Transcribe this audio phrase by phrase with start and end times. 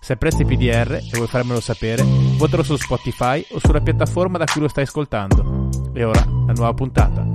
[0.00, 2.02] Se apprezzi PDR e vuoi farmelo sapere,
[2.38, 5.68] votalo su Spotify o sulla piattaforma da cui lo stai ascoltando.
[5.92, 7.26] E ora, la nuova puntata.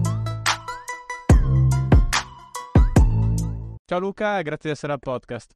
[3.86, 5.54] Ciao Luca, grazie di essere al podcast.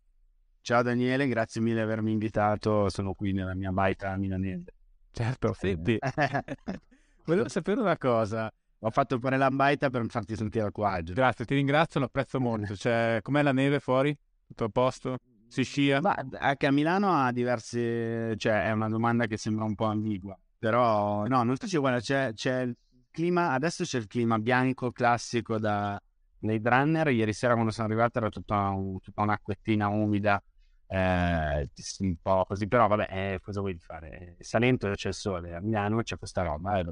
[0.61, 4.73] Ciao Daniele, grazie mille di avermi invitato, sono qui nella mia baita milanese.
[5.11, 5.97] Certo, senti.
[7.25, 8.51] Volevo sapere una cosa.
[8.81, 11.15] Ho fatto fare la baita per farti sentire al quadro.
[11.15, 12.75] Grazie, ti ringrazio, lo apprezzo molto.
[12.75, 14.15] Cioè, com'è la neve fuori?
[14.45, 15.17] Tutto a posto?
[15.47, 16.01] Si scia?
[16.01, 18.35] Ma anche a Milano ha diverse...
[18.37, 22.33] cioè è una domanda che sembra un po' ambigua, però no, non so, guarda, c'è,
[22.33, 22.75] c'è il
[23.11, 25.99] clima, adesso c'è il clima bianco classico da,
[26.39, 30.41] nei runner, ieri sera quando sono arrivato era tutta, un, tutta un'acquettina umida,
[30.87, 34.35] eh, un po' così, però vabbè, eh, cosa vuoi fare?
[34.39, 36.85] Salento c'è il sole, a Milano c'è questa roba, eh,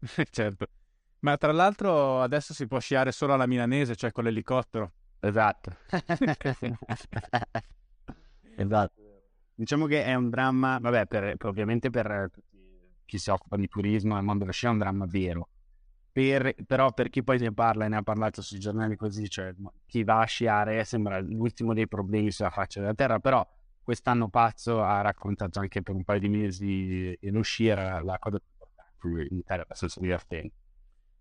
[0.30, 0.66] certo.
[1.20, 4.92] Ma tra l'altro adesso si può sciare solo alla milanese, cioè con l'elicottero.
[5.20, 5.74] Esatto.
[8.56, 9.02] Esatto.
[9.54, 12.30] Diciamo che è un dramma, vabbè, per, per, ovviamente per
[13.04, 15.48] chi si occupa di turismo nel mondo della scia è un dramma vero.
[16.10, 19.52] Per, però per chi poi ne parla e ne ha parlato sui giornali così, cioè
[19.86, 23.46] chi va a sciare sembra l'ultimo dei problemi sulla faccia della terra, però
[23.82, 29.16] quest'anno pazzo ha raccontato anche per un paio di mesi sci era la cosa più
[29.16, 30.54] importante in Italia, abbastanza divertente.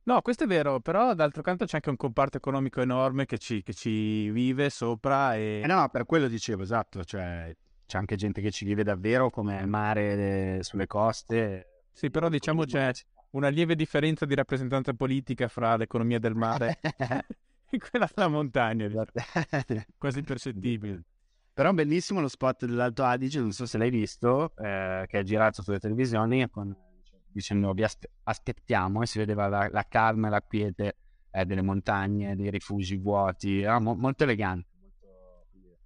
[0.06, 3.64] No, questo è vero, però d'altro canto c'è anche un comparto economico enorme che ci,
[3.64, 5.62] che ci vive sopra e...
[5.64, 9.62] Eh no, per quello dicevo, esatto, cioè c'è anche gente che ci vive davvero come
[9.62, 11.86] il mare eh, sulle coste.
[11.92, 12.92] Sì, però diciamo c'è
[13.32, 16.80] una lieve differenza di rappresentanza politica fra l'economia del mare
[17.70, 19.22] e quella della montagna, esatto.
[19.98, 21.02] quasi percettibile.
[21.54, 25.62] Però bellissimo lo spot dell'Alto Adige, non so se l'hai visto, eh, che è girato
[25.62, 26.76] sulle televisioni con
[27.34, 30.98] dicendo vi aspe- aspettiamo e si vedeva la, la calma e la quiete
[31.32, 34.68] eh, delle montagne, dei rifugi vuoti, era mo- molto elegante.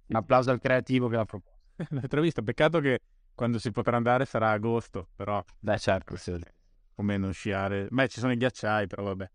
[0.06, 1.56] Un applauso al creativo che l'ha proposto.
[2.20, 3.00] Visto, peccato che
[3.34, 5.42] quando si potrà andare sarà agosto, però...
[5.58, 6.38] Beh certo, sì.
[6.94, 7.86] Come non sciare...
[7.90, 9.30] Beh, ci sono i ghiacciai, però vabbè.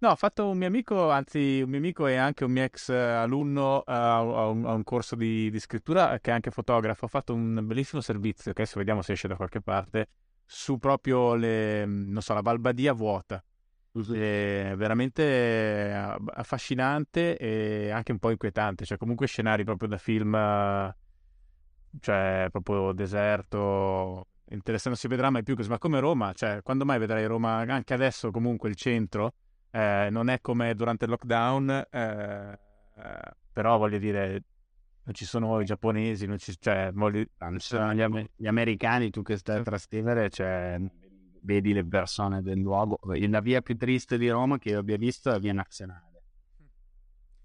[0.00, 2.90] No, ho fatto un mio amico, anzi un mio amico e anche un mio ex
[2.90, 7.08] alunno uh, a, un, a, un, corso di, di, scrittura che è anche fotografo, ha
[7.08, 10.08] fatto un bellissimo servizio, che adesso vediamo se esce da qualche parte,
[10.50, 13.44] su proprio le, non so, la Valbadia vuota.
[13.92, 15.92] È veramente
[16.34, 20.32] affascinante e anche un po' inquietante, cioè comunque scenari proprio da film,
[22.00, 26.98] cioè proprio deserto, interessante, si vedrà mai più così, ma come Roma, cioè quando mai
[26.98, 29.34] vedrai Roma, anche adesso comunque il centro,
[29.70, 32.58] eh, non è come durante il lockdown, eh,
[32.96, 33.20] eh,
[33.52, 34.42] però voglio dire,
[35.08, 37.26] non ci sono i giapponesi, non ci, cioè, non
[37.58, 40.78] ci sono gli, gli, americani, tu che stai a trascrivere, cioè,
[41.40, 42.98] vedi le persone del luogo.
[43.02, 46.04] La via più triste di Roma che io abbia visto è la via nazionale.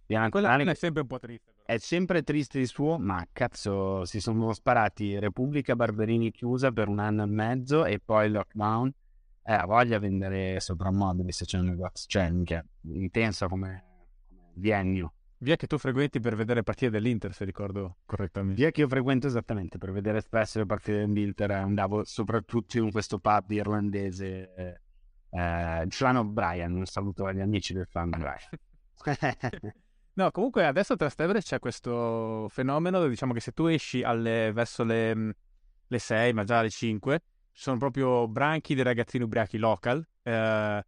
[0.07, 1.53] Via nazionale è sempre un po' triste.
[1.53, 1.65] Però.
[1.65, 6.99] È sempre triste di suo, ma cazzo, si sono sparati Repubblica Barberini chiusa per un
[6.99, 8.93] anno e mezzo e poi lockdown.
[9.45, 12.29] Eh, ha voglia vendere soprammobili se c'è un negozio, cioè,
[12.81, 13.85] intensa come,
[14.27, 15.13] come biennio.
[15.43, 18.61] Via che tu frequenti per vedere partite dell'Inter, se ricordo correttamente.
[18.61, 21.51] Via che io frequento esattamente per vedere spesso le partite dell'Inter.
[21.51, 24.53] Andavo soprattutto in questo pub irlandese.
[24.55, 24.79] Eh,
[25.31, 29.73] eh, Flan O'Brien, un saluto agli amici del Flan O'Brien.
[30.13, 34.85] no, comunque adesso a Trastevere c'è questo fenomeno, diciamo che se tu esci alle, verso
[34.85, 35.35] le,
[35.85, 37.19] le 6, ma già alle 5,
[37.51, 40.07] ci sono proprio branchi di ragazzini ubriachi local.
[40.21, 40.85] Eh,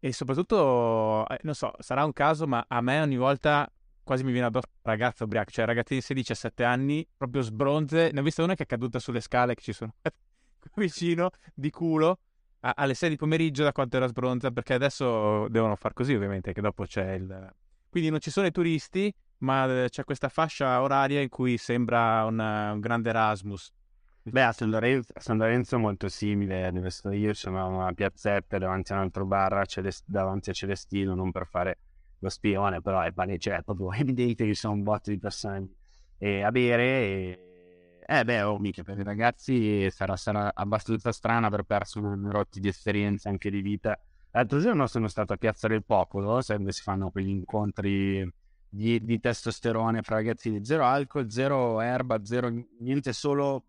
[0.00, 3.70] e soprattutto, eh, non so, sarà un caso, ma a me ogni volta
[4.08, 8.08] quasi mi viene addosso ragazzo ubriaco, cioè ragazzini di 16-17 anni, proprio sbronze.
[8.10, 9.96] Ne ho vista una che è caduta sulle scale che ci sono
[10.76, 12.18] vicino, di culo,
[12.60, 16.54] a- alle 6 di pomeriggio da quanto era sbronza, perché adesso devono far così ovviamente,
[16.54, 17.52] che dopo c'è il...
[17.90, 22.72] Quindi non ci sono i turisti, ma c'è questa fascia oraria in cui sembra una,
[22.72, 23.70] un grande Erasmus.
[24.22, 27.92] Beh, a San Lorenzo, a San Lorenzo è molto simile dove sto io, c'è una
[27.92, 29.66] piazzetta davanti a un altro bar,
[30.06, 31.78] davanti a Celestino, non per fare
[32.18, 35.68] lo spione, però è pane, cioè, è proprio evidente che sono un botto di persone
[36.18, 37.42] e a bere e...
[38.10, 42.58] Eh beh, oh, mica, per i ragazzi sarà, sarà abbastanza strana aver perso un rotti
[42.58, 43.98] di esperienza anche di vita.
[44.30, 48.26] L'altro giorno sono stato a Piazza del Popolo, dove si fanno quegli incontri
[48.66, 53.64] di, di testosterone fra ragazzini, zero alcol, zero erba, zero niente, solo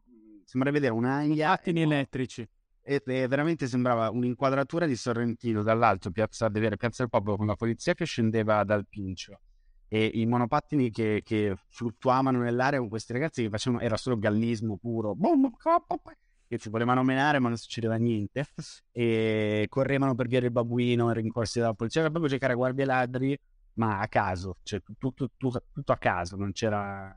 [0.45, 1.51] sembra vedere un'aia.
[1.51, 2.47] Attini elettrici.
[2.89, 7.55] E, e veramente sembrava un'inquadratura di Sorrentino dall'alto, piazza, vedere Piazza del Popolo con la
[7.55, 9.41] polizia che scendeva dal Pincio.
[9.87, 14.77] E i monopattini che, che fluttuavano nell'aria con questi ragazzi che facevano, era solo gallismo
[14.77, 15.15] puro,
[16.47, 18.47] che ci volevano menare ma non succedeva niente.
[18.91, 23.39] E correvano per via del babuino rincorsi dalla polizia, per proprio cercare guardie ladri
[23.73, 27.15] ma a caso, cioè tutto, tutto, tutto a caso, non c'era...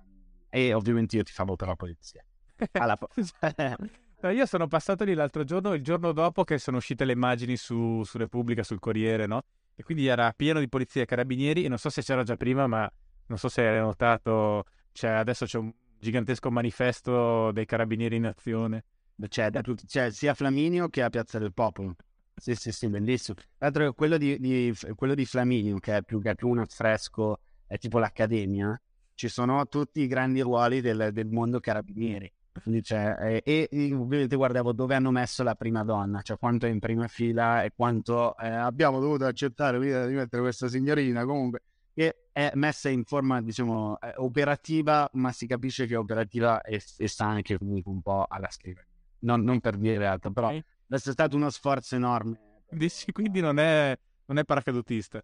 [0.50, 2.22] E ovviamente io ti favo per la polizia.
[2.72, 3.08] Alla po-
[4.30, 8.02] io sono passato lì l'altro giorno, il giorno dopo che sono uscite le immagini su,
[8.04, 9.42] su Repubblica, sul Corriere, no?
[9.74, 12.66] E quindi era pieno di polizia e carabinieri e non so se c'era già prima,
[12.66, 12.90] ma
[13.26, 18.84] non so se hai notato, cioè adesso c'è un gigantesco manifesto dei carabinieri in azione.
[19.28, 19.50] C'è,
[19.86, 21.94] c'è sia Flaminio che a Piazza del Popolo.
[22.34, 23.36] Sì, sì, sì, bellissimo.
[23.36, 27.38] Tra l'altro quello di, di, quello di Flaminio, che è più, che più un affresco,
[27.66, 28.80] è tipo l'Accademia,
[29.14, 32.30] ci sono tutti i grandi ruoli del, del mondo carabinieri.
[32.60, 36.68] Quindi c'è, e, e, ovviamente guardavo dove hanno messo la prima donna, cioè quanto è
[36.68, 41.62] in prima fila e quanto eh, abbiamo dovuto accettare di mettere questa signorina comunque
[41.94, 47.08] che è messa in forma diciamo operativa ma si capisce che è operativa e, e
[47.08, 48.88] sta anche comunque un po' alla scrivania.
[49.20, 50.64] Non, non per dire altro però okay.
[50.88, 55.22] è stato uno sforzo enorme Dici, quindi non è, non è paracadutista?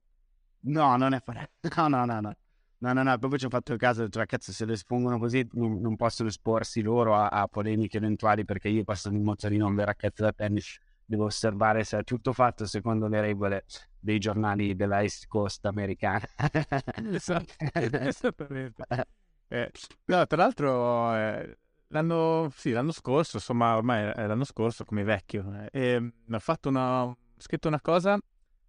[0.60, 2.36] No non è paracadutista no no no no
[2.80, 5.46] No, no, no, proprio ci ho fatto il caso, cioè, cazzo, se lo espongono così
[5.52, 9.84] non, non possono esporsi loro a, a, polemiche eventuali perché io passo il mozzolino un
[9.84, 13.64] racchetta da tennis, devo osservare se è tutto fatto secondo le regole
[13.98, 16.24] dei giornali della East Coast americana.
[17.10, 18.84] esatto, esattamente.
[19.48, 19.72] Eh,
[20.04, 21.58] no, tra l'altro, eh,
[21.88, 27.02] l'anno, sì, l'anno scorso, insomma, ormai è l'anno scorso come vecchio, eh, ho fatto una,
[27.02, 28.16] ho scritto una cosa...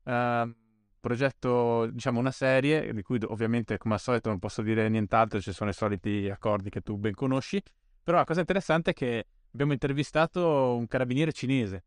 [0.01, 0.51] Uh,
[0.99, 5.51] progetto, diciamo, una serie di cui ovviamente come al solito non posso dire nient'altro, ci
[5.51, 7.61] sono i soliti accordi che tu ben conosci,
[8.03, 11.83] però la cosa interessante è che abbiamo intervistato un carabiniere cinese.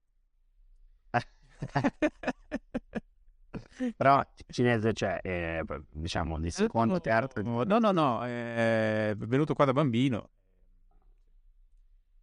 [3.97, 9.73] però cinese cioè eh, diciamo di secondo terzo no no no è venuto qua da
[9.73, 10.31] bambino.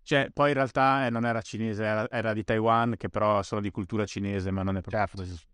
[0.04, 3.62] Cioè poi in realtà eh, non era cinese era, era, di Taiwan che però sono
[3.62, 5.49] di cultura cinese ma non è proprio certo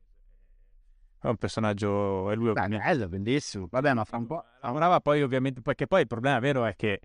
[1.26, 3.68] è un personaggio, è lui Beh, bello, bellissimo.
[3.70, 4.44] Vabbè, ma fa un po'...
[4.62, 7.00] Lavorava poi ovviamente, perché poi il problema vero è che,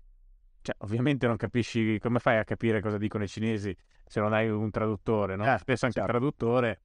[0.61, 3.75] cioè, ovviamente non capisci, come fai a capire cosa dicono i cinesi
[4.05, 5.43] se non hai un traduttore, no?
[5.43, 6.11] Eh, Spesso anche certo.
[6.11, 6.81] il traduttore,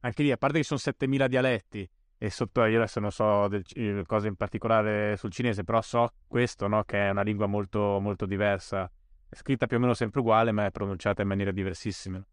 [0.00, 3.64] anche lì, a parte che sono 7000 dialetti, e sotto, io adesso non so del,
[4.06, 6.84] cose in particolare sul cinese, però so questo, no?
[6.84, 8.90] Che è una lingua molto, molto diversa,
[9.28, 12.24] è scritta più o meno sempre uguale, ma è pronunciata in maniera diversissima.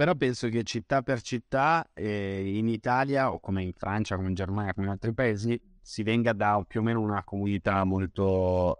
[0.00, 4.34] Però penso che città per città eh, in Italia o come in Francia, come in
[4.34, 8.78] Germania, come in altri paesi, si venga da più o meno una comunità molto...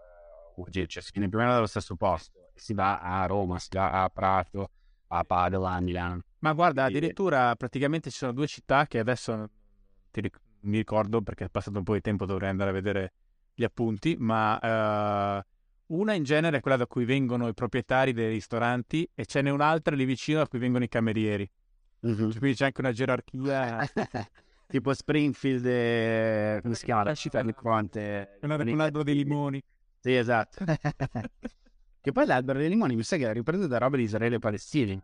[0.73, 2.49] Eh, cioè si viene più o meno dallo stesso posto.
[2.55, 4.71] Si va a Roma, si va a Prato,
[5.09, 6.21] a Padova, a Milano.
[6.39, 9.47] Ma guarda, addirittura praticamente ci sono due città che adesso
[10.09, 13.13] ric- mi ricordo perché è passato un po' di tempo, dovrei andare a vedere
[13.53, 15.43] gli appunti, ma uh,
[15.91, 19.49] una in genere è quella da cui vengono i proprietari dei ristoranti e ce n'è
[19.49, 21.49] un'altra lì vicino da cui vengono i camerieri.
[22.05, 22.31] Mm-hmm.
[22.37, 23.87] Quindi c'è anche una gerarchia.
[24.67, 26.59] tipo Springfield, e...
[26.61, 27.03] come si chiama?
[27.03, 28.37] La città di fronte.
[28.41, 29.61] Un albero dei limoni.
[29.99, 30.63] Sì, esatto.
[32.01, 34.39] che poi l'albero dei limoni mi sa che era ripreso da roba di Israele e
[34.39, 34.99] Palestina.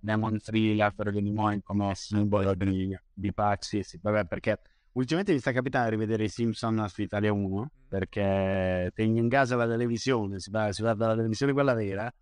[0.00, 3.84] Lemon Tree, l'albero dei limoni come simbolo di, di pace.
[3.84, 4.58] Sì, vabbè, perché
[4.94, 9.56] Ultimamente mi sta capitando di rivedere i Simpson su Italia 1 perché tengo in casa
[9.56, 12.12] la televisione, si, guarda la televisione quella vera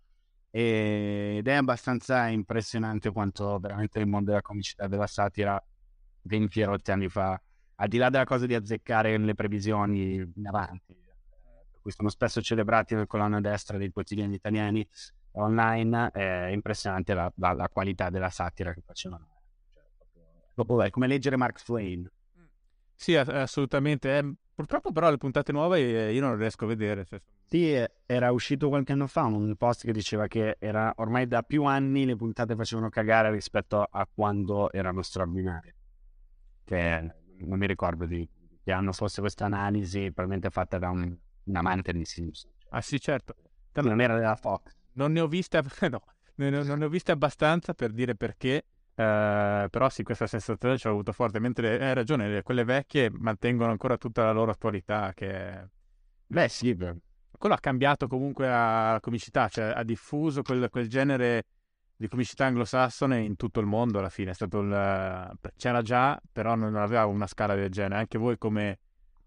[0.49, 5.61] ed è abbastanza impressionante quanto veramente il mondo della comicità della satira
[6.23, 7.41] 20 rotti anni fa,
[7.75, 10.93] al di là della cosa di azzeccare le previsioni in avanti,
[11.71, 14.87] per cui sono spesso celebrati nel colonna destra dei quotidiani italiani
[15.31, 19.27] online, è impressionante la, la, la qualità della satira che facevano.
[19.73, 19.83] Cioè,
[20.53, 22.09] proprio, è come leggere Mark Twain.
[23.01, 24.15] Sì, assolutamente.
[24.19, 27.07] Eh, purtroppo però le puntate nuove eh, io non riesco a vedere.
[27.45, 31.41] Sì, eh, era uscito qualche anno fa un post che diceva che era ormai da
[31.41, 35.73] più anni le puntate facevano cagare rispetto a quando erano straordinarie.
[36.63, 38.29] Che non mi ricordo di
[38.63, 42.51] che anno fosse questa analisi, probabilmente fatta da un, un amante di Simpson.
[42.69, 43.33] Ah sì, certo.
[43.73, 44.75] Non era della Fox.
[44.93, 46.03] Non ne ho viste, no,
[46.35, 48.63] non ne ho viste abbastanza per dire perché,
[48.95, 53.71] eh, però sì, questa sensazione ci ho avuto forte, mentre hai ragione, quelle vecchie mantengono
[53.71, 55.69] ancora tutta la loro attualità che...
[56.27, 56.75] Beh sì,
[57.41, 61.45] quello ha cambiato comunque la comicità, cioè ha diffuso quel, quel genere
[61.95, 64.31] di comicità anglosassone in tutto il mondo alla fine.
[64.39, 65.37] Il...
[65.55, 67.99] C'era già, però non aveva una scala del genere.
[67.99, 68.79] Anche voi come,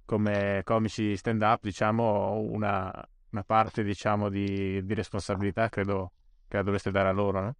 [0.05, 2.91] come comici stand-up, diciamo, una,
[3.31, 6.13] una parte diciamo, di, di responsabilità credo
[6.49, 7.55] che la dovreste dare a loro, no?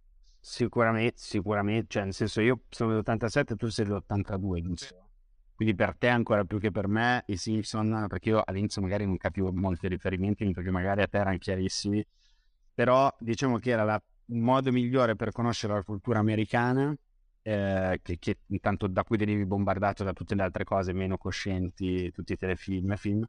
[0.47, 5.09] Sicuramente, sicuramente, cioè nel senso io sono dell'87 tu sei dell'82, giusto?
[5.55, 9.17] Quindi per te ancora più che per me i Simpson, perché io all'inizio magari non
[9.17, 12.05] capivo molti riferimenti, perché magari a te erano chiarissimi,
[12.75, 16.95] però diciamo che era la, il modo migliore per conoscere la cultura americana,
[17.41, 22.11] eh, che, che, intanto da cui venivi bombardato da tutte le altre cose meno coscienti,
[22.11, 23.25] tutti i telefilm e film,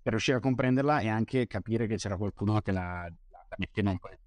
[0.00, 3.12] per riuscire a comprenderla e anche capire che c'era qualcuno che la,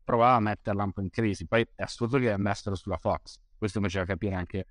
[0.04, 1.46] provava a metterla un po' in crisi.
[1.48, 4.66] Poi è assurdo che andassero sulla Fox, questo mi faceva capire anche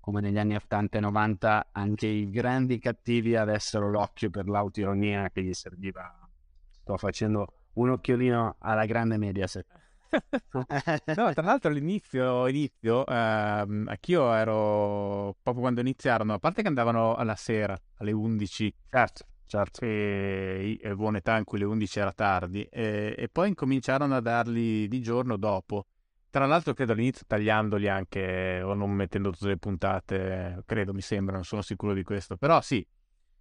[0.00, 5.42] come negli anni 80 e 90 anche i grandi cattivi avessero l'occhio per l'autironia che
[5.42, 6.28] gli serviva.
[6.70, 9.66] Sto facendo un occhiolino alla grande Mediaset.
[11.14, 17.14] no, tra l'altro all'inizio, inizio, ehm, anch'io ero proprio quando iniziarono, a parte che andavano
[17.14, 18.74] alla sera, alle 11.
[18.88, 19.84] Certo, certo.
[19.84, 22.62] E, e buona età in cui le 11 era tardi.
[22.70, 25.86] E, e poi incominciarono a darli di giorno dopo.
[26.30, 31.34] Tra l'altro credo all'inizio tagliandoli anche o non mettendo tutte le puntate, credo, mi sembra,
[31.34, 32.36] non sono sicuro di questo.
[32.36, 32.86] Però sì,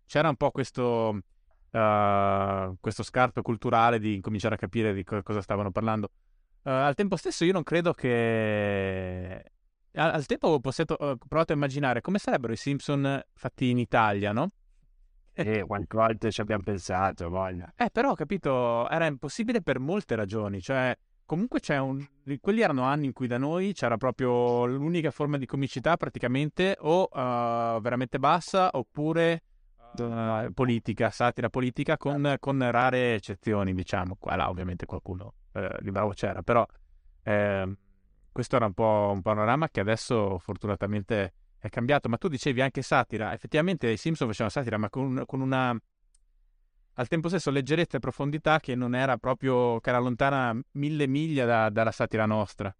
[0.08, 1.10] c'era un po' questo,
[1.70, 6.10] uh, questo scarto culturale di incominciare a capire di co- cosa stavano parlando.
[6.64, 9.44] Uh, al tempo stesso io non credo che...
[9.94, 14.32] Al, tempo ho, posseto, ho provato a immaginare come sarebbero i Simpson fatti in Italia,
[14.32, 14.50] no?
[15.40, 17.72] Eh, quante volte ci abbiamo pensato, voglia.
[17.78, 20.94] Eh, però, ho capito, era impossibile per molte ragioni, cioè
[21.26, 22.06] comunque c'è un...
[22.42, 27.04] quelli erano anni in cui da noi c'era proprio l'unica forma di comicità praticamente o
[27.04, 29.44] uh, veramente bassa oppure
[29.98, 34.18] uh, politica, satira politica con, con, rare eccezioni diciamo.
[34.20, 36.66] Qua là ovviamente qualcuno eh, di bravo c'era, però
[37.24, 37.78] eh,
[38.30, 42.10] questo era un po' un panorama che adesso fortunatamente è cambiato.
[42.10, 45.78] Ma tu dicevi anche satira, effettivamente i Simpson facevano satira ma con, con una
[47.00, 51.46] al tempo stesso leggerezza e profondità che non era proprio, che era lontana mille miglia
[51.46, 52.76] da, dalla satira nostra.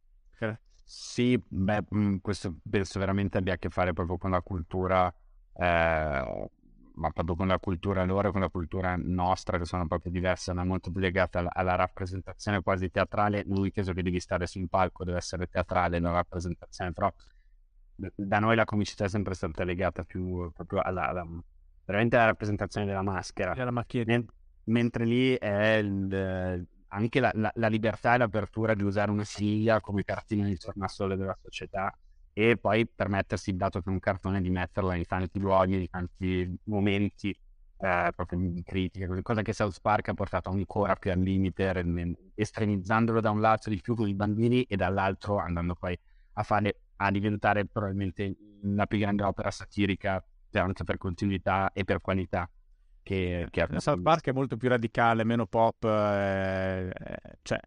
[0.84, 5.08] Sì, beh, mm, questo penso veramente abbia a che fare proprio con la cultura,
[5.54, 6.50] eh,
[6.96, 10.52] ma proprio con la cultura loro e con la cultura nostra, che sono proprio diverse,
[10.52, 13.44] è molto più legata alla, alla, rappresentazione quasi teatrale.
[13.46, 17.14] Lui che devi stare sul palco, deve essere teatrale la rappresentazione, però
[18.16, 21.28] da noi la comicità è sempre stata legata più proprio alla, alla
[21.86, 23.54] veramente la rappresentazione della maschera.
[23.54, 24.24] Della macchietta.
[24.66, 29.82] mentre lì è il, anche la, la, la, libertà e l'apertura di usare una sigla
[29.82, 31.92] come cartina di tornasole della società
[32.32, 36.58] e poi permettersi, dato che è un cartone, di metterla in tanti luoghi, in tanti
[36.66, 41.74] momenti eh, proprio di critica, cosa che South Park ha portato ancora più al limite,
[42.36, 45.98] estremizzandolo da un lato di più con i bambini e dall'altro andando poi
[46.34, 52.02] a fare a diventare probabilmente la più grande opera satirica anche per continuità e per
[52.02, 52.50] qualità.
[53.02, 56.92] Che, che South Park è molto più radicale, meno pop, eh,
[57.42, 57.60] cioè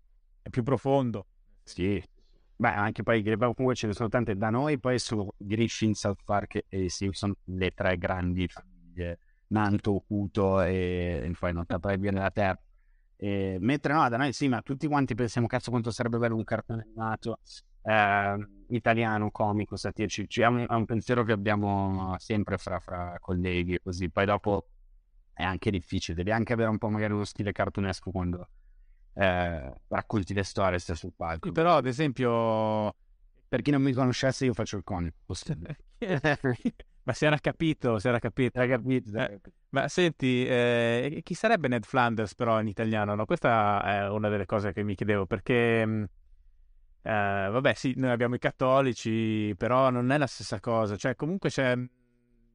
[0.42, 1.26] è più profondo.
[1.64, 2.02] Sì,
[2.54, 6.66] Beh, anche poi comunque ce ne sono tante da noi, poi su Griffin, South Park
[6.68, 12.30] e Simpson le tre grandi famiglie, Nanto, Okuto e, e poi non saprei dire la
[12.30, 12.62] terza.
[13.16, 16.44] E, mentre no, da noi sì, ma tutti quanti pensiamo, cazzo quanto sarebbe bello un
[16.44, 17.40] cartone animato
[17.82, 23.74] eh, italiano, comico, satirico, è un, è un, pensiero che abbiamo sempre fra, fra colleghi
[23.74, 24.68] e così, poi dopo
[25.32, 28.48] è anche difficile, devi anche avere un po' magari uno stile cartunesco quando
[29.14, 31.50] eh, racconti le storie, stai sul palco.
[31.52, 32.94] Però ad esempio,
[33.48, 35.16] per chi non mi conoscesse io faccio il comico.
[37.04, 38.58] ma si era capito, si era capito.
[38.58, 39.48] Era capito, era capito.
[39.48, 43.14] Eh, ma senti, eh, chi sarebbe Ned Flanders però in italiano?
[43.14, 43.24] No?
[43.24, 46.08] Questa è una delle cose che mi chiedevo, perché
[47.08, 50.96] mm, eh, vabbè, sì, noi abbiamo i cattolici, però non è la stessa cosa.
[50.96, 51.76] Cioè, comunque c'è.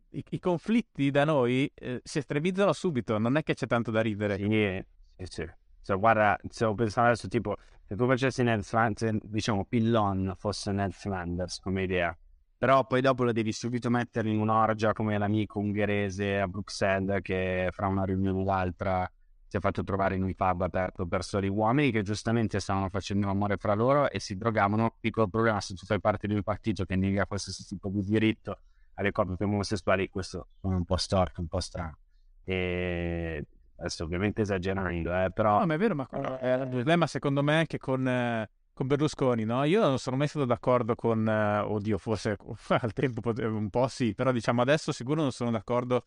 [0.10, 4.01] I, i conflitti da noi eh, si estremizzano subito, non è che c'è tanto da
[4.01, 4.38] ridere.
[4.38, 4.84] Sì,
[5.18, 5.50] sì, sì.
[5.82, 7.56] Cioè, guarda, stavo pensando adesso, tipo,
[7.88, 12.18] se tu facessi Ned Flanders, diciamo, Pillon fosse Ned Flanders come idea,
[12.58, 17.70] però poi dopo lo devi subito mettere in un'orgia come l'amico ungherese a Bruxelles che
[17.72, 19.10] fra una riunione o l'altra
[19.48, 23.30] si è fatto trovare in un pub aperto per soli uomini che giustamente stavano facendo
[23.30, 24.96] amore fra loro e si drogavano.
[25.00, 28.60] Piccolo problema se tu fai parte di un partito che nega qualsiasi tipo di diritto
[28.96, 31.98] alle coppie omosessuali, questo è un po' storto, un po' strano.
[32.44, 33.46] E
[33.77, 35.60] adesso ovviamente esagerando, eh, però...
[35.60, 36.08] No, ma è vero, ma
[36.39, 38.08] è il problema secondo me anche con...
[38.08, 39.63] Eh con Berlusconi, no?
[39.63, 42.38] Io non sono mai stato d'accordo con, uh, oddio, forse
[42.70, 46.06] al tempo un po' sì, però diciamo adesso sicuro non sono d'accordo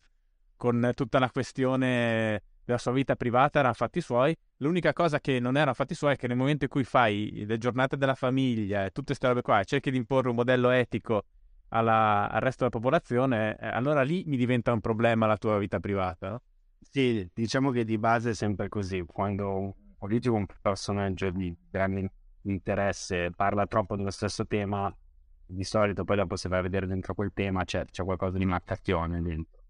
[0.55, 4.35] con tutta la questione della sua vita privata erano fatti suoi.
[4.57, 7.57] L'unica cosa che non erano fatti suoi è che nel momento in cui fai le
[7.57, 11.25] giornate della famiglia e tutte queste robe qua e cerchi di imporre un modello etico
[11.69, 15.79] alla, al resto della popolazione, eh, allora lì mi diventa un problema la tua vita
[15.79, 16.29] privata.
[16.29, 16.41] No?
[16.79, 19.03] Sì, diciamo che di base è sempre così.
[19.05, 22.11] Quando un politico, un personaggio di grande
[22.43, 24.93] interesse, parla troppo dello stesso tema,
[25.45, 28.45] di solito poi dopo se vai a vedere dentro quel tema c'è, c'è qualcosa di
[28.45, 29.60] marcazione dentro.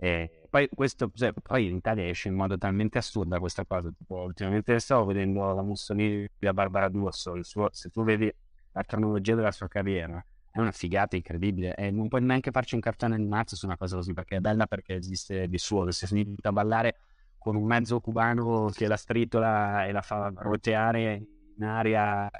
[0.00, 3.90] E poi questo cioè, poi in Italia esce in modo talmente assurda questa cosa.
[3.90, 7.42] Tipo, ultimamente stavo vedendo la Mussolini da Barbara D'Urso.
[7.42, 8.32] Suo, se tu vedi
[8.72, 11.74] la cronologia della sua carriera, è una figata incredibile.
[11.74, 14.66] E non puoi neanche farci un cartone animato su una cosa così perché è bella
[14.66, 15.90] perché esiste di suo.
[15.90, 16.96] Si è finito a ballare
[17.36, 21.22] con un mezzo cubano che la stritola e la fa roteare
[21.56, 22.30] in aria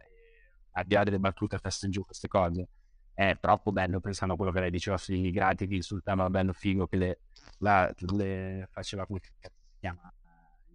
[0.73, 2.69] al di là delle battute a testa in giù, queste cose.
[3.19, 6.87] È troppo bello pensando a quello che lei diceva sugli immigrati che insultava bello figo
[6.87, 7.19] che le
[7.59, 9.33] la, le faceva come si
[9.81, 10.13] chiama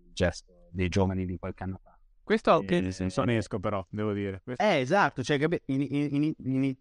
[0.05, 1.97] il gesto dei giovani di qualche anno fa.
[2.21, 4.41] Questo anche nel senso onesco, però, devo dire.
[4.43, 4.61] Questo...
[4.61, 6.75] Eh, esatto, cioè, in, in, in,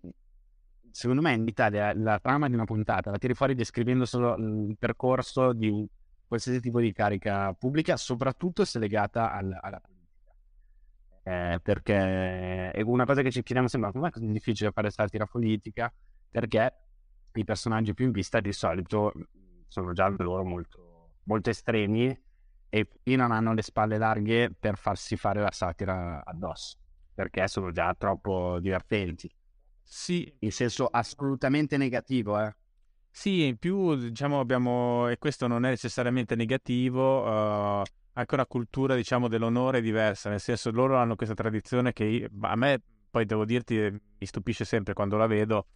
[0.90, 4.76] secondo me in Italia la trama di una puntata la tiri fuori descrivendo solo il
[4.76, 5.88] percorso di
[6.26, 9.80] qualsiasi tipo di carica pubblica, soprattutto se legata al, alla.
[11.24, 15.26] Eh, perché è una cosa che ci chiediamo sempre, ma com'è così difficile fare satira
[15.26, 15.92] politica?
[16.30, 16.74] Perché
[17.34, 19.12] i personaggi più in vista di solito
[19.68, 22.18] sono già loro molto, molto estremi
[22.68, 26.78] e qui non hanno le spalle larghe per farsi fare la satira addosso,
[27.14, 29.30] perché sono già troppo divertenti.
[29.82, 30.34] Sì.
[30.40, 32.54] In senso assolutamente negativo, eh.
[33.10, 37.82] Sì, in più diciamo abbiamo, e questo non è necessariamente negativo, uh,
[38.14, 42.56] anche una cultura diciamo dell'onore diversa, nel senso loro hanno questa tradizione che io, a
[42.56, 45.66] me poi devo dirti mi stupisce sempre quando la vedo,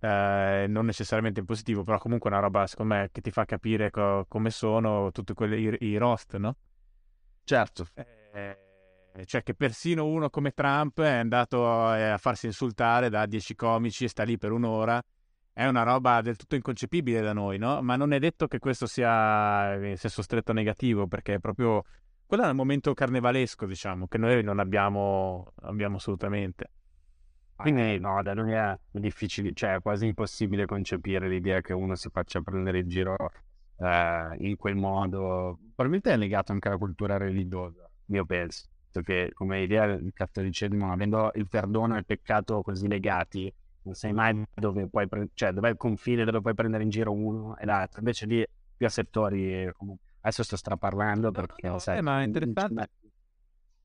[0.00, 3.44] eh, non necessariamente in positivo, però comunque è una roba, secondo me, che ti fa
[3.44, 6.56] capire co- come sono tutti quelli, i, i roast, no?
[7.44, 7.86] Certo.
[7.94, 13.54] Eh, cioè che persino uno come Trump è andato a, a farsi insultare da dieci
[13.54, 15.00] comici e sta lì per un'ora.
[15.58, 17.80] È una roba del tutto inconcepibile da noi, no?
[17.80, 21.82] Ma non è detto che questo sia in senso stretto negativo, perché è proprio
[22.26, 26.72] quello è un momento carnevalesco, diciamo, che noi non abbiamo, abbiamo assolutamente.
[27.54, 32.10] Quindi no, da noi è difficile, cioè è quasi impossibile concepire l'idea che uno si
[32.10, 33.16] faccia prendere in giro
[33.78, 35.58] eh, in quel modo.
[35.74, 38.66] Probabilmente è legato anche alla cultura religiosa, io penso,
[39.02, 43.50] che come idea il cattolicesimo, avendo il perdono e il peccato così legati,
[43.86, 47.12] non sai mai dove puoi, pre- cioè dov'è il confine dove puoi prendere in giro
[47.12, 48.00] uno e l'altro.
[48.00, 48.44] Invece lì
[48.76, 50.04] più a settori, comunque.
[50.20, 51.66] adesso sto straparlando perché...
[51.66, 52.90] No, no, sai, eh, ma è interessante.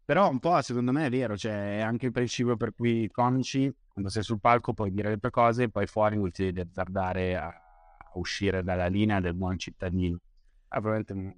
[0.03, 3.09] Però un po' secondo me è vero, cioè è anche il principio per cui i
[3.09, 6.45] comici, quando sei sul palco, puoi dire le tue cose e poi fuori non ti
[6.45, 10.17] devi azzardare a, a uscire dalla linea del buon cittadino.
[10.73, 10.81] Ah,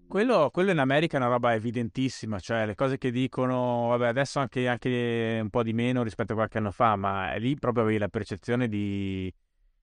[0.08, 4.38] quello, quello, in America è una roba evidentissima, cioè le cose che dicono, vabbè adesso
[4.38, 7.98] anche, anche un po' di meno rispetto a qualche anno fa, ma lì proprio avevi
[7.98, 9.34] la percezione di,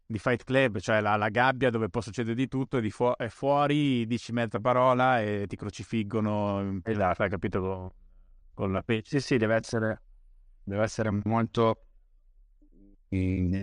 [0.06, 3.12] di Fight Club, cioè la, la, gabbia dove può succedere di tutto e, di fu-
[3.18, 7.22] e fuori dici mezza parola e ti crocifiggono, esatto.
[7.22, 7.94] hai capito?
[8.54, 9.18] con la pesce.
[9.18, 10.02] Sì, sì, deve essere,
[10.62, 11.84] deve essere molto
[13.08, 13.62] in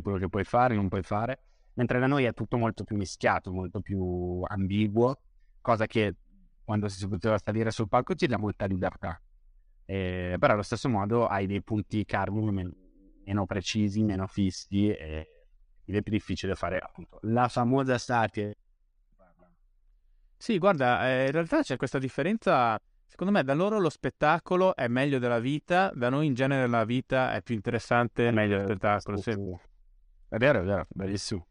[0.00, 1.40] quello che puoi fare, non puoi fare,
[1.74, 5.20] mentre da noi è tutto molto più mischiato, molto più ambiguo,
[5.60, 6.16] cosa che
[6.64, 9.20] quando si poteva salire sul palco ti dà molta libertà.
[9.84, 12.72] Eh, però allo stesso modo hai dei punti cardine
[13.24, 15.28] meno, precisi, meno fissi e
[15.84, 18.56] è più difficile fare appunto la famosa satire.
[20.36, 22.80] Sì, guarda, eh, in realtà c'è questa differenza
[23.12, 26.86] Secondo me da loro lo spettacolo è meglio della vita, da noi in genere la
[26.86, 29.16] vita è più interessante è meglio dello spettacolo.
[29.18, 29.32] Sì.
[30.30, 31.46] È vero, è vero, bellissimo.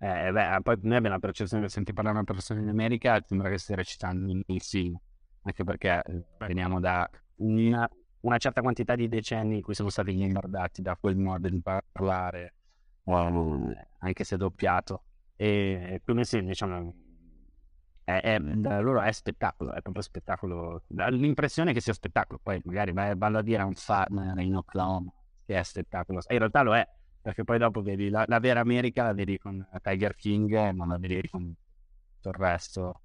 [0.00, 3.48] Eh, beh, poi noi abbiamo la percezione che senti parlare una persona in America sembra
[3.50, 4.96] che stia recitando in film,
[5.42, 7.88] anche perché eh, veniamo da una,
[8.20, 12.54] una, certa quantità di decenni in cui siamo stati bombardati da quel modo di parlare,
[13.04, 15.02] wow, anche se doppiato.
[15.34, 16.94] E quindi sì, diciamo,
[18.04, 20.84] è, è, da loro è spettacolo, è proprio spettacolo.
[21.10, 25.12] L'impressione che sia spettacolo, poi magari vai, vanno a dire a un farmer in Oklahoma
[25.44, 26.20] che è spettacolo.
[26.26, 26.88] E in realtà lo è,
[27.20, 30.88] perché poi dopo vedi la, la vera America la vedi con Tiger King e non
[30.88, 31.54] la vedi con
[32.14, 33.00] tutto il resto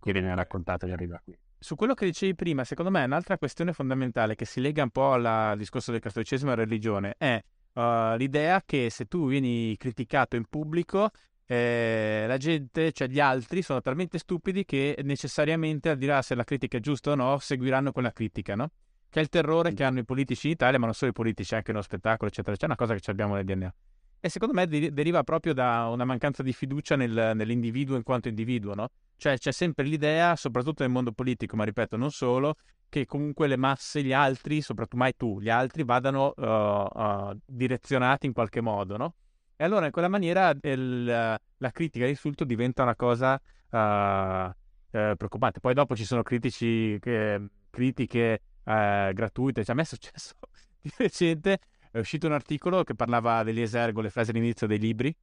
[0.00, 1.36] che viene raccontato e arriva qui.
[1.58, 5.12] Su quello che dicevi prima, secondo me un'altra questione fondamentale che si lega un po'
[5.12, 10.44] al discorso del cattolicesimo e religione è uh, l'idea che se tu vieni criticato in
[10.44, 11.10] pubblico
[11.46, 16.34] eh, la gente, cioè gli altri, sono talmente stupidi che necessariamente, al di là se
[16.34, 18.70] la critica è giusta o no, seguiranno quella critica, no?
[19.14, 21.54] Che è il terrore che hanno i politici in Italia, ma non solo i politici,
[21.54, 22.56] anche nello spettacolo, eccetera.
[22.56, 23.72] C'è una cosa che abbiamo nel DNA.
[24.18, 28.26] E secondo me de- deriva proprio da una mancanza di fiducia nel, nell'individuo in quanto
[28.26, 28.88] individuo, no?
[29.16, 32.56] Cioè c'è sempre l'idea, soprattutto nel mondo politico, ma ripeto, non solo,
[32.88, 38.26] che comunque le masse, gli altri, soprattutto mai tu, gli altri vadano uh, uh, direzionati
[38.26, 39.14] in qualche modo, no?
[39.54, 44.50] E allora in quella maniera il, la critica e l'insulto diventa una cosa uh, uh,
[44.90, 45.60] preoccupante.
[45.60, 49.64] Poi dopo ci sono critici che, critiche eh, gratuite.
[49.64, 50.34] Cioè, a me è successo
[50.80, 51.58] di recente,
[51.90, 55.14] è uscito un articolo che parlava degli esergo, le frasi all'inizio dei libri,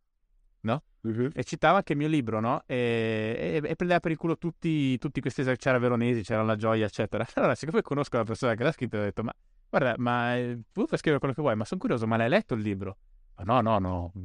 [0.61, 0.83] no?
[1.01, 1.31] Mhm.
[1.33, 2.63] E citava anche il mio libro, no?
[2.65, 6.55] E, e- e prendeva per il culo tutti, tutti questi esergi, c'era Veronesi, c'era La
[6.55, 7.25] Gioia, eccetera.
[7.35, 9.33] Allora, siccome conosco la persona che l'ha scritto, ho detto, ma
[9.69, 12.53] guarda, ma eh, tu puoi scrivere quello che vuoi, ma sono curioso, ma l'hai letto
[12.53, 12.97] il libro?
[13.37, 14.11] Ma no, no, no.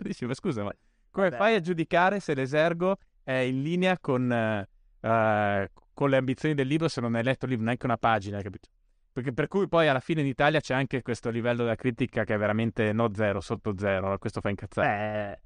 [0.00, 0.72] Dici, ma scusa, ma
[1.10, 1.42] come Vabbè.
[1.42, 4.68] fai a giudicare se l'esergo è in linea con, eh,
[5.96, 8.68] con le ambizioni del libro se non hai letto il libro, neanche una pagina, capito?
[9.10, 12.34] Perché per cui poi alla fine in Italia c'è anche questo livello della critica che
[12.34, 15.40] è veramente no zero, sotto zero, questo fa incazzare.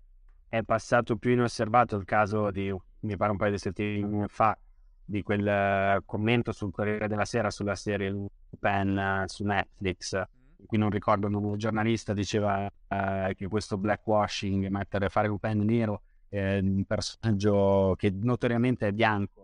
[0.49, 4.59] Beh, è passato più inosservato il caso di, mi pare un paio di settimane fa,
[5.05, 10.21] di quel eh, commento sul Corriere della Sera sulla serie Lupin eh, su Netflix.
[10.67, 16.03] Qui non ricordo nome del giornalista, diceva eh, che questo blackwashing, mettere fare Lupin nero,
[16.29, 19.40] è un personaggio che notoriamente è bianco,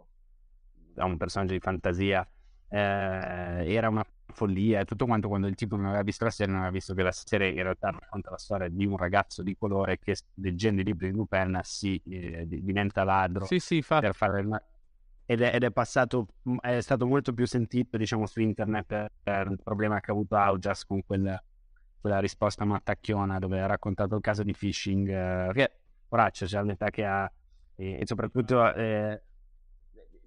[0.97, 2.27] è un personaggio di fantasia,
[2.69, 2.79] eh,
[3.73, 6.63] era una follia e tutto quanto quando il tipo non aveva visto la serie non
[6.63, 9.99] aveva visto che la serie in realtà racconta la storia di un ragazzo di colore
[9.99, 14.05] che leggendo i libri di Lupin si eh, diventa ladro Sì, sì, infatti.
[14.07, 14.63] per fare il
[15.29, 16.27] ed è, ed è passato
[16.61, 20.37] è stato molto più sentito diciamo su internet per, per il problema che ha avuto
[20.37, 21.41] Augias con quel-
[22.01, 25.73] quella risposta mattacchiona dove ha raccontato il caso di phishing eh, che
[26.09, 27.31] poraccio c'è l'età che ha
[27.75, 29.23] e, e soprattutto eh,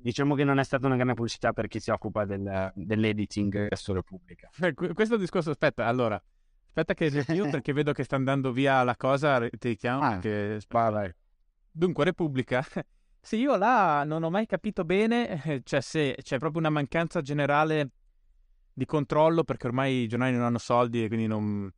[0.02, 3.94] diciamo che non è stata una grande pubblicità per chi si occupa del- dell'editing su
[3.94, 6.22] Repubblica Eh, que- Questo discorso, aspetta, allora,
[6.68, 10.60] aspetta che io perché vedo che sta andando via la cosa, ti chiamo Ah, perché...
[10.68, 11.14] vai.
[11.72, 12.66] Dunque, Repubblica.
[13.22, 17.22] Sì, io là non ho mai capito bene, eh, cioè se c'è proprio una mancanza
[17.22, 17.90] generale
[18.72, 21.70] di controllo perché ormai i giornali non hanno soldi e quindi non...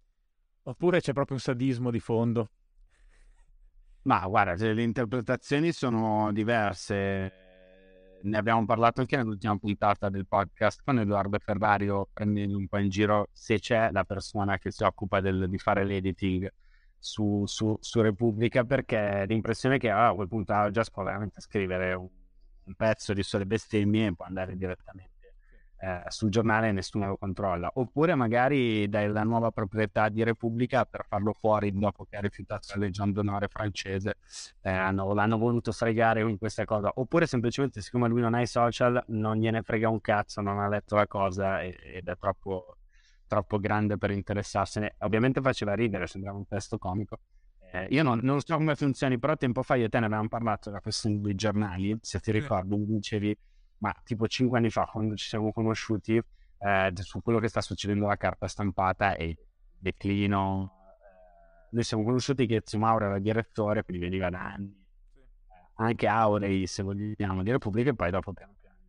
[0.64, 2.52] Oppure c'è proprio un sadismo di fondo.
[4.04, 7.41] Ma guarda, cioè, le interpretazioni sono diverse.
[8.24, 12.90] Ne abbiamo parlato anche nell'ultima puntata del podcast con Edoardo Ferrario, prendendo un po' in
[12.90, 16.52] giro se c'è la persona che si occupa del- di fare l'editing
[17.00, 21.94] su, su- su Repubblica, perché l'impressione che ah, a quel punto ah, già veramente scrivere
[21.94, 22.08] un,
[22.66, 25.11] un pezzo di sole bestemmie e può andare direttamente
[25.82, 27.72] eh, sul giornale e nessuno lo controlla.
[27.74, 32.68] Oppure magari dai la nuova proprietà di Repubblica per farlo fuori dopo che ha rifiutato
[32.74, 34.18] la Legion d'Onore francese,
[34.62, 36.92] eh, hanno- l'hanno voluto fregare con questa cosa.
[36.96, 40.68] Oppure semplicemente siccome lui non ha i social, non gliene frega un cazzo, non ha
[40.68, 42.78] letto la cosa e- ed è troppo,
[43.26, 44.96] troppo grande per interessarsene.
[45.00, 47.20] Ovviamente faceva ridere, sembrava un testo comico.
[47.74, 50.28] Eh, io non, non so come funzioni, però tempo fa io e te ne avevamo
[50.28, 52.32] parlato della questione dei giornali, se ti
[52.78, 53.36] mi dicevi
[53.82, 58.06] ma tipo cinque anni fa, quando ci siamo conosciuti, eh, su quello che sta succedendo
[58.06, 59.38] alla carta stampata e il
[59.78, 60.72] declino.
[61.00, 66.08] eh, noi siamo conosciuti che Zio Mauro era direttore, quindi veniva da anni, eh, anche
[66.08, 68.80] Aurei, se vogliamo, di Repubblica, e poi dopo piano piano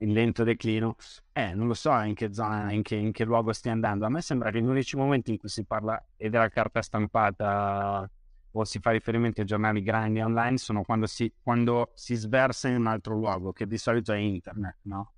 [0.00, 0.96] in lento declino.
[1.32, 4.04] Eh, non lo so in che zona, in che, in che luogo stia andando.
[4.04, 8.10] A me sembra che gli unici momenti in cui si parla e della carta stampata
[8.58, 12.76] o si fa riferimento ai giornali grandi online sono quando si, quando si sversa in
[12.76, 15.12] un altro luogo, che di solito è internet, no?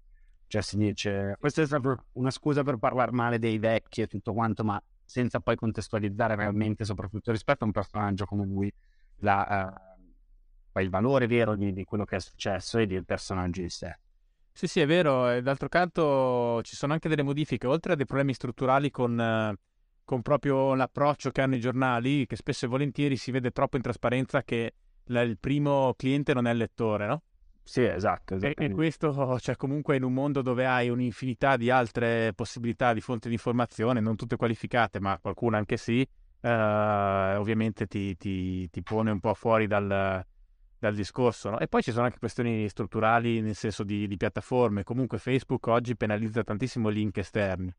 [0.49, 4.33] Cioè si dice, questa è stata una scusa per parlare male dei vecchi e tutto
[4.33, 8.73] quanto, ma senza poi contestualizzare realmente, soprattutto rispetto a un personaggio come lui,
[9.19, 9.73] la,
[10.73, 13.99] poi il valore vero di, di quello che è successo e del personaggio in sé.
[14.53, 15.41] Sì, sì, è vero.
[15.41, 19.55] D'altro canto ci sono anche delle modifiche, oltre a dei problemi strutturali con, eh,
[20.09, 23.83] con proprio l'approccio che hanno i giornali, che spesso e volentieri si vede troppo in
[23.83, 24.73] trasparenza che
[25.09, 27.23] la- il primo cliente non è il lettore, no?
[27.63, 32.33] Sì, esatto, E, e questo, cioè, comunque in un mondo dove hai un'infinità di altre
[32.35, 36.01] possibilità di fonti di informazione, non tutte qualificate, ma qualcuna anche sì,
[36.41, 40.25] eh, ovviamente ti, ti- ti pone un po' fuori dal,
[40.79, 41.51] dal discorso.
[41.51, 41.59] no?
[41.59, 44.85] E poi ci sono anche questioni strutturali, nel senso di, di piattaforme.
[44.85, 47.71] Comunque Facebook oggi penalizza tantissimo link esterni.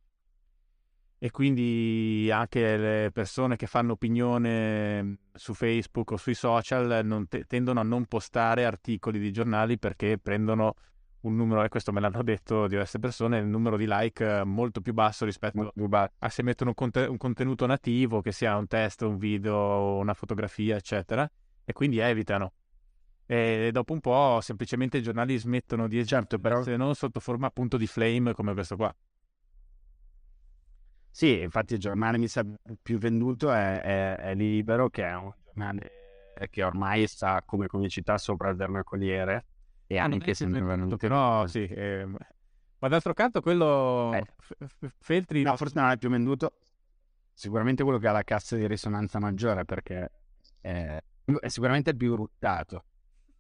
[1.22, 7.44] E quindi anche le persone che fanno opinione su Facebook o sui social non te-
[7.44, 10.76] tendono a non postare articoli di giornali perché prendono
[11.22, 14.80] un numero, e questo me l'hanno detto diverse persone, il numero di like eh, molto
[14.80, 15.74] più basso rispetto
[16.20, 20.14] a se mettono un, conte- un contenuto nativo, che sia un testo, un video, una
[20.14, 21.30] fotografia, eccetera,
[21.66, 22.54] e quindi evitano.
[23.26, 27.48] E dopo un po' semplicemente i giornali smettono di Certo, però- se non sotto forma
[27.48, 28.96] appunto di flame come questo qua.
[31.20, 32.46] Sì, infatti il giornale mi sa
[32.82, 35.92] più venduto è, è- è Libero, che è un giornale
[36.50, 39.46] che ormai sta come comicità sopra il Corriere
[39.86, 41.66] e Ah, non anche è se ne venduto, venduto però sì.
[41.66, 44.24] eh, ma d'altro canto quello Eh.
[44.98, 46.54] Feltri No, forse non è più venduto.
[47.34, 50.10] Sicuramente quello che ha la cassa di risonanza maggiore perché
[50.62, 50.98] è,
[51.42, 52.86] è sicuramente il più ruttato.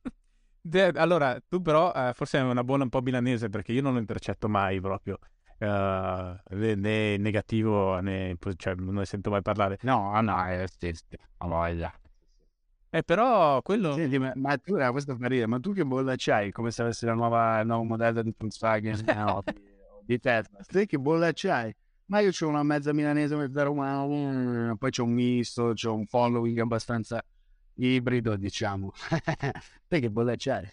[0.59, 3.93] De- allora, tu però eh, forse è una buona un po' milanese perché io non
[3.93, 5.17] lo intercetto mai proprio.
[5.59, 9.77] Uh, né negativo né cioè, non ne sento mai parlare.
[9.81, 11.03] No, no, è stesso,
[11.37, 11.93] a voglia.
[12.91, 13.93] Eh, però quello...
[13.93, 16.51] Senti, ma, ma tu, eh, questo fa ridere, ma tu che bolla c'hai?
[16.51, 19.43] Come se avessi la nuova, il nuovo modello di Volkswagen no,
[20.03, 20.59] di, Tesla.
[20.65, 21.75] Te che bolla c'hai?
[22.05, 26.57] Ma io ho una mezza milanese, mezza romana, poi c'ho un misto, c'ho un following
[26.57, 27.23] abbastanza
[27.79, 28.91] ibrido, diciamo.
[29.87, 30.67] Te che bolla c'hai?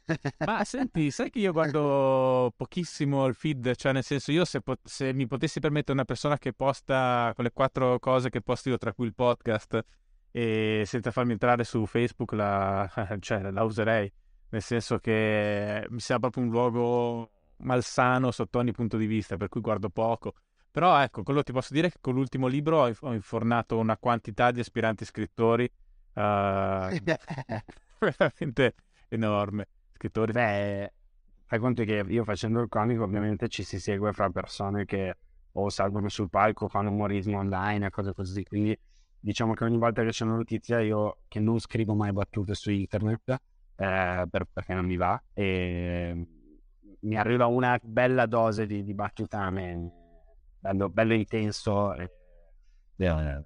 [0.44, 4.86] Ma senti, sai che io guardo pochissimo il feed, cioè nel senso io se, pot-
[4.86, 8.92] se mi potessi permettere una persona che posta quelle quattro cose che posto io, tra
[8.92, 9.84] cui il podcast,
[10.30, 12.90] e senza farmi entrare su Facebook la,
[13.20, 14.12] cioè, la userei,
[14.50, 19.48] nel senso che mi sembra proprio un luogo malsano sotto ogni punto di vista, per
[19.48, 20.34] cui guardo poco.
[20.70, 24.60] Però ecco, quello ti posso dire che con l'ultimo libro ho infornato una quantità di
[24.60, 25.66] aspiranti scrittori
[26.16, 26.88] uh,
[27.98, 28.74] veramente
[29.08, 29.68] enorme.
[29.92, 30.32] Scrittori.
[30.32, 30.92] Beh,
[31.46, 35.16] fai conto che io facendo il comico ovviamente ci si segue fra persone che
[35.58, 38.78] o salgono sul palco, fanno umorismo online e cose così, quindi
[39.18, 42.70] diciamo che ogni volta che c'è una notizia io che non scrivo mai battute su
[42.70, 46.26] internet eh, per, perché non mi va e
[47.00, 49.90] mi arriva una bella dose di, di battutame
[50.58, 52.10] bello, bello intenso e,
[52.98, 53.44] eh,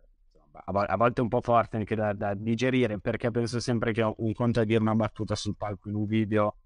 [0.65, 4.61] a, volte un po' forte anche da, da, digerire perché penso sempre che un conto
[4.61, 6.57] è dire una battuta sul palco in un video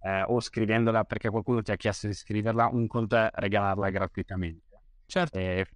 [0.00, 4.80] eh, o scrivendola perché qualcuno ti ha chiesto di scriverla un conto è regalarla gratuitamente
[5.06, 5.66] certo e,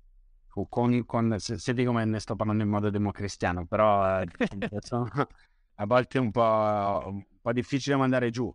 [0.68, 4.26] con, con, se, se dico ne sto parlando in modo democristiano, però eh,
[5.74, 8.52] a volte è un po', un po' difficile mandare giù.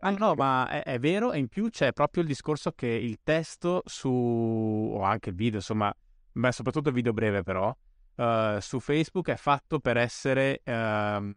[0.00, 3.20] Ah no, ma è, è, vero e in più c'è proprio il discorso che il
[3.22, 5.94] testo su, o anche il video, insomma,
[6.32, 7.74] beh, soprattutto il video breve però,
[8.16, 11.34] uh, su Facebook è fatto per essere, uh,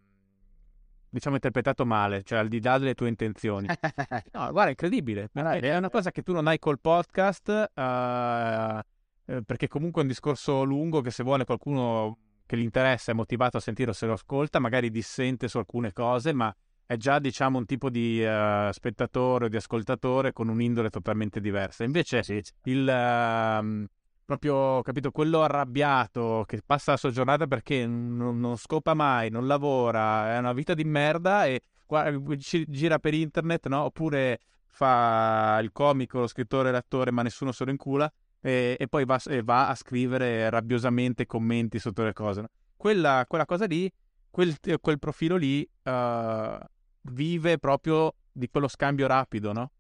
[1.10, 3.68] diciamo, interpretato male, cioè al di là delle tue intenzioni.
[4.34, 7.72] no, guarda, è incredibile, è una cosa che tu non hai col podcast.
[7.74, 8.80] Uh,
[9.28, 13.16] eh, perché comunque è un discorso lungo che se vuole qualcuno che gli interessa è
[13.16, 17.58] motivato a sentirlo se lo ascolta, magari dissente su alcune cose, ma è già diciamo
[17.58, 21.84] un tipo di uh, spettatore o di ascoltatore con un'indole totalmente diversa.
[21.84, 22.40] Invece sì.
[22.66, 23.86] il uh,
[24.26, 29.48] proprio capito quello arrabbiato che passa la sua giornata perché non, non scopa mai, non
[29.48, 33.84] lavora, è una vita di merda e guarda, gira per internet, no?
[33.84, 38.12] Oppure fa il comico, lo scrittore, l'attore, ma nessuno se lo incula
[38.42, 42.42] e, e poi va, e va, a scrivere rabbiosamente commenti sotto le cose.
[42.42, 42.50] No?
[42.76, 43.92] Quella, quella, cosa lì,
[44.30, 46.58] quel, quel profilo lì uh,
[47.02, 49.72] vive proprio di quello scambio rapido, no?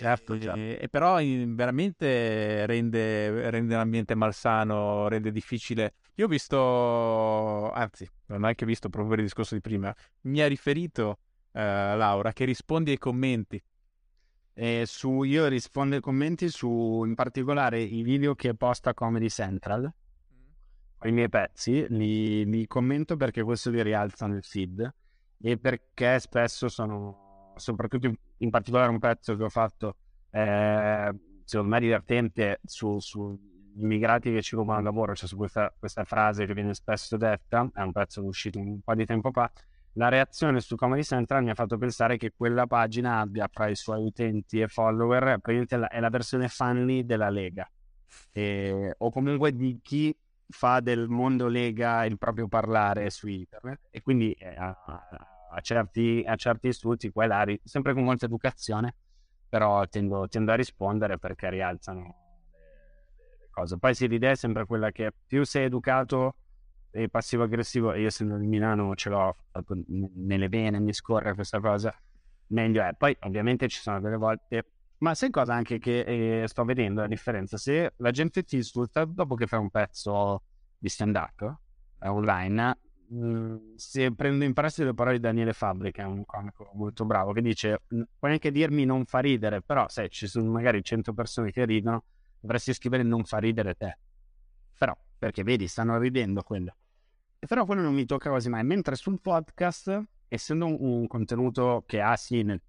[0.00, 0.58] Certo, certo.
[0.58, 5.94] E, e, però in, veramente rende, rende l'ambiente malsano, rende difficile.
[6.14, 10.40] Io ho visto, anzi, non ho neanche visto proprio per il discorso di prima, mi
[10.40, 11.18] ha riferito
[11.52, 13.62] uh, Laura che rispondi ai commenti
[14.54, 19.82] e su, io rispondo ai commenti su in particolare i video che posta Comedy Central,
[19.82, 21.08] mm.
[21.08, 24.94] i miei pezzi, li, li, commento perché questo li rialza nel feed
[25.42, 29.96] e perché spesso sono, soprattutto in, in particolare un pezzo che ho fatto,
[30.30, 36.04] eh, secondo me divertente, sugli su immigrati che ci rubano lavoro, cioè su questa, questa
[36.04, 39.50] frase che viene spesso detta, è un pezzo uscito un po' di tempo fa,
[39.94, 43.74] la reazione su Comedy Central mi ha fatto pensare che quella pagina abbia fra i
[43.74, 47.68] suoi utenti e follower praticamente è la versione funny della Lega.
[48.32, 50.16] E, o comunque di chi
[50.48, 54.56] fa del mondo Lega il proprio parlare su internet e quindi eh,
[55.50, 58.94] a, certi, a certi istituti qua e là, sempre con molta educazione
[59.48, 62.14] però tendo, tendo a rispondere perché rialzano
[63.40, 66.36] le cose poi sì l'idea è sempre quella che più sei educato
[66.92, 69.36] e passivo aggressivo, io essendo di Milano ce l'ho
[70.14, 71.94] nelle vene, mi scorre questa cosa,
[72.48, 72.94] meglio è.
[72.94, 74.66] Poi ovviamente ci sono delle volte,
[74.98, 77.56] ma sai cosa anche che eh, sto vedendo la differenza?
[77.56, 80.42] Se la gente ti insulta dopo che fai un pezzo
[80.76, 81.58] di stand-up
[82.00, 82.78] eh, online,
[83.10, 86.70] mh, mm, se prendo in prestito le parole di Daniele Fabri, che è un comico
[86.74, 87.82] molto bravo, che dice,
[88.18, 92.04] puoi anche dirmi non fa ridere, però sai, ci sono magari 100 persone che ridono,
[92.40, 93.98] dovresti scrivere non fa ridere te.
[94.78, 96.74] Però, perché vedi, stanno ridendo quello.
[97.38, 98.64] Però quello non mi tocca quasi mai.
[98.64, 102.60] Mentre sul podcast, essendo un, contenuto che ha sì, nel...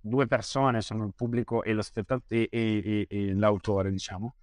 [0.00, 4.34] due persone sono il pubblico e, lo spettatore, e, e, e l'autore, diciamo,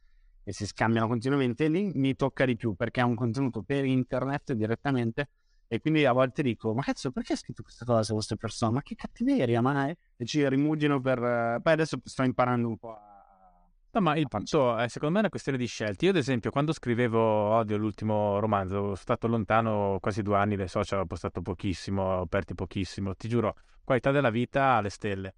[0.43, 4.53] e si scambiano continuamente, lì mi tocca di più perché è un contenuto per internet
[4.53, 5.29] direttamente
[5.67, 8.73] e quindi a volte dico, ma cazzo, perché hai scritto questa cosa a queste persone?
[8.73, 9.95] Ma che cattiveria, mai?
[10.17, 11.59] E ci rimugino per...
[11.63, 13.13] Poi adesso sto imparando un po' a
[13.95, 16.05] No, ma il punto è secondo me una questione di scelte.
[16.05, 20.67] Io, ad esempio, quando scrivevo Odio, l'ultimo romanzo, sono stato lontano quasi due anni dai
[20.67, 23.13] social, ho postato pochissimo, ho aperto pochissimo.
[23.13, 25.35] Ti giuro, qualità della vita alle stelle.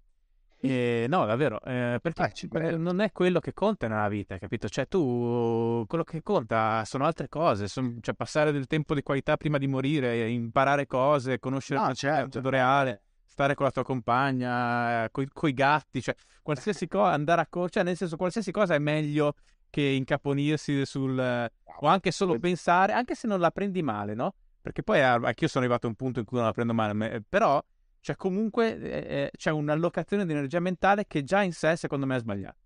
[0.58, 4.68] E, no, davvero, eh, perché eh, non è quello che conta nella vita, capito?
[4.68, 9.36] Cioè, tu quello che conta sono altre cose, son, cioè passare del tempo di qualità
[9.36, 12.30] prima di morire, imparare cose, conoscere no, il certo.
[12.34, 17.46] mondo reale, stare con la tua compagna, coi, coi gatti, cioè qualsiasi cosa, andare a
[17.48, 19.34] correre, cioè nel senso qualsiasi cosa è meglio
[19.68, 21.18] che incaponirsi sul...
[21.18, 24.34] o anche solo pensare, anche se non la prendi male, no?
[24.62, 27.62] Perché poi anch'io sono arrivato a un punto in cui non la prendo male, però
[28.06, 32.14] cioè, comunque eh, eh, c'è un'allocazione di energia mentale che già in sé, secondo me,
[32.14, 32.56] è sbagliata.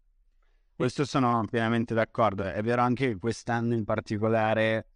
[0.76, 2.42] Questo sono pienamente d'accordo.
[2.42, 4.88] È vero anche che quest'anno in particolare,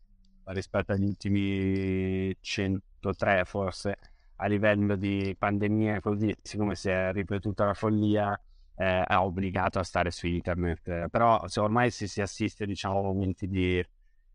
[0.44, 3.96] rispetto agli ultimi 103 forse,
[4.36, 8.38] a livello di pandemia così, siccome si è ripetuta la follia,
[8.76, 11.08] eh, ha obbligato a stare su internet.
[11.08, 13.82] Però se ormai si, si assiste diciamo, a momenti di,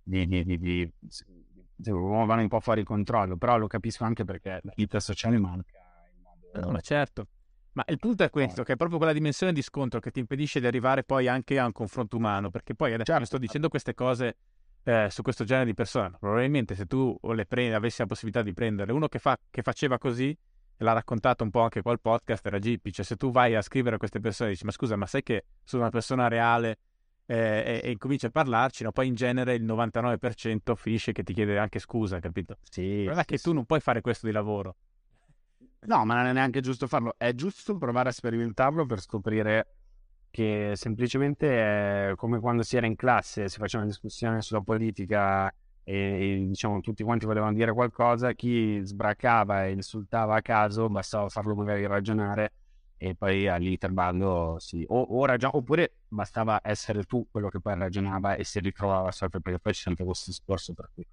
[0.01, 4.73] di, di, di, di vanno un po' fuori controllo, però lo capisco anche perché la
[4.75, 5.78] vita sociale manca
[6.53, 7.27] No, ma certo.
[7.73, 10.59] Ma il punto è questo, che è proprio quella dimensione di scontro che ti impedisce
[10.59, 13.25] di arrivare poi anche a un confronto umano, perché poi adesso certo.
[13.25, 14.37] sto dicendo queste cose
[14.83, 18.53] eh, su questo genere di persone, probabilmente se tu le prendi, avessi la possibilità di
[18.53, 21.99] prendere uno che, fa, che faceva così, e l'ha raccontato un po' anche qua il
[21.99, 24.71] podcast, era Gippi, cioè se tu vai a scrivere a queste persone e dici ma
[24.71, 26.79] scusa, ma sai che sono una persona reale
[27.25, 28.91] eh, e, e incominci a parlarci, no?
[28.91, 32.57] poi in genere il 99% finisce che ti chiede anche scusa, capito?
[32.63, 33.03] Sì.
[33.03, 34.75] Problema sì, che tu non puoi fare questo di lavoro.
[35.81, 39.75] No, ma non è neanche giusto farlo, è giusto provare a sperimentarlo per scoprire
[40.29, 45.51] che semplicemente è come quando si era in classe, si faceva una discussione sulla politica
[45.83, 51.29] e, e diciamo tutti quanti volevano dire qualcosa, chi sbracava e insultava a caso, bastava
[51.29, 52.53] farlo magari ragionare
[52.97, 58.35] e poi all'intervallo sì, o, o ragion- oppure bastava essere tu quello che poi ragionava
[58.35, 61.07] e si ritrovava sempre perché poi c'è sempre questo discorso per cui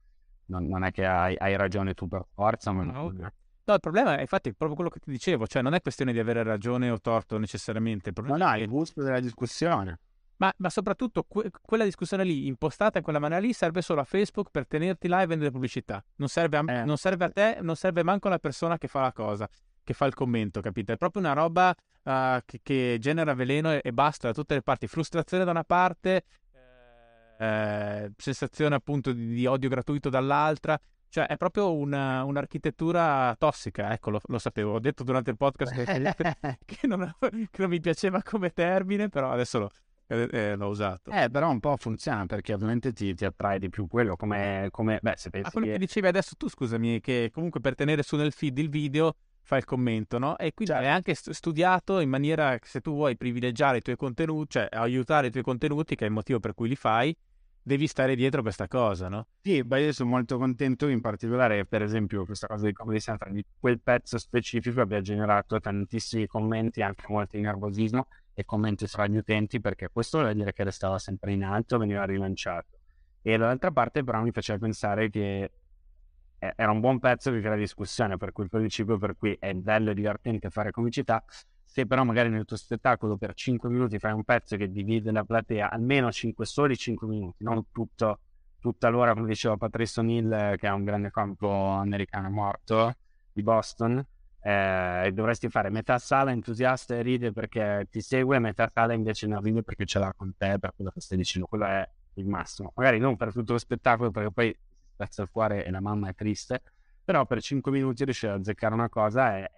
[0.47, 3.15] non, non è che hai, hai, ragione tu per forza, ma no.
[3.67, 3.75] No.
[3.75, 6.43] Il problema è infatti proprio quello che ti dicevo, cioè non è questione di avere
[6.43, 8.11] ragione o torto necessariamente.
[8.11, 9.99] Il no, no, è il gusto della discussione.
[10.39, 14.05] Ma, ma soprattutto que- quella discussione lì, impostata in quella maniera lì, serve solo a
[14.05, 16.05] Facebook per tenerti là e vendere pubblicità.
[16.17, 16.85] Non serve a, eh.
[16.85, 19.49] non serve a te, non serve manco alla persona che fa la cosa,
[19.83, 20.93] che fa il commento, capito?
[20.93, 24.63] È proprio una roba uh, che, che, genera veleno e, e, basta da tutte le
[24.63, 24.87] parti.
[24.87, 26.25] Frustrazione da una parte,
[27.39, 30.79] eh, sensazione appunto di, di odio gratuito dall'altra.
[31.17, 34.75] Cioè, è proprio una, un'architettura tossica, ecco, lo, lo, sapevo.
[34.75, 35.85] Ho detto durante il podcast che,
[36.67, 39.71] che, non, che, non, mi piaceva come termine, però adesso lo,
[40.09, 41.11] eh, eh, l'ho usato.
[41.11, 44.99] Eh, però un po' funziona perché ovviamente ti, ti attrae di più quello come, come
[45.01, 45.73] beh, se pensi ah, quello che...
[45.73, 49.61] che dicevi adesso tu, scusami, che comunque per tenere su nel feed il video fai
[49.61, 50.37] il commento, no?
[50.37, 50.87] E quindi certo.
[50.87, 55.29] è anche studiato in maniera che se tu vuoi privilegiare i tuoi contenuti, cioè aiutare
[55.29, 57.17] i tuoi contenuti, che è il motivo per cui li fai,
[57.67, 59.27] devi stare dietro questa cosa, no?
[59.43, 63.33] Sì, beh, io sono molto contento in particolare, per esempio, questa cosa di Comedy Central,
[63.33, 69.17] di quel pezzo specifico abbia generato tantissimi commenti, anche molto nervosismo e commenti fra gli
[69.17, 72.79] utenti, perché questo vuol dire che restava sempre in alto, veniva rilanciato.
[73.21, 75.51] E dall'altra parte però mi faceva pensare che
[76.39, 79.91] era un buon pezzo che crea discussione, per cui il principio per cui è bello
[79.91, 81.25] e divertente fare comicità,
[81.67, 85.25] se però magari nel tuo spettacolo per 5 minuti fai un pezzo che divide la
[85.25, 88.21] platea, almeno 5 soli 5 minuti, non tutto,
[88.61, 92.95] tutta l'ora, come diceva Patrice O'Neill, che è un grande campo americano morto
[93.33, 94.03] di Boston,
[94.41, 99.43] eh, dovresti fare metà sala entusiasta e ride perché ti segue, metà sala invece non
[99.43, 102.73] ride perché ce l'ha con te per quello che stai dicendo, quello è il massimo.
[102.77, 104.57] Magari non per tutto lo spettacolo perché poi
[104.93, 106.63] spezza il cuore e la mamma è triste,
[107.05, 109.51] però per 5 minuti riuscire a azzeccare una cosa è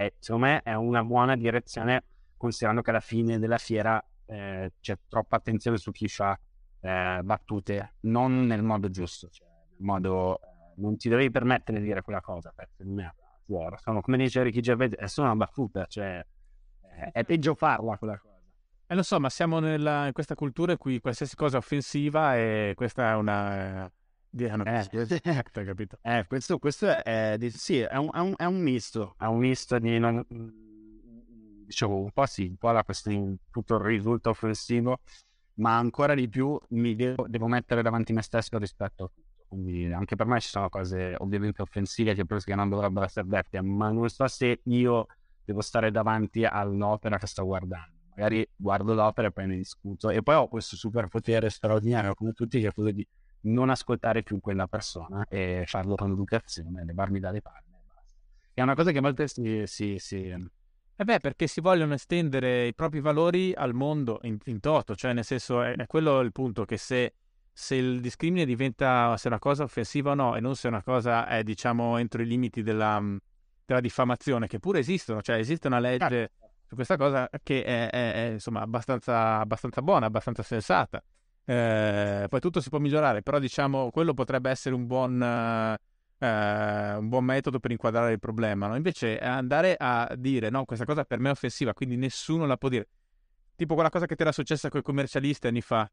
[0.00, 2.04] è, secondo me è una buona direzione
[2.38, 6.38] considerando che alla fine della fiera eh, c'è troppa attenzione su chi fa
[6.80, 11.84] eh, battute non nel modo giusto, cioè nel modo eh, non ti devi permettere di
[11.84, 13.76] dire quella cosa, pezzo di merda, fuori.
[13.78, 16.24] Sono, come dice Ricky Gervais, è solo una battuta, cioè
[16.80, 18.40] eh, è peggio farla quella cosa.
[18.86, 22.36] Eh lo so, ma siamo nella, in questa cultura in cui qualsiasi cosa è offensiva
[22.36, 23.92] e questa è una
[24.30, 24.86] di eh,
[25.22, 25.98] eh, capito?
[26.02, 29.38] Eh, questo, questo è, è, sì, è un, è, un, è un, misto, è un
[29.38, 30.24] misto di, non,
[31.66, 35.00] dicevo, un po' sì, un po' la questione, tutto risulta offensivo,
[35.54, 39.28] ma ancora di più mi devo, devo, mettere davanti me stesso rispetto a tutto.
[39.48, 43.60] Quindi anche per me ci sono cose ovviamente offensive che però non dovrebbero essere dette,
[43.60, 45.06] ma non so se io
[45.44, 47.98] devo stare davanti all'opera che sto guardando.
[48.10, 52.60] Magari guardo l'opera e poi ne discuto e poi ho questo superpotere straordinario come tutti
[52.60, 53.06] che è quello di
[53.42, 57.70] non ascoltare più quella persona e farlo con educazione, levarmi dalle e basta.
[58.52, 59.62] È una cosa che a volte si...
[59.66, 60.16] si, si...
[61.00, 65.14] Eh beh, perché si vogliono estendere i propri valori al mondo in, in toto, cioè
[65.14, 67.14] nel senso è, è quello il punto che se,
[67.50, 71.26] se, il discrimine diventa se una cosa offensiva o no e non se una cosa
[71.26, 73.02] è diciamo entro i limiti della,
[73.64, 76.50] della diffamazione, che pure esistono, cioè esiste una legge certo.
[76.66, 81.02] su questa cosa che è, è, è insomma abbastanza, abbastanza, buona, abbastanza sensata.
[81.50, 87.08] Eh, poi tutto si può migliorare, però diciamo quello potrebbe essere un buon, eh, un
[87.08, 88.68] buon metodo per inquadrare il problema.
[88.68, 88.76] No?
[88.76, 92.68] Invece andare a dire no, questa cosa per me è offensiva, quindi nessuno la può
[92.68, 92.86] dire.
[93.56, 95.90] Tipo quella cosa che ti era successa con i commercialisti anni fa,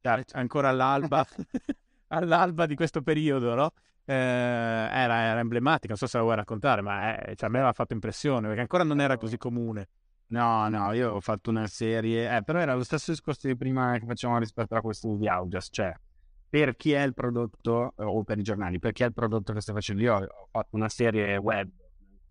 [0.00, 0.36] certo.
[0.36, 1.26] ancora all'alba,
[2.08, 3.72] all'alba di questo periodo, no?
[4.04, 7.58] eh, era, era, emblematica, non so se la vuoi raccontare, ma è, cioè, a me
[7.58, 9.88] aveva fatto impressione perché ancora non era così comune.
[10.30, 13.98] No, no, io ho fatto una serie, eh, però era lo stesso discorso di prima
[13.98, 15.92] che facevamo rispetto a questo di Audias, cioè
[16.48, 19.60] per chi è il prodotto, o per i giornali, per chi è il prodotto che
[19.60, 20.02] stai facendo.
[20.02, 21.68] Io ho fatto una serie web,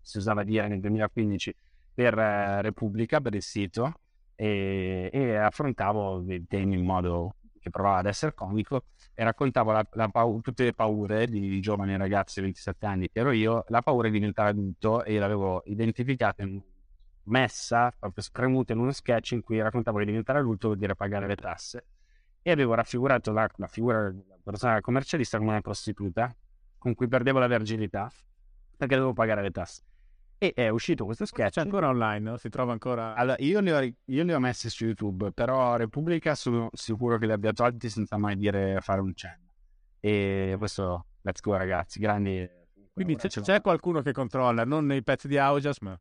[0.00, 1.54] si usava dire nel 2015,
[1.92, 3.92] per eh, Repubblica, per il sito,
[4.34, 9.86] e, e affrontavo dei temi in modo che provava ad essere comico e raccontavo la,
[9.92, 13.82] la pau- tutte le paure di giovani ragazzi di 27 anni che ero io, la
[13.82, 16.42] paura di diventare adulto e l'avevo identificata,
[17.30, 21.26] messa, proprio spremuta in uno sketch in cui raccontavo che diventare adulto vuol dire pagare
[21.26, 21.86] le tasse
[22.42, 26.34] e avevo raffigurato la, la figura della persona commercialista come una prostituta
[26.78, 28.10] con cui perdevo la verginità
[28.76, 29.82] perché dovevo pagare le tasse.
[30.38, 31.52] E è uscito questo sketch.
[31.52, 32.36] C'è ancora online, no?
[32.38, 33.14] Si trova ancora.
[33.14, 37.26] Allora, io li, ho, io li ho messi su YouTube, però Repubblica sono sicuro che
[37.26, 39.52] li abbia tolti senza mai dire fare un cenno.
[40.00, 42.48] E questo, let's go ragazzi, grandi.
[42.90, 46.00] Quindi c'è, c'è, qualcuno che controlla, non nei pezzi di Augias, ma...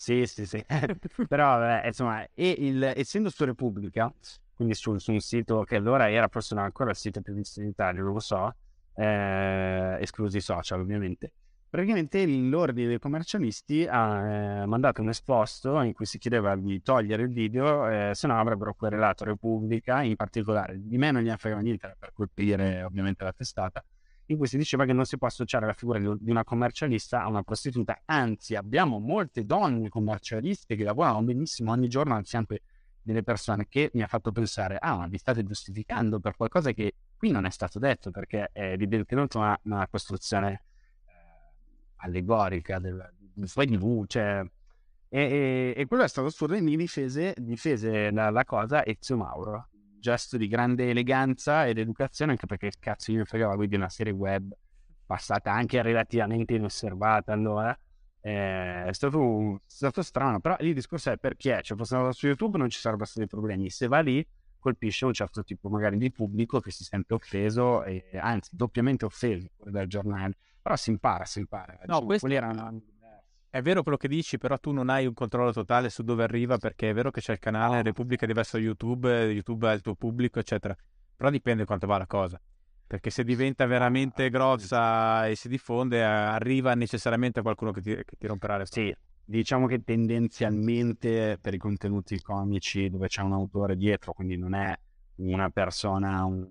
[0.00, 0.64] Sì, sì, sì.
[1.26, 4.12] però, vabbè, insomma, e il, essendo su Repubblica,
[4.54, 7.66] quindi su, su, un sito che allora era forse ancora il sito più visto in
[7.66, 8.54] Italia, non lo so,
[8.94, 11.32] eh, esclusi i social ovviamente,
[11.68, 17.24] praticamente l'ordine dei commercialisti ha eh, mandato un esposto in cui si chiedeva di togliere
[17.24, 20.76] il video, eh, se no avrebbero querelato Repubblica, in particolare.
[20.80, 23.84] Di me non gli frega niente per colpire ovviamente la testata,
[24.30, 27.28] in cui si diceva che non si può associare la figura di una commercialista a
[27.28, 32.56] una prostituta, anzi abbiamo molte donne commercialiste che lavorano benissimo ogni giorno al fianco
[33.00, 36.94] delle persone che mi ha fatto pensare, ah ma vi state giustificando per qualcosa che
[37.16, 40.62] qui non è stato detto perché è evidentemente una, una costruzione
[41.96, 44.44] allegorica del, del di cioè,
[45.08, 46.54] e, e, e, quello è stato assurdo.
[46.54, 49.68] E mi difese, difese la, la, cosa Ezio Mauro
[49.98, 53.88] gesto di grande eleganza ed educazione anche perché cazzo io mi fregava qui di una
[53.88, 54.52] serie web
[55.06, 57.76] passata anche relativamente inosservata allora
[58.20, 62.26] eh, è stato, è stato strano però il discorso è perché cioè fosse andato su
[62.26, 63.70] YouTube non ci sarebbero stati problemi.
[63.70, 64.26] Se va lì
[64.58, 69.48] colpisce un certo tipo magari di pubblico che si sente offeso e anzi doppiamente offeso
[69.64, 70.36] dal giornale.
[70.60, 71.72] Però si impara, si impara.
[71.72, 72.26] No, diciamo, questo...
[72.28, 72.82] erano...
[73.50, 76.58] È vero quello che dici, però tu non hai un controllo totale su dove arriva,
[76.58, 77.82] perché è vero che c'è il canale.
[77.82, 80.76] Repubblica diverso da YouTube, YouTube ha il tuo pubblico, eccetera.
[81.16, 82.38] Però dipende quanto va la cosa.
[82.86, 88.16] Perché se diventa veramente grossa e si diffonde, arriva necessariamente a qualcuno che ti, che
[88.18, 88.86] ti romperà le spalle.
[88.86, 94.54] Sì, diciamo che tendenzialmente per i contenuti comici dove c'è un autore dietro, quindi non
[94.54, 94.78] è
[95.16, 96.46] una persona, un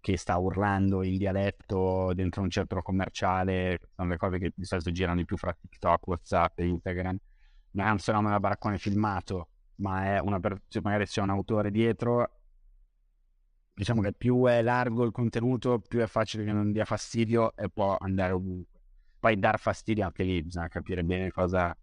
[0.00, 4.90] che sta urlando in dialetto dentro un centro commerciale, sono le cose che di solito
[4.90, 7.18] girano di più fra TikTok, WhatsApp e Instagram.
[7.72, 10.62] Non è un fenomeno da baraccone filmato, ma è una per...
[10.82, 12.38] magari c'è un autore dietro.
[13.74, 17.68] Diciamo che più è largo il contenuto, più è facile che non dia fastidio e
[17.70, 18.80] può andare ovunque.
[19.18, 21.76] Poi dar fastidio anche lì, bisogna capire bene cosa,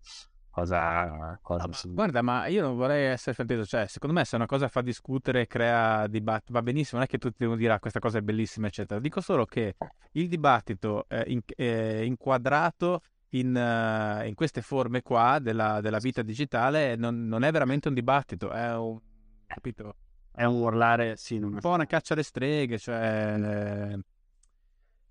[0.58, 4.48] cosa, cosa no, guarda ma io non vorrei essere frainteso cioè secondo me se una
[4.48, 8.00] cosa fa discutere crea dibattito va benissimo non è che tutti devono dire ah, questa
[8.00, 9.00] cosa è bellissima eccetera.
[9.00, 9.76] Dico solo che
[10.14, 16.24] il dibattito è, in, è inquadrato in, uh, in, queste forme qua della, della vita
[16.24, 19.00] digitale non, non, è veramente un dibattito è un
[19.46, 19.96] capito?
[20.32, 24.00] È un urlare sì un po' una caccia alle streghe cioè eh,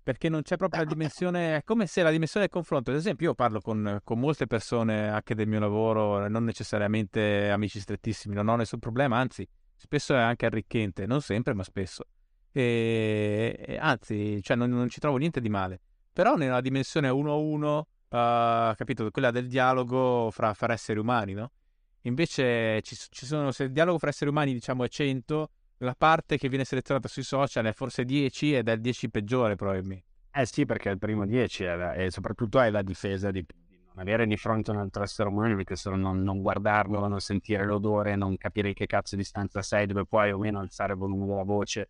[0.07, 3.27] perché non c'è proprio la dimensione, è come se la dimensione del confronto, ad esempio
[3.27, 8.47] io parlo con, con, molte persone anche del mio lavoro, non necessariamente amici strettissimi, non
[8.47, 9.45] ho nessun problema, anzi
[9.75, 12.05] spesso è anche arricchente, non sempre ma spesso,
[12.53, 15.81] e, e anzi cioè non, non, ci trovo niente di male,
[16.13, 21.33] però nella dimensione uno a uno, uh, capito, quella del dialogo fra, fra esseri umani,
[21.33, 21.51] no?
[22.03, 25.49] Invece ci, ci sono, se il dialogo fra esseri umani diciamo è 100,
[25.79, 29.55] la parte che viene selezionata sui social è forse 10 ed è il 10 peggiore
[29.55, 30.05] probabilmente.
[30.31, 33.79] Eh sì, perché il primo 10 è la, e soprattutto è la difesa di, di,
[33.87, 37.65] non avere di fronte un altro essere umano, perché solo non, non, guardarlo, non sentire
[37.65, 41.25] l'odore, non capire che cazzo di distanza sei, dove puoi o meno alzare il volume
[41.25, 41.87] della voce.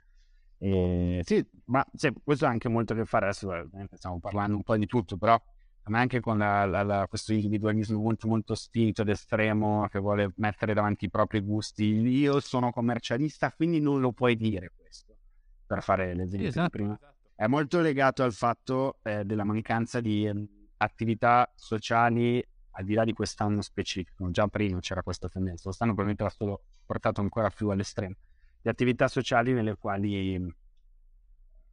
[0.60, 4.64] E, sì, ma sì, questo ha anche molto a che fare, adesso stiamo parlando un
[4.64, 5.40] po' di tutto, però
[5.88, 10.32] ma anche con la, la, la, questo individualismo molto molto spinto ed estremo che vuole
[10.38, 11.84] mettere davanti i propri gusti.
[11.86, 15.18] Io sono commercialista, quindi non lo puoi dire questo,
[15.66, 16.94] per fare l'esempio esatto, prima.
[16.94, 17.16] Esatto.
[17.36, 20.28] È molto legato al fatto eh, della mancanza di,
[20.78, 26.24] attività sociali al di là di quest'anno specifico, già prima c'era questa tendenza, quest'anno probabilmente
[26.24, 28.16] l'ha solo portato ancora più all'estremo,
[28.62, 30.48] di attività sociali nelle quali mm,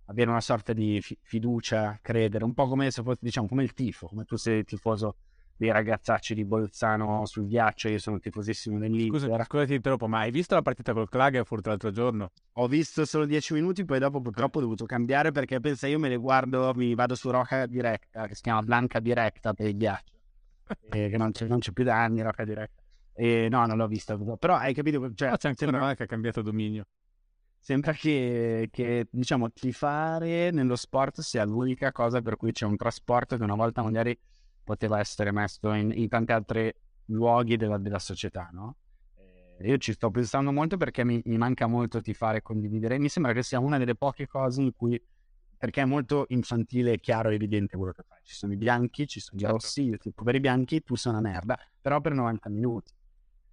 [0.07, 3.72] avere una sorta di fi- fiducia, credere, un po' come se fosse, diciamo, come il
[3.72, 5.16] tifo, come tu sei tifoso
[5.57, 9.20] dei ragazzacci di Bolzano sul ghiaccio, io sono tifosissimo dell'Inter.
[9.20, 12.30] Scusa, scusa ti interrompo, ma hai visto la partita col Klagenfurt l'altro giorno?
[12.55, 16.09] Ho visto solo 10 minuti, poi dopo purtroppo ho dovuto cambiare perché pensa io me
[16.09, 20.14] le guardo, mi vado su Roca Diretta, che si chiama Blanca Diretta per il ghiaccio,
[20.90, 22.82] e che non c'è, non c'è, più da anni Roca Diretta.
[23.16, 25.14] E no, non l'ho visto, però hai capito?
[25.14, 26.84] Cioè, oh, c'è anche una che ha cambiato dominio.
[27.65, 33.39] Sembra che, che, diciamo, tifare nello sport sia l'unica cosa per cui c'è un trasporto
[33.39, 34.15] che una volta magari
[34.62, 36.71] poteva essere messo in, in tanti altri
[37.07, 38.77] luoghi della, della società, no?
[39.57, 42.99] Eh, io ci sto pensando molto perché mi, mi manca molto tifare e condividere.
[42.99, 45.03] Mi sembra che sia una delle poche cose in cui
[45.57, 48.19] perché è molto infantile, chiaro e evidente quello che fai.
[48.25, 49.57] Ci sono i bianchi, ci sono i certo.
[49.57, 52.93] rossi, io tipo per i bianchi tu sei una merda, però per 90 minuti.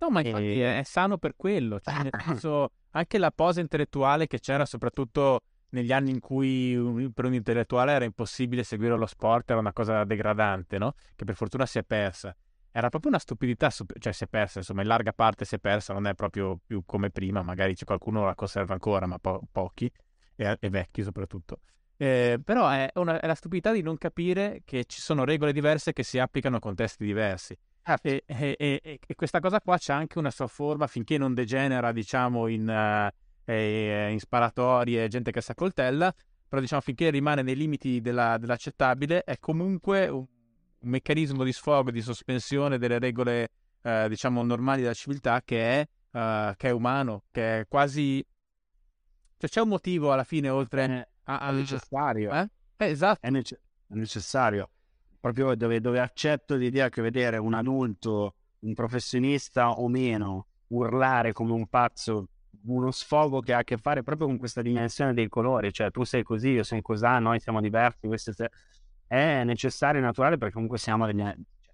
[0.02, 0.80] No, ma infatti e...
[0.80, 1.80] è sano per quello.
[1.80, 7.26] Cioè, nel senso, anche la posa intellettuale che c'era soprattutto negli anni in cui per
[7.26, 10.96] un intellettuale era impossibile seguire lo sport, era una cosa degradante, no?
[11.16, 12.36] Che per fortuna si è persa.
[12.74, 15.94] Era proprio una stupidità, cioè si è persa, insomma, in larga parte si è persa,
[15.94, 19.92] non è proprio più come prima, magari c'è qualcuno la conserva ancora, ma po- pochi,
[20.36, 21.60] e, e, vecchi soprattutto.
[21.98, 25.92] Eh, però è, una, è, la stupidità di non capire che ci sono regole diverse
[25.92, 27.56] che si applicano a contesti diversi.
[27.84, 32.48] Ah, e, e, questa cosa qua c'è anche una sua forma finché non degenera, diciamo,
[32.48, 32.68] in...
[32.68, 33.20] Uh,
[33.52, 36.14] in sparatorie, gente che si accoltella,
[36.48, 40.26] però diciamo finché rimane nei limiti della, dell'accettabile è comunque un,
[40.80, 43.50] un, meccanismo di sfogo, di sospensione delle regole
[43.82, 48.22] eh, diciamo normali della civiltà che è, uh, che è umano, che è quasi...
[49.38, 51.56] Cioè c'è un motivo alla fine oltre è, a, al...
[51.56, 52.32] necessario.
[52.32, 52.50] Eh?
[52.78, 53.26] Eh, esatto.
[53.26, 54.70] È, nece- è, necessario.
[55.22, 61.54] Proprio dove, dove accetto l'idea che vedere un adulto, un professionista o meno, urlare come
[61.54, 62.28] un pazzo
[62.64, 66.04] uno sfogo che ha a che fare proprio con questa dimensione dei colori, cioè tu
[66.04, 68.34] sei così, io sono così, noi siamo diversi, questo
[69.08, 71.24] è necessario e naturale perché comunque siamo degli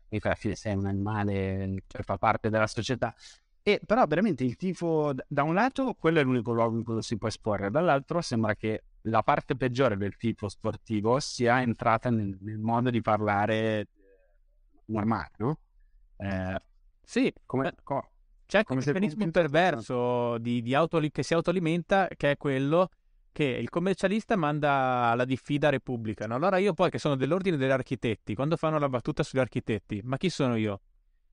[0.10, 3.14] cioè, fine sei un animale che fa parte della società.
[3.62, 7.02] E però veramente il tifo, da un lato, quello è l'unico luogo in cui lo
[7.02, 12.38] si può esporre, dall'altro sembra che la parte peggiore del tifo sportivo sia entrata nel,
[12.42, 13.88] nel modo di parlare
[14.86, 15.60] normale, no?
[16.18, 16.62] Eh,
[17.04, 18.10] sì, come, co-
[18.46, 22.90] c'è un meccanismo perverso di, di auto, che si autoalimenta, che è quello
[23.32, 26.26] che il commercialista manda la diffida Repubblica.
[26.26, 26.36] No?
[26.36, 30.18] Allora io poi, che sono dell'ordine degli architetti, quando fanno la battuta sugli architetti, ma
[30.18, 30.82] chi sono io?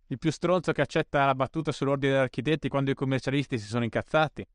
[0.09, 3.85] Il più stronzo che accetta la battuta sull'ordine degli architetti quando i commercialisti si sono
[3.85, 4.47] incazzati?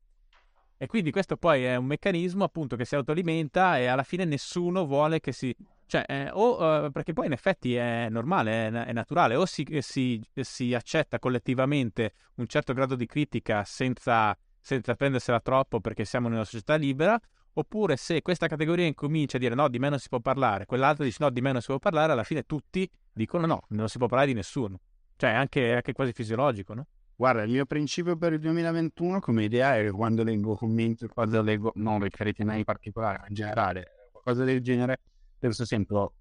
[0.82, 4.86] E quindi questo poi è un meccanismo appunto che si autoalimenta e alla fine nessuno
[4.86, 5.54] vuole che si...
[5.84, 9.66] Cioè, eh, o, uh, perché poi in effetti è normale, è, è naturale, o si,
[9.80, 16.28] si, si, accetta collettivamente un certo grado di critica senza, senza prendersela troppo perché siamo
[16.28, 17.20] in una società libera,
[17.52, 21.04] oppure se questa categoria incomincia a dire no, di me non si può parlare, quell'altra
[21.04, 23.98] dice no, di me non si può parlare, alla fine tutti dicono no, non si
[23.98, 24.80] può parlare di nessuno.
[25.14, 26.86] Cioè, è anche, anche quasi fisiologico, no?
[27.20, 31.42] Guarda, il mio principio per il 2021 come idea è che quando leggo commenti, quando
[31.42, 35.00] leggo, non a me in particolare, ma in generale, qualcosa del genere,
[35.38, 36.12] penso sempre,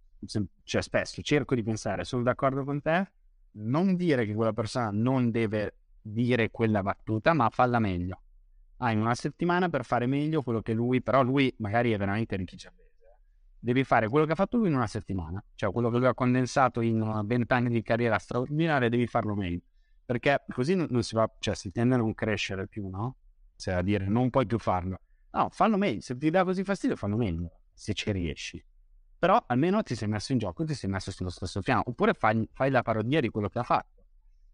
[0.64, 3.14] cioè spesso cerco di pensare, sono d'accordo con te,
[3.52, 8.22] non dire che quella persona non deve dire quella battuta, ma falla meglio.
[8.80, 12.90] Hai una settimana per fare meglio quello che lui, però lui magari è veramente ricchicciabese.
[13.58, 16.14] Devi fare quello che ha fatto lui in una settimana, cioè quello che lui ha
[16.14, 19.62] condensato in 20 anni di carriera straordinaria, devi farlo meglio
[20.10, 23.18] perché così non, si va, cioè si tende a non crescere più, no?
[23.56, 25.02] Cioè a dire non puoi più farlo.
[25.30, 28.66] No, fallo meglio, se ti dà così fastidio, fallo meglio, se ci riesci.
[29.20, 32.50] Però almeno ti sei messo in gioco, ti sei messo sullo stesso piano, oppure fai,
[32.52, 34.04] fai la parodia di quello che ha fatto.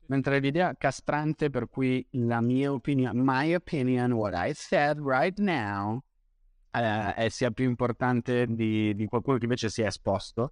[0.08, 6.04] Mentre l'idea castrante per cui la mia opinione, my opinion, what I said right now,
[6.72, 10.52] eh, è sia più importante di, di qualcuno che invece si è esposto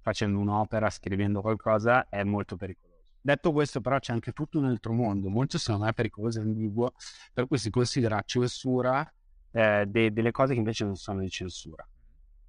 [0.00, 2.91] facendo un'opera, scrivendo qualcosa, è molto pericoloso.
[3.24, 6.92] Detto questo, però, c'è anche tutto un altro mondo, molto secondo me pericoloso e ambiguo,
[7.32, 9.08] per cui si considera censura
[9.52, 11.86] eh, de- delle cose che invece non sono di censura.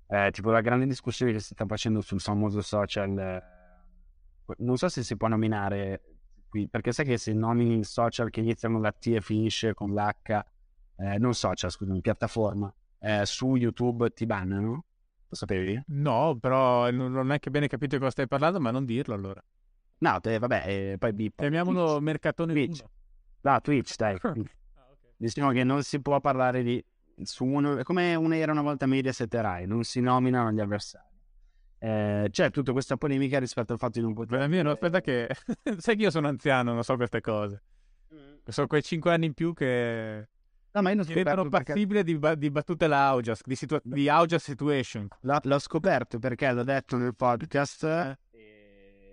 [0.08, 3.44] Eh, tipo la grande discussione che si sta facendo sul famoso social, eh,
[4.58, 6.02] non so se si può nominare
[6.50, 9.76] qui, perché sai che se nomini il social che inizia con la T e finisce
[9.76, 10.44] con l'H,
[10.98, 14.86] eh, non social, scusami, piattaforma, eh, su YouTube ti bannano?
[15.28, 15.84] Lo sapevi?
[15.88, 19.44] No, però non è che bene capito di cosa stai parlando, ma non dirlo allora.
[20.04, 21.38] No, te, vabbè, eh, poi bip.
[21.38, 22.02] Chiamiamolo Twitch.
[22.02, 22.84] mercatone Twitch.
[23.40, 24.18] No, Twitch, dai.
[24.22, 24.46] ah, okay.
[25.16, 26.84] Diciamo che non si può parlare di...
[27.22, 30.60] Su uno, è come una, era una volta Mediaset e Rai, non si nominano gli
[30.60, 31.08] avversari.
[31.80, 34.50] eh, c'è tutta questa polemica rispetto al fatto di non poter...
[34.50, 35.30] No, aspetta che...
[35.78, 37.64] Sai che io sono anziano, non so queste cose.
[38.14, 38.40] Mm.
[38.46, 40.28] Sono quei 5 anni in più che...
[40.72, 42.36] No, ma io non diventano passibili perché...
[42.36, 45.08] di, di, battute l'Augias, di, situa- di Augias situation.
[45.22, 48.18] L- l'ho scoperto perché l'ho detto nel podcast eh.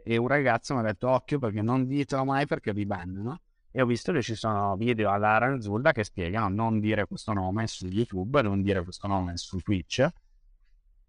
[0.05, 3.41] E un ragazzo mi ha detto occhio perché non ditelo mai perché vi bannano.
[3.73, 7.69] E ho visto che ci sono video alla Aranzulla che spiegano non dire questo nome
[7.69, 10.05] su YouTube, non dire questo nome su Twitch,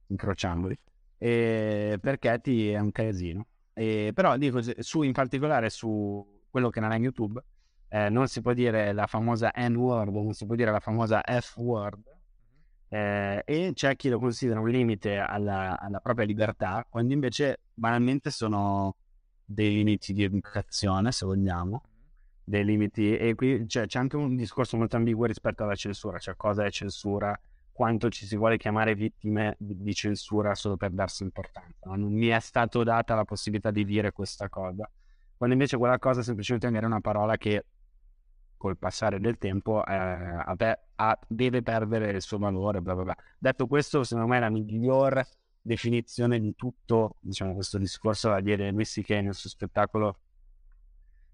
[0.08, 0.80] incrociandoli,
[1.18, 3.48] perché ti è un casino.
[3.74, 7.44] E, però dico, su, in particolare su quello che non è YouTube,
[7.88, 12.04] eh, non si può dire la famosa N-word, non si può dire la famosa F-word,
[12.94, 18.32] eh, e c'è chi lo considera un limite alla, alla, propria libertà, quando invece banalmente
[18.32, 18.98] sono
[19.46, 21.84] dei limiti di educazione, se vogliamo,
[22.44, 26.36] dei limiti, e qui cioè, c'è anche un discorso molto ambiguo rispetto alla censura, cioè
[26.36, 27.40] cosa è censura,
[27.72, 31.88] quanto ci si vuole chiamare vittime di, censura solo per darsi importanza.
[31.90, 31.96] No?
[31.96, 34.90] Non mi è stato data la possibilità di dire questa cosa,
[35.38, 37.64] quando invece quella cosa semplicemente era una parola che
[38.62, 42.80] col passare del tempo eh, ave, a, deve perdere il suo valore.
[42.80, 43.16] Bla bla bla.
[43.40, 45.26] Detto questo, secondo me la miglior
[45.60, 49.10] definizione di tutto diciamo, questo discorso la diede Louis C.K.
[49.10, 50.20] nel suo spettacolo.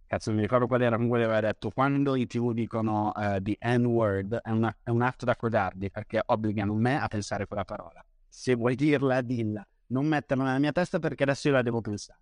[0.08, 4.40] Cazzo, mi ricordo qual era, comunque aveva detto quando i TV dicono uh, the N-word
[4.42, 8.02] è, una, è un atto da codardi perché obbligano me a pensare quella parola.
[8.26, 9.68] Se vuoi dirla, dilla.
[9.88, 12.20] Non metterla nella mia testa perché adesso io la devo pensare.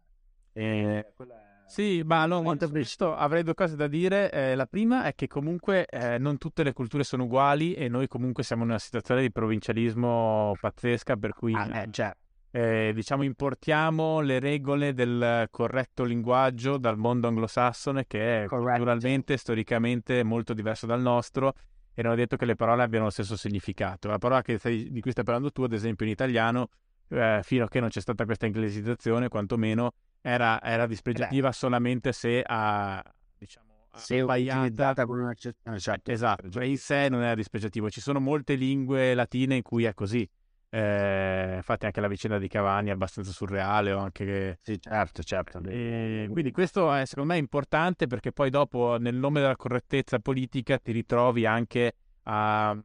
[0.53, 4.31] E quella sì, ma no, molto questo avrei due cose da dire.
[4.31, 8.07] Eh, la prima è che comunque eh, non tutte le culture sono uguali e noi
[8.07, 12.15] comunque siamo in una situazione di provincialismo pazzesca per cui ah, eh, già.
[12.51, 18.77] Eh, diciamo importiamo le regole del corretto linguaggio dal mondo anglosassone che è Correct.
[18.77, 21.53] culturalmente, storicamente molto diverso dal nostro
[21.93, 24.07] e non è detto che le parole abbiano lo stesso significato.
[24.07, 26.69] La parola stai, di cui stai parlando tu, ad esempio in italiano,
[27.07, 29.93] eh, fino a che non c'è stata questa inglesizzazione, quantomeno
[30.25, 31.53] era, era dispregiativa Beh.
[31.53, 33.03] solamente se ha,
[33.37, 35.79] diciamo, se utilizzata con un'accezione.
[35.79, 37.91] Certo, esatto, cioè in sé non era dispregiativo.
[37.91, 40.27] Ci sono molte lingue latine in cui è così.
[40.67, 45.61] Eh, infatti anche la vicenda di Cavani è abbastanza surreale o anche sì certo certo
[45.63, 50.77] e quindi questo è secondo me importante perché poi dopo nel nome della correttezza politica
[50.79, 52.77] ti ritrovi anche a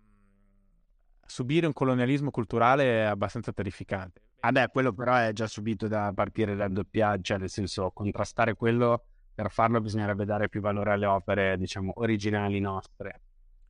[1.26, 6.56] subire un colonialismo culturale abbastanza terrificante Ah beh, quello però è già subito da partire
[6.56, 11.56] dal doppiaggio, cioè nel senso contrastare quello, per farlo bisognerebbe dare più valore alle opere,
[11.58, 13.20] diciamo, originali nostre.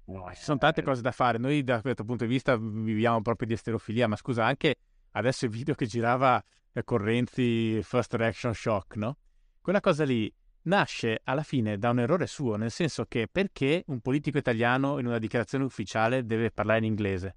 [0.04, 3.48] No, Ci sono tante cose da fare, noi da questo punto di vista viviamo proprio
[3.48, 4.76] di esterofilia, ma scusa, anche
[5.12, 6.42] adesso il video che girava
[6.84, 9.16] con Renzi First Reaction Shock, no?
[9.60, 14.00] Quella cosa lì nasce alla fine da un errore suo, nel senso che perché un
[14.00, 17.36] politico italiano in una dichiarazione ufficiale deve parlare in inglese?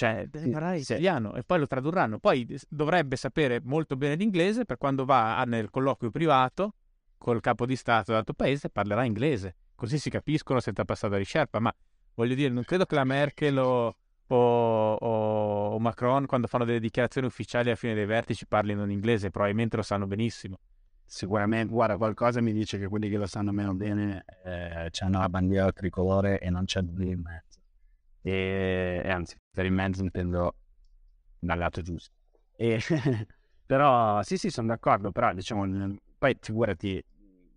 [0.00, 0.92] Cioè, deve parlare sì.
[0.92, 2.18] italiano e poi lo tradurranno.
[2.18, 6.72] Poi dovrebbe sapere molto bene l'inglese per quando va nel colloquio privato
[7.18, 9.56] col capo di Stato dell'altro paese parlerà inglese.
[9.74, 11.60] Così si capiscono senza passare da Sherpa.
[11.60, 11.70] Ma
[12.14, 13.94] voglio dire, non credo che la Merkel o,
[14.26, 19.28] o, o, Macron, quando fanno delle dichiarazioni ufficiali alla fine dei vertici, parlino in inglese.
[19.28, 20.60] Probabilmente lo sanno benissimo.
[21.04, 25.28] Sicuramente, guarda, qualcosa mi dice che quelli che lo sanno meno bene eh, hanno la
[25.28, 27.49] bandiera tricolore e non c'è nulla in mezzo
[28.22, 30.54] e, e anzi per il mezzo intendo
[31.38, 32.14] dal lato giusto.
[32.56, 32.78] E,
[33.66, 37.02] però sì sì sono d'accordo, però diciamo poi figurati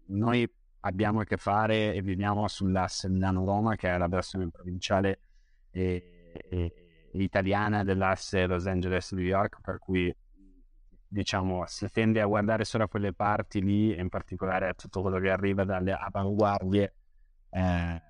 [0.08, 0.50] noi
[0.82, 5.20] abbiamo a che fare e viviamo sull'asse Milano-Roma che è la versione provinciale
[5.72, 6.74] e, e,
[7.14, 10.14] italiana dell'asse Los Angeles-New York per cui
[11.08, 15.02] diciamo si tende a guardare solo a quelle parti lì e in particolare a tutto
[15.02, 16.94] quello che arriva dalle avanguardie
[17.50, 18.02] eh,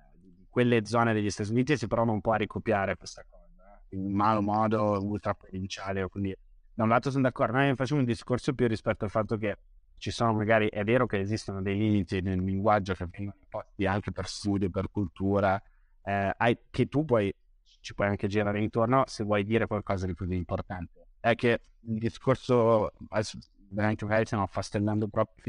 [0.54, 4.14] quelle zone degli Stati Uniti si provano un po' a ricopiare questa cosa eh, in
[4.14, 6.32] malo modo ultra provinciale quindi
[6.72, 9.58] da un lato sono d'accordo noi facciamo un discorso più rispetto al fatto che
[9.96, 14.12] ci sono magari è vero che esistono dei limiti nel linguaggio che vengono imposti anche
[14.12, 15.60] per studio per cultura
[16.04, 17.34] eh, che tu poi
[17.80, 21.08] ci puoi anche girare intorno se vuoi dire qualcosa di più importante.
[21.18, 22.92] È che il discorso
[23.70, 25.42] veramente magari stiamo affastellando proprio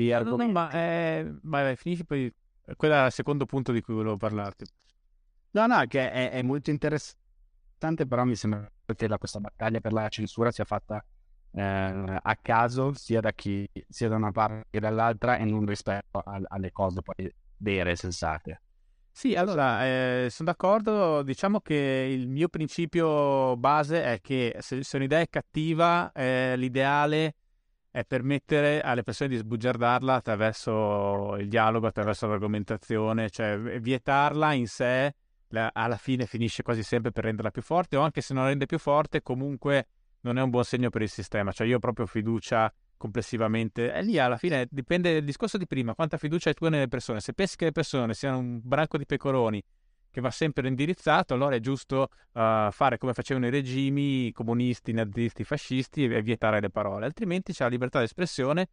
[0.52, 2.34] ma, eh, ma finisci poi
[2.76, 4.66] quello è il secondo punto di cui volevo parlarti
[5.56, 10.10] No, no, che è, è molto interessante, però mi sembra che questa battaglia per la
[10.10, 11.02] censura sia fatta
[11.52, 16.20] eh, a caso sia da chi sia da una parte che dall'altra e non rispetto
[16.20, 18.62] a, alle cose poi vere e sensate.
[19.10, 21.24] Sì, allora eh, sono d'accordo.
[21.24, 27.36] Diciamo che il mio principio base è che se, se un'idea è cattiva, eh, l'ideale
[27.92, 35.16] è permettere alle persone di sbugiardarla attraverso il dialogo, attraverso l'argomentazione, cioè vietarla in sé
[35.50, 38.66] alla fine finisce quasi sempre per renderla più forte o anche se non la rende
[38.66, 39.88] più forte comunque
[40.22, 41.52] non è un buon segno per il sistema.
[41.52, 43.94] Cioè io ho proprio fiducia complessivamente.
[43.94, 47.20] E lì alla fine dipende del discorso di prima, quanta fiducia hai tu nelle persone.
[47.20, 49.64] Se pensi che le persone siano un branco di pecoroni
[50.10, 55.44] che va sempre indirizzato, allora è giusto uh, fare come facevano i regimi comunisti, nazisti,
[55.44, 58.70] fascisti e vietare le parole, altrimenti c'è la libertà di espressione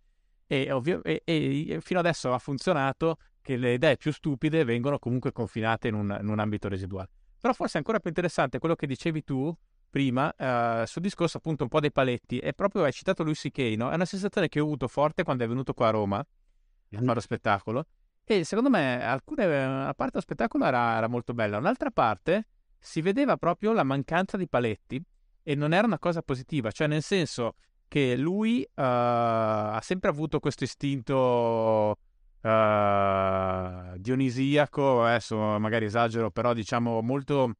[0.46, 5.32] e, ovvio, e, e, fino adesso ha funzionato che le idee più stupide vengono comunque
[5.32, 7.10] confinate in un, in un ambito residuale.
[7.38, 9.54] Però forse è ancora più interessante quello che dicevi tu
[9.90, 13.76] prima uh, sul discorso appunto un po' dei paletti e proprio hai citato Lucy Kay,
[13.76, 13.90] no?
[13.90, 17.14] È una sensazione che ho avuto forte quando è venuto qua a Roma a fare
[17.14, 17.86] lo spettacolo
[18.24, 23.00] e secondo me alcune, una parte dello spettacolo era, era molto bella, un'altra parte si
[23.00, 25.02] vedeva proprio la mancanza di paletti
[25.42, 27.56] e non era una cosa positiva, cioè nel senso
[27.88, 31.98] che lui uh, ha sempre avuto questo istinto
[32.42, 37.54] uh, dionisiaco, adesso magari esagero, però diciamo molto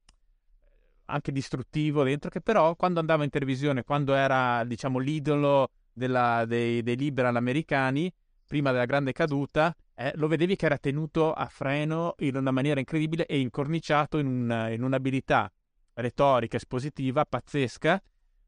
[1.07, 6.83] anche distruttivo dentro, che però quando andava in televisione, quando era diciamo l'idolo della, dei,
[6.83, 8.12] dei liberal americani,
[8.47, 12.80] prima della grande caduta, eh, lo vedevi che era tenuto a freno in una maniera
[12.80, 15.51] incredibile e incorniciato in, un, in un'abilità
[15.95, 18.03] retorica espositiva pazzesca,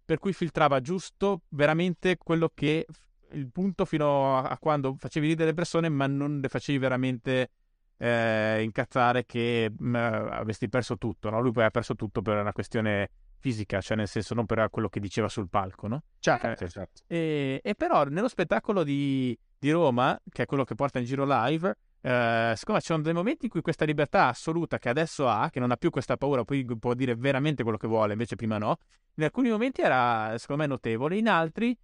[0.04, 2.86] per cui filtrava giusto veramente quello che
[3.34, 7.50] il punto fino a, quando facevi ridere le persone, ma non le facevi veramente
[7.98, 11.30] eh, incazzare che mh, mm, avresti perso tutto.
[11.30, 11.40] No?
[11.40, 14.88] Lui poi ha perso tutto per una questione fisica, cioè nel senso non per quello
[14.88, 16.02] che diceva sul palco, no?
[16.18, 17.02] Certo, eh, certo.
[17.06, 21.26] E, e, però nello spettacolo di, di, Roma, che è quello che porta in giro
[21.26, 25.50] live, eh, siccome ci sono dei momenti in cui questa libertà assoluta che adesso ha,
[25.50, 28.56] che non ha più questa paura, poi può dire veramente quello che vuole, invece prima
[28.56, 28.78] no,
[29.16, 31.76] in alcuni momenti era secondo me notevole, in altri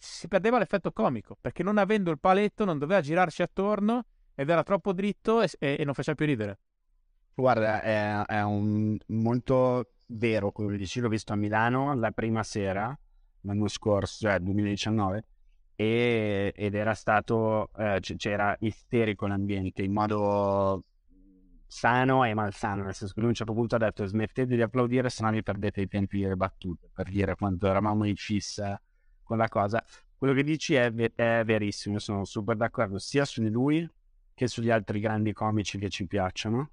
[0.00, 4.62] si perdeva l'effetto comico, perché non avendo il paletto non doveva girarci attorno ed era
[4.62, 6.58] troppo dritto e, e, e non faceva più ridere.
[7.34, 12.42] Guarda, è, è un molto vero quello che dici, l'ho visto a Milano la prima
[12.42, 12.98] sera
[13.42, 15.24] l'anno scorso, cioè 2019,
[15.76, 20.84] e, ed era stato, eh, c'era isterico l'ambiente in modo
[21.66, 24.62] sano e malsano, nel senso che lui a un certo punto ha detto smettete di
[24.62, 28.80] applaudire se no vi perdete i tempi delle battute, per dire quanto eravamo in fissa
[29.30, 29.84] con la cosa.
[30.18, 33.88] Quello che dici è, è verissimo, io sono super d'accordo sia su di lui
[34.34, 36.70] che sugli altri grandi comici che ci piacciono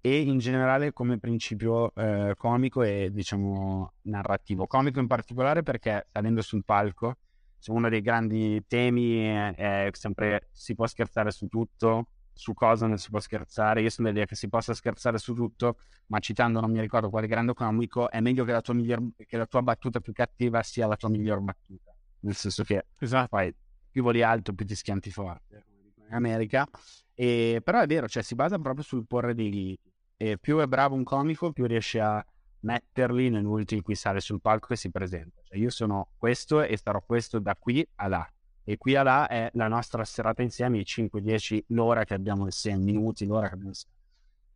[0.00, 4.66] e in generale come principio eh, comico e diciamo narrativo.
[4.66, 7.18] Comico in particolare perché salendo sul palco
[7.66, 12.08] uno dei grandi temi è, è sempre si può scherzare su tutto,
[12.38, 13.82] su cosa non si può scherzare.
[13.82, 17.26] Io sono dell'idea che si possa scherzare su tutto, ma citando non mi ricordo quale
[17.26, 20.86] grande comico, è meglio che la tua, miglior, che la tua battuta più cattiva sia
[20.86, 21.92] la tua miglior battuta.
[22.20, 23.28] Nel senso che esatto.
[23.28, 23.52] poi
[23.90, 25.64] più voli alto, più ti schianti forte,
[26.06, 26.64] in America.
[27.12, 29.92] E, però è vero, cioè si basa proprio sul porre dei limiti.
[30.16, 32.24] E più è bravo un comico, più riesce a
[32.60, 35.40] metterli nel momento in cui sale sul palco e si presenta.
[35.42, 38.32] Cioè io sono questo e sarò questo da qui a là.
[38.68, 42.84] E qui a là è la nostra serata insieme, i 5-10, l'ora che abbiamo insieme,
[42.84, 43.96] minuti, l'ora che abbiamo insieme.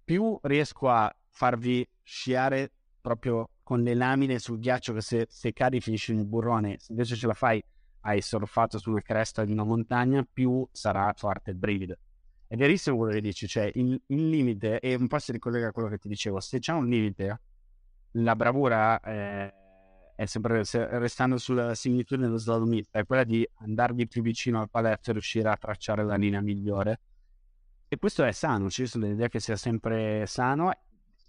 [0.04, 5.80] Più riesco a farvi sciare proprio con le lamine sul ghiaccio che se, se cadi
[5.80, 7.64] finisci nel burrone, se invece ce la fai
[8.00, 11.96] hai surfato sulla cresta di una montagna, più sarà forte il brivido.
[12.46, 15.72] È verissimo quello che dici, cioè il, il, limite, e un po' si ricollega a
[15.72, 17.40] quello che ti dicevo, se c'è un limite,
[18.10, 19.54] la bravura eh,
[20.22, 20.62] è sempre,
[20.98, 25.48] restando sulla similitudine dello slalomista, è quella di andarvi più vicino al paletto e riuscire
[25.48, 27.00] a tracciare la linea migliore.
[27.88, 30.70] E questo è sano, ci sono l'idea che sia sempre sano,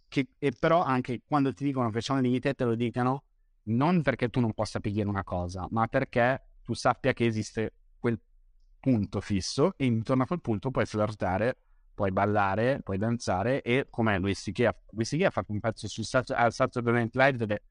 [0.08, 3.24] che, e però anche quando ti dicono che c'è un limite te lo dicano
[3.64, 8.20] non perché tu non possa pigliare una cosa, ma perché tu sappia che esiste quel
[8.80, 11.58] punto fisso e intorno a quel punto puoi flirtare,
[11.94, 14.62] puoi ballare, puoi danzare e come Luis C.K.
[15.24, 17.64] ha fatto un pezzo sul, al Saturday Night Live dove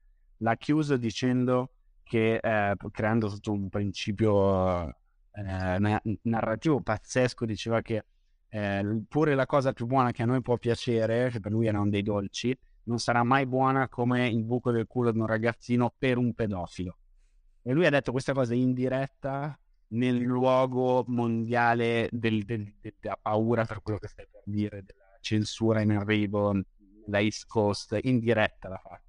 [0.43, 1.71] l'ha chiuso dicendo
[2.03, 4.87] che eh, creando tutto un principio
[5.31, 8.05] eh, narrativo pazzesco diceva che
[8.49, 11.89] eh, pure la cosa più buona che a noi può piacere, che per lui erano
[11.89, 16.17] dei dolci, non sarà mai buona come il buco del culo di un ragazzino per
[16.17, 16.97] un pedofilo.
[17.63, 19.57] E lui ha detto questa cosa in diretta
[19.93, 25.81] nel luogo mondiale del, del, della paura per quello che stai per dire, della censura
[25.81, 26.53] in arrivo,
[27.07, 29.02] la East Coast, in diretta l'ha fatto.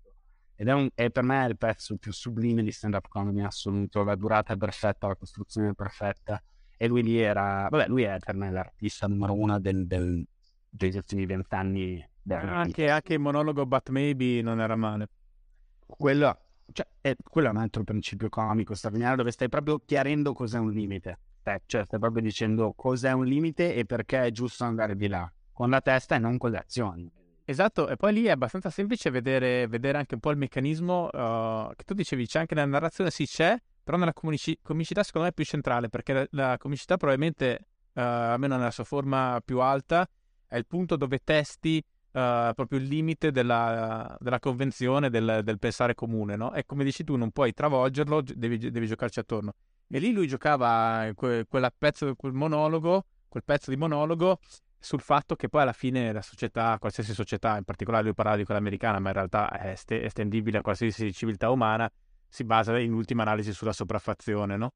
[0.57, 4.15] Ed è, un, è per me il pezzo più sublime di stand-up comedy assoluto, la
[4.15, 6.43] durata è perfetta, la costruzione è perfetta.
[6.77, 10.25] E lui lì era, vabbè, lui è per me l'artista numero uno del, del,
[10.69, 12.09] degli ultimi vent'anni.
[12.29, 15.09] Anche, anche il monologo But Maybe non era male.
[15.87, 16.39] Quello
[16.73, 20.71] cioè, è, quello è un altro principio comico straordinario dove stai proprio chiarendo cos'è un
[20.71, 21.19] limite.
[21.43, 25.31] Eh, cioè, stai proprio dicendo cos'è un limite e perché è giusto andare di là,
[25.53, 27.13] con la testa e non con le azioni.
[27.47, 31.75] Esatto, e poi lì è abbastanza semplice vedere, vedere anche un po' il meccanismo uh,
[31.75, 35.33] che tu dicevi, c'è anche nella narrazione, sì c'è, però nella comici- comicità secondo me
[35.33, 40.09] è più centrale, perché la, la comicità probabilmente, uh, almeno nella sua forma più alta,
[40.47, 45.95] è il punto dove testi uh, proprio il limite della, della convenzione, del, del, pensare
[45.95, 46.55] comune, no?
[46.55, 49.53] E come dici tu, non puoi travolgerlo, devi, devi giocarci attorno.
[49.87, 54.39] E lì lui giocava que, quella pezzo, quel monologo, quel pezzo di monologo
[54.85, 58.45] sul fatto che poi alla fine la società, qualsiasi società, in particolare lui parlava di
[58.45, 61.91] quella americana, ma in realtà è estendibile a qualsiasi civiltà umana,
[62.29, 64.73] si basa in ultima analisi sulla sopraffazione, no?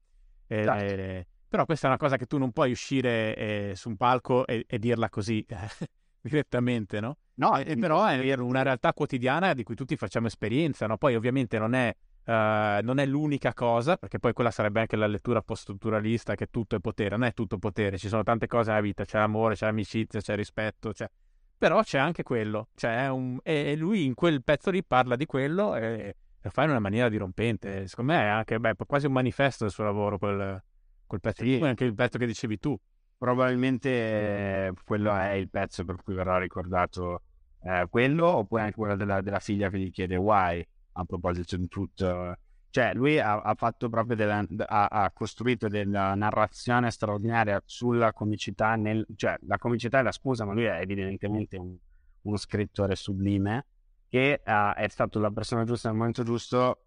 [0.47, 0.83] E, esatto.
[0.83, 4.47] e, però questa è una cosa che tu non puoi uscire eh, su un palco
[4.47, 5.45] e, e dirla così
[6.23, 7.19] direttamente, no?
[7.35, 10.97] No, e, però è una realtà quotidiana di cui tutti facciamo esperienza, no?
[10.97, 11.95] Poi ovviamente non è
[12.29, 16.77] Uh, non è l'unica cosa, perché poi quella sarebbe anche la lettura post-strutturalista che tutto
[16.77, 19.67] è potere, non è tutto potere, ci sono tante cose nella vita, c'è amore, c'è
[19.67, 21.09] amicizia, c'è rispetto, c'è...
[21.57, 23.39] però c'è anche quello, c'è un...
[23.43, 27.09] e lui in quel pezzo lì parla di quello e lo fa in una maniera
[27.09, 30.63] dirompente, secondo me è anche beh, quasi un manifesto del suo lavoro quel,
[31.07, 31.59] quel pezzo, sì.
[31.63, 32.79] anche il pezzo che dicevi tu.
[33.17, 37.23] Probabilmente eh, quello è il pezzo per cui verrà ricordato
[37.63, 40.63] eh, quello, oppure anche quello della, della figlia che gli chiede why
[40.99, 42.37] a proposito di tutto.
[42.71, 48.77] Cioè, lui ha, ha fatto proprio della, ha, ha, costruito della narrazione straordinaria sulla comicità,
[48.77, 51.75] nel, cioè la comicità è la scusa, ma lui è evidentemente un,
[52.23, 53.67] uno scrittore sublime
[54.09, 56.85] che uh, è stato la persona giusta nel momento giusto,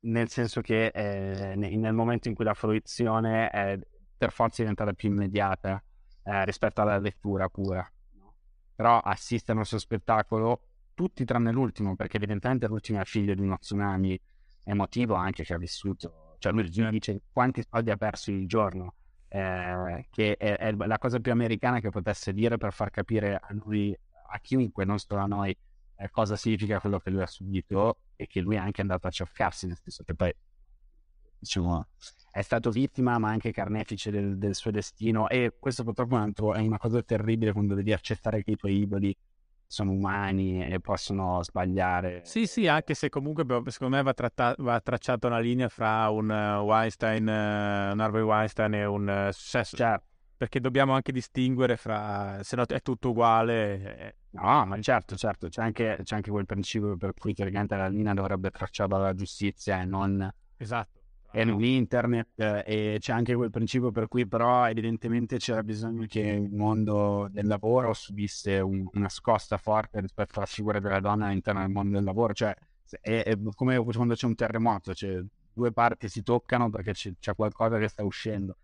[0.00, 3.78] nel senso che eh, nel momento in cui la fruizione è
[4.16, 5.82] per forza diventata più immediata
[6.22, 7.86] eh, rispetto alla lettura pura.
[8.74, 13.58] Però assistere al suo spettacolo tutti tranne l'ultimo, perché evidentemente l'ultimo è figlio di uno
[13.58, 14.18] tsunami
[14.64, 18.94] emotivo anche che ha vissuto, cioè lui dice quanti soldi ha perso il giorno,
[19.28, 23.48] eh, che è, è, la cosa più americana che potesse dire per far capire a
[23.50, 23.96] lui,
[24.30, 25.56] a chiunque, non solo a noi,
[25.96, 29.10] eh, cosa significa quello che lui ha subito e che lui è anche andato a
[29.10, 30.32] cioccarsi, nel senso che poi,
[31.38, 31.88] diciamo,
[32.30, 35.28] è stato vittima ma anche carnefice del, del suo destino.
[35.28, 39.16] E questo purtroppo è una cosa terribile quando devi accettare che i tuoi idoli
[39.66, 42.22] sono umani e possono sbagliare.
[42.24, 46.28] Sì, sì, anche se comunque secondo me va, tratta- va tracciata una linea fra un
[46.30, 49.76] uh, Weinstein, uh, un Harvey Weinstein e un uh, successo.
[49.76, 50.06] Certo.
[50.36, 53.98] Perché dobbiamo anche distinguere fra, se no è tutto uguale.
[53.98, 54.14] Eh.
[54.30, 58.14] No, ma certo, certo, c'è anche, c'è anche quel principio per cui teoricamente la linea
[58.14, 60.28] dovrebbe tracciarla la giustizia e non...
[60.56, 61.03] Esatto
[61.36, 66.20] e l'internet eh, e c'è anche quel principio per cui però evidentemente c'era bisogno che
[66.20, 71.60] il mondo del lavoro subisse un, una scossa forte rispetto alla figura della donna all'interno
[71.60, 72.54] del mondo del lavoro, cioè
[73.00, 77.34] è, è come quando c'è un terremoto, cioè due parti si toccano perché c'è, c'è
[77.34, 78.56] qualcosa che sta uscendo.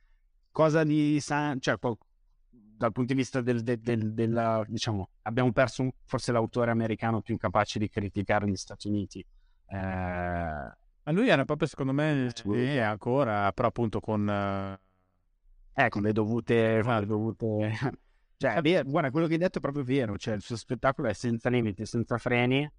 [0.53, 6.31] Cosa di cioè, dal punto di vista del, del, del, della, diciamo, abbiamo perso forse
[6.31, 9.27] l'autore americano più capace di criticare gli Stati Uniti.
[9.67, 10.79] Eh,
[11.11, 14.29] ma lui era proprio, secondo me, sì, ancora, però appunto con...
[14.29, 16.83] Eh, con le dovute...
[16.83, 17.73] le dovute...
[18.37, 21.13] cioè, vero, guarda, quello che hai detto è proprio vero, cioè il suo spettacolo è
[21.13, 22.71] senza limiti, senza freni.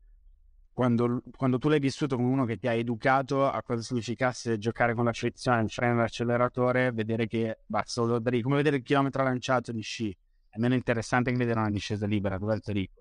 [0.74, 4.94] Quando, quando, tu l'hai vissuto come uno che ti ha educato a cosa significasse giocare
[4.94, 8.84] con la frizione, il freno l'acceleratore, vedere che va solo da lì, come vedere il
[8.84, 10.16] chilometro lanciato di sci,
[10.48, 13.01] è meno interessante che vedere una discesa libera, dove è il pericolo?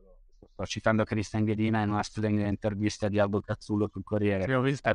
[0.52, 4.44] Sto citando Cristian Ghedina in una studente intervista di Aldo Cazzullo sul Corriere.
[4.44, 4.88] Sì, ho visto.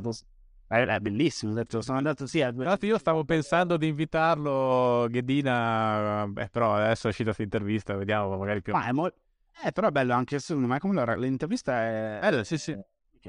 [0.68, 2.42] È, è, bellissimo, detto, sono andato sì.
[2.42, 2.48] A...
[2.48, 8.36] Infatti io stavo pensando di invitarlo, Ghedina, eh, però adesso è uscita questa intervista, vediamo
[8.36, 8.72] magari più...
[8.72, 9.16] Ma è molto...
[9.64, 11.14] Eh, però è bello anche secondo me come lo...
[11.14, 12.18] l'intervista è...
[12.20, 12.76] Bella, sì, sì.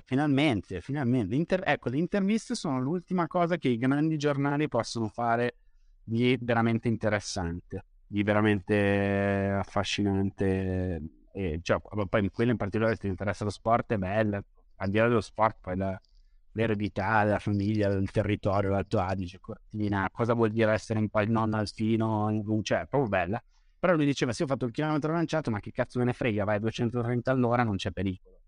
[0.04, 1.36] Finalmente, finalmente.
[1.36, 1.62] Inter...
[1.64, 5.58] Ecco, le interviste sono l'ultima cosa che i grandi giornali possono fare
[6.04, 11.02] di veramente interessante, di veramente affascinante
[11.38, 11.80] e cioè,
[12.10, 14.44] poi quello in particolare se ti interessa lo sport è bello,
[14.78, 16.02] al di là dello sport poi la,
[16.54, 21.54] l'eredità, la famiglia, il territorio, l'Alto Adige, Cortina, cosa vuol dire essere in poi non
[21.54, 23.44] alfino, in, cioè è proprio bella.
[23.78, 26.44] Però lui diceva, sì ho fatto il chilometro lanciato, ma che cazzo me ne frega,
[26.44, 28.40] vai a 230 all'ora, non c'è pericolo.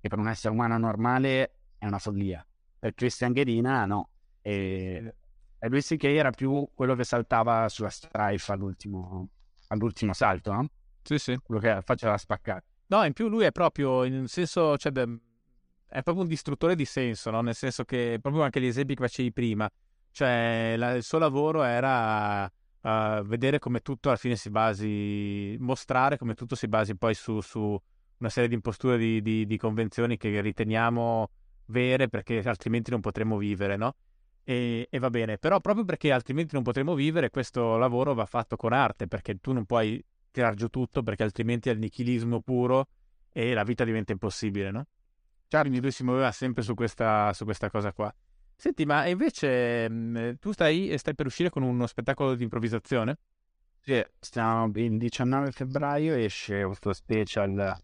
[0.00, 2.44] Che per un essere umano normale è una follia.
[2.78, 4.08] Per Christian Ghedina no.
[4.40, 5.14] E,
[5.58, 9.28] e lui sì che era più quello che saltava sulla strife all'ultimo,
[9.66, 10.68] all'ultimo salto, no?
[11.08, 11.38] Sì, sì.
[11.42, 12.64] Quello che faceva spaccare.
[12.88, 17.30] No, in più lui è proprio, in senso, cioè, è proprio un distruttore di senso,
[17.30, 17.40] no?
[17.40, 19.70] Nel senso che, proprio anche gli esempi che facevi prima,
[20.10, 26.18] cioè la, il suo lavoro era uh, vedere come tutto alla fine si basi, mostrare
[26.18, 27.80] come tutto si basi poi su, su
[28.18, 31.30] una serie di imposture di, di, di, convenzioni che riteniamo
[31.66, 33.94] vere perché altrimenti non potremmo vivere, no?
[34.44, 38.56] E, e, va bene, però proprio perché altrimenti non potremmo vivere, questo lavoro va fatto
[38.56, 42.88] con arte, perché tu non puoi tirar giù tutto perché altrimenti è il nichilismo puro
[43.32, 44.86] e la vita diventa impossibile, no?
[45.48, 48.14] Quindi lui si muoveva sempre su questa, su questa cosa qua.
[48.54, 53.18] Senti, ma invece mh, tu stai, stai per uscire con uno spettacolo di improvvisazione?
[53.80, 57.74] Sì, stiamo, il 19 febbraio esce questo special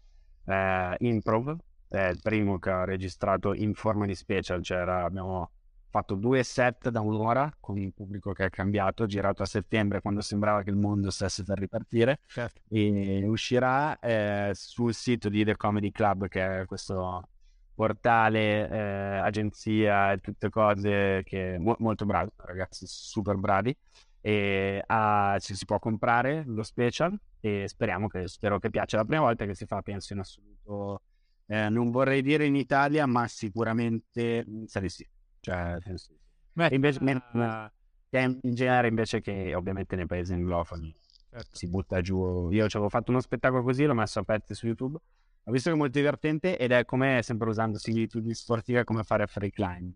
[0.45, 5.49] eh, improv, è il primo che ho registrato in forma di special, cioè era- abbiamo
[5.95, 10.19] fatto due set da un'ora con un pubblico che è cambiato, girato a settembre quando
[10.19, 12.59] sembrava che il mondo stesse per ripartire Certo.
[12.69, 17.29] e uscirà eh, sul sito di The Comedy Club che è questo
[17.73, 23.73] portale, eh, agenzia e tutte cose che mo- molto bravi, ragazzi super bravi
[24.19, 28.97] e ah, ci si può comprare lo special e speriamo che, spero che piaccia.
[28.97, 31.03] La prima volta che si fa, penso in assoluto,
[31.45, 35.07] eh, non vorrei dire in Italia, ma sicuramente in di sì.
[35.45, 36.25] Cioè, penso di sì.
[36.53, 36.99] Beh, invece-
[37.33, 37.71] ah,
[38.09, 40.95] in genere invece che ovviamente nei paesi anglofoni
[41.29, 41.55] certo.
[41.55, 42.49] si butta giù.
[42.49, 44.97] Io ci avevo fatto uno spettacolo così, l'ho messo a pezzi su YouTube.
[45.43, 49.27] Ho visto che è molto divertente ed è come sempre usando similitudini sportive come fare
[49.27, 49.93] free climb.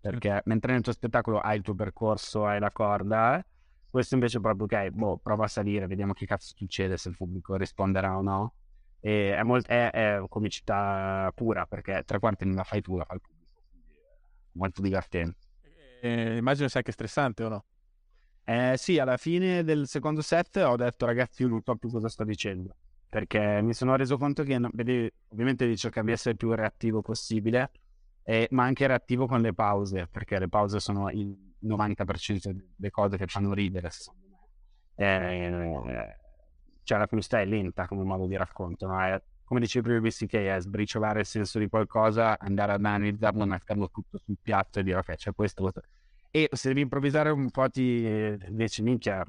[0.00, 3.44] Perché mentre nel tuo spettacolo hai il tuo percorso, hai la corda, eh,
[3.90, 7.16] questo invece è proprio ok, boh, prova a salire, vediamo che cazzo succede, se il
[7.16, 8.54] pubblico risponderà o no.
[9.00, 13.04] E è, molt- è- è comicità pura perché tre quarti non la fai tu, la
[13.04, 13.39] fa il pubblico.
[14.52, 15.38] Molto divertente.
[16.00, 17.64] Eh, immagino sia anche stressante o no?
[18.44, 22.08] Eh, sì, alla fine del secondo set ho detto ragazzi io non so più cosa
[22.08, 22.74] sto dicendo
[23.08, 24.56] perché mi sono reso conto che
[25.28, 27.70] ovviamente cercare di essere il più reattivo possibile
[28.22, 33.16] eh, ma anche reattivo con le pause perché le pause sono il 90% delle cose
[33.16, 34.48] che fanno ridere secondo me
[34.94, 36.16] Eh,
[36.82, 39.00] cioè la velocità è lenta come modo di racconto no?
[39.00, 43.90] È- come dicevi prima BCK è sbriciolare il senso di qualcosa andare ad analizzarlo metterlo
[43.90, 45.82] tutto sul piatto e dire ok c'è questo, questo
[46.30, 49.24] e se devi improvvisare un po' ti eh, dici minchia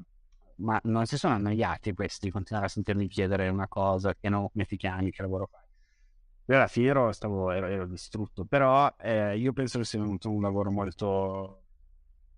[0.57, 4.65] ma non si sono annoiati questi continuare a sentirmi chiedere una cosa che no come
[4.65, 5.63] ti chiami che lavoro fai?
[6.45, 10.29] Io alla fine ero, stavo, ero, ero distrutto però eh, io penso che sia venuto
[10.29, 11.63] un lavoro molto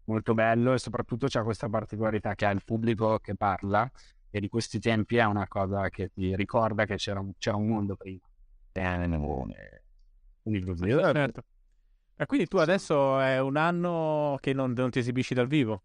[0.05, 3.91] molto bello e soprattutto c'è questa particolarità che ha il pubblico che parla
[4.35, 7.67] e di questi tempi è una cosa che ti ricorda che c'era un, c'era un
[7.67, 8.25] mondo prima
[8.71, 9.83] Eh,
[10.41, 11.43] quindi così Certo.
[12.15, 15.83] E quindi tu adesso è un anno che non, non ti esibisci dal vivo?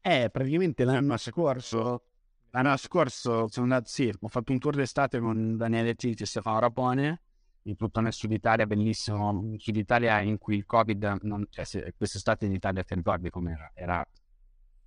[0.00, 2.06] Eh, praticamente l'anno scorso,
[2.50, 6.58] l'anno scorso sono andato, sì, ho fatto un tour d'estate con Daniele Titi e Stefano
[6.58, 7.22] Rapone,
[7.62, 11.64] in tutto nel sud Italia, bellissimo, un sud Italia in cui il Covid, non, cioè
[11.64, 13.70] se, quest'estate in Italia ti ricordi com'era?
[13.72, 14.04] Era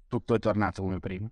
[0.09, 1.29] tutto è tornato come prima.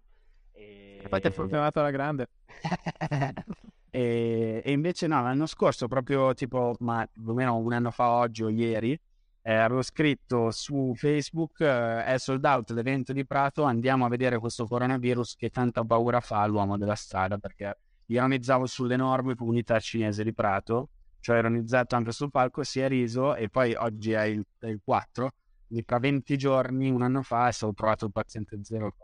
[0.52, 2.30] E, E poi ti è fortunato alla grande.
[3.90, 8.10] e, e invece no, l'anno scorso, proprio tipo, ma più o meno un anno fa
[8.10, 8.98] oggi o ieri,
[9.42, 14.40] eh, avevo scritto su Facebook eh, è sold out l'evento di Prato, andiamo a vedere
[14.40, 20.34] questo coronavirus che tanta paura fa all'uomo della strada perché ironizzavo sull'enorme comunità cinese di
[20.34, 20.88] Prato,
[21.20, 24.80] cioè ironizzato anche sul palco, si è riso e poi oggi è il, è il
[24.82, 25.32] 4,
[25.68, 28.96] quindi tra 20 giorni, un anno fa, è stato trovato il paziente zero,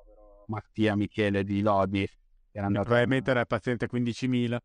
[0.49, 2.07] Mattia Michele di Lodi,
[2.51, 4.61] era andato Probabilmente era il paziente 15.000.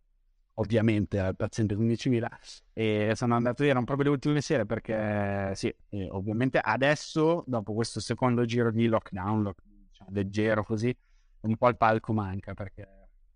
[0.54, 2.28] ovviamente al paziente 15.000
[2.72, 5.74] e sono andato via, erano proprio le ultime sere perché sì,
[6.10, 10.96] ovviamente adesso dopo questo secondo giro di lockdown, lock- diciamo, leggero così,
[11.40, 12.88] un po' il palco manca perché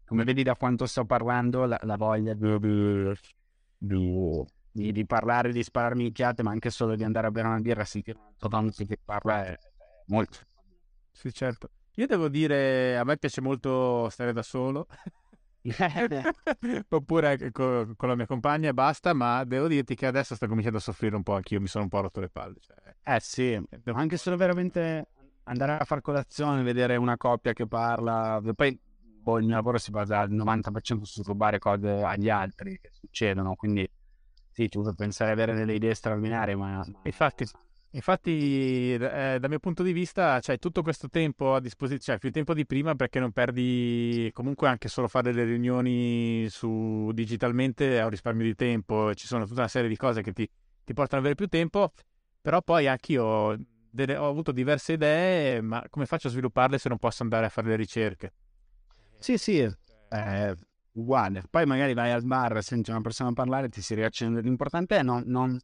[0.05, 6.43] come vedi da quanto sto parlando la, la voglia di, di- parlare, di sparare minchiate
[6.43, 8.49] ma anche solo di andare a bere una birra e sentire un altro
[8.87, 9.59] che parla è, è
[10.07, 10.39] molto
[11.13, 11.71] Sì, certo.
[11.99, 14.87] Io devo dire, a me piace molto stare da solo.
[16.91, 20.47] Oppure anche co- con la mia compagna e basta, ma devo dirti che adesso sto
[20.47, 22.55] cominciando a soffrire un po' anch'io, mi sono un po' rotto le palle.
[22.61, 25.09] Cioè, Eh sì, anche solo veramente
[25.43, 29.91] andare a far colazione, vedere una coppia che parla, poi boh, il mio lavoro si
[29.91, 33.91] basa al 90% su rubare cose agli altri che succedono, quindi
[34.53, 36.77] sì, tu puoi pensare di avere delle idee straordinarie, ma...
[36.77, 37.45] ma- Infatti.
[37.93, 42.31] Infatti, eh, dal mio punto di vista, c'hai tutto questo tempo a disposizione, cioè più
[42.31, 48.03] tempo di prima perché non perdi comunque anche solo fare delle riunioni su digitalmente è
[48.05, 50.47] un risparmio di tempo, ci sono tutta una serie di cose che ti,
[50.85, 51.93] ti portano ad avere più tempo,
[52.43, 53.57] però poi anch'io
[53.91, 57.49] delle- ho avuto diverse idee, ma come faccio a svilupparle se non posso andare a
[57.49, 58.33] fare le ricerche?
[59.19, 59.67] Sì, sì,
[60.09, 60.55] è
[60.93, 61.43] uguale.
[61.49, 64.43] Poi magari vai al bar, senti una persona parlare, ti si riaccende.
[64.43, 65.59] L'importante è non, non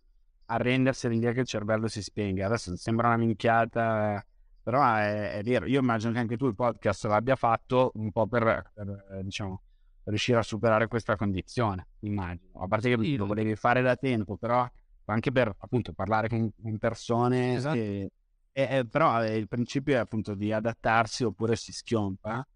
[0.46, 2.46] arrendersi all'idea che il cervello si spenga.
[2.46, 4.26] Adesso sembra una minchiata, eh,
[4.62, 5.66] però è, è vero.
[5.66, 9.60] Io immagino che anche tu il podcast l'abbia fatto un po' per, per, eh, diciamo,
[10.04, 12.60] riuscire a superare questa condizione, immagino.
[12.62, 13.16] A parte che Sì.
[13.16, 14.68] lo volevi fare da tempo, però
[15.06, 17.54] anche per appunto parlare con, con persone.
[17.54, 17.74] Esatto.
[17.74, 18.10] che-
[18.56, 22.46] e- e- però eh, il principio è appunto di adattarsi oppure si schiompa.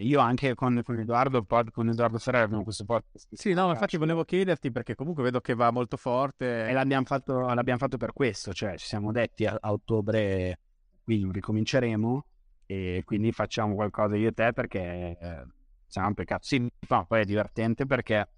[0.00, 3.28] Io anche con, con Edoardo, pod, con Edoardo Ferrari abbiamo questo podcast.
[3.32, 6.68] Sì, no, infatti volevo chiederti perché comunque vedo che va molto forte.
[6.68, 10.60] E l'abbiamo fatto, l'abbiamo fatto per questo, cioè ci siamo detti a, a ottobre,
[11.02, 12.24] quindi ricominceremo
[12.66, 15.46] e quindi facciamo qualcosa io e te perché eh,
[15.86, 16.44] siamo un peccato.
[16.44, 18.28] Sì, no, poi è divertente perché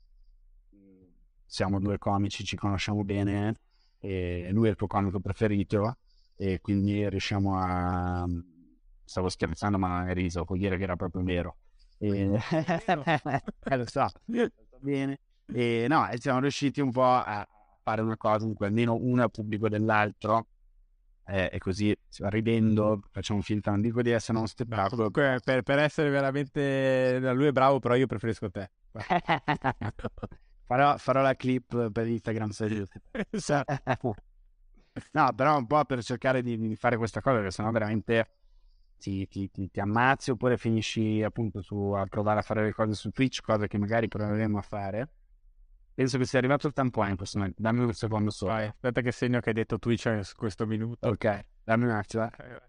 [1.44, 3.56] siamo due comici, ci conosciamo bene
[3.98, 5.98] e lui è il tuo comico preferito
[6.36, 8.26] e quindi riusciamo a...
[9.10, 11.56] Stavo scherzando ma hai riso, può dire che era proprio vero.
[11.98, 12.30] E...
[13.64, 14.06] eh, lo so,
[14.78, 15.18] bene.
[15.52, 17.44] E no, siamo riusciti un po' a
[17.82, 20.46] fare una cosa in cui almeno uno è pubblico dell'altro
[21.26, 25.10] eh, e così ridendo facciamo finta, non dico di essere uno spettacolo.
[25.10, 27.18] Per, per essere veramente...
[27.32, 28.70] Lui è bravo, però io preferisco te.
[30.70, 32.86] Farò, farò, la clip per Instagram se
[33.30, 33.74] esatto.
[35.10, 38.39] no, però un po' per cercare di, di fare questa cosa, perché sennò veramente
[39.00, 42.94] ti, ti, ti, ti, ammazzi oppure finisci appunto su, a provare a fare le cose
[42.94, 45.08] su Twitch, cose che magari proveremo a fare.
[45.94, 47.60] Penso che sia arrivato il tampone in questo momento.
[47.60, 48.52] Dammi un secondo solo.
[48.52, 51.08] Vai, aspetta che segno che hai detto Twitch su questo minuto.
[51.08, 52.24] Ok, dammi un attimo.
[52.24, 52.62] Eh.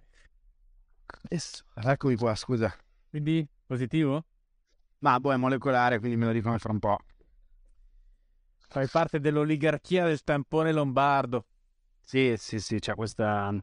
[1.06, 2.74] Adesso, eccomi qua, scusa.
[3.10, 4.26] Quindi, positivo?
[5.00, 6.98] Ma boh, è molecolare, quindi me lo dicono fra un po'.
[8.58, 11.46] Fai parte dell'oligarchia del tampone lombardo.
[12.00, 13.54] Sì, sì, sì, c'è questa...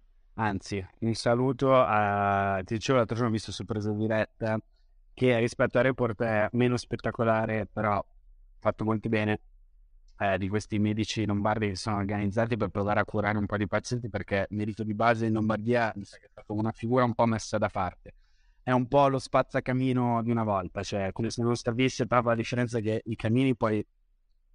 [0.41, 2.61] Anzi, un saluto a...
[2.64, 4.57] Ti dicevo l'altro giorno, visto su presa diretta,
[5.12, 8.05] che rispetto a Report è meno spettacolare, però
[8.61, 9.41] fatto molto bene,
[10.16, 13.66] eh, di questi medici lombardi che sono organizzati per provare a curare un po' di
[13.66, 17.14] pazienti, perché merito di base in Lombardia mi sa che è stata una figura un
[17.14, 18.14] po' messa da parte.
[18.62, 22.36] È un po' lo spazzacamino di una volta, cioè come se non servisse proprio la
[22.36, 23.84] differenza che i cammini poi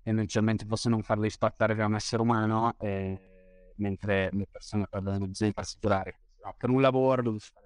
[0.02, 3.33] tendenzialmente fosse non farli spattare da un essere umano, eh,
[3.78, 6.20] mentre le persone parlano di in particolare.
[6.44, 7.64] No, per un lavoro devo fare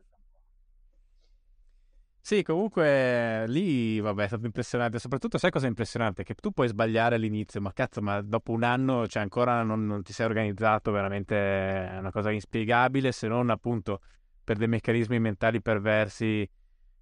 [2.28, 4.99] sì, comunque lì, vabbè, è stato impressionante.
[4.99, 6.24] Soprattutto, sai cosa è impressionante?
[6.24, 10.03] Che tu puoi sbagliare all'inizio, ma cazzo, ma dopo un anno, cioè ancora non, non
[10.03, 14.01] ti sei organizzato, veramente è una cosa inspiegabile, se non appunto
[14.43, 16.45] per dei meccanismi mentali perversi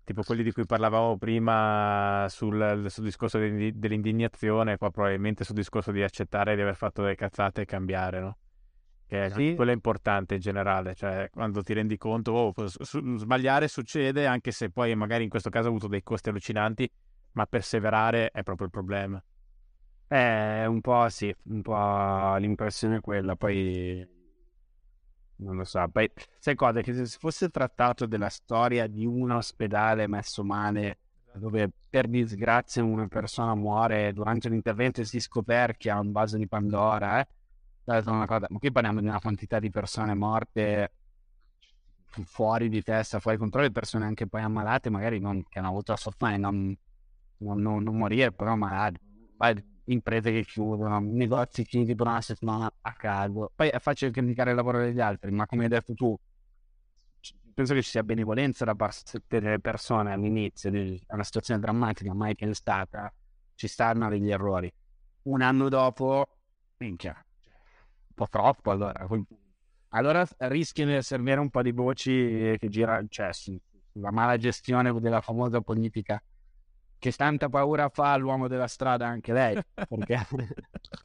[0.04, 6.04] tipo quelli di cui parlavamo prima sul, sul discorso dell'indignazione, qua probabilmente sul discorso di
[6.04, 8.38] accettare di aver fatto delle cazzate e cambiare, no?
[9.08, 9.54] Che sì.
[9.56, 14.72] quello è importante in generale, cioè quando ti rendi conto, oh, sbagliare succede anche se
[14.72, 16.90] poi magari in questo caso ha avuto dei costi allucinanti,
[17.34, 19.24] ma perseverare è proprio il problema.
[20.08, 24.08] Eh, un po' sì, un po' l'impressione è quella, poi
[25.38, 25.88] non lo so.
[25.92, 26.82] Poi, sai cosa?
[26.82, 31.00] Che se fosse trattato della storia di un ospedale messo male,
[31.34, 37.20] dove per disgrazia una persona muore durante l'intervento e si scoperchia un vaso di Pandora,
[37.20, 37.28] eh?
[37.86, 40.92] Cosa, ma qui parliamo di una quantità di persone morte
[42.24, 45.98] fuori di testa, fuori controllo, persone anche poi ammalate, magari non, che hanno avuto la
[45.98, 46.76] sofferenza, non,
[47.38, 48.98] non, non, non morire, però magari
[49.86, 53.52] imprese che chiudono, negozi chiusi per una settimana a caso.
[53.54, 56.18] Poi è facile criticare il lavoro degli altri, ma come hai detto tu,
[57.54, 62.36] penso che ci sia benevolenza da parte delle persone all'inizio di una situazione drammatica, mai
[62.36, 63.14] che è stata,
[63.56, 64.72] ci stanno degli errori.
[65.24, 66.38] Un anno dopo,
[66.78, 67.25] minchia,
[68.16, 69.08] po' troppo allora.
[69.90, 75.22] Allora rischiano di servire un po' di voci che girano, cioè sulla mala gestione della
[75.22, 76.22] famosa politica
[76.98, 79.62] che tanta paura fa l'uomo della strada anche lei.
[79.74, 80.26] Perché...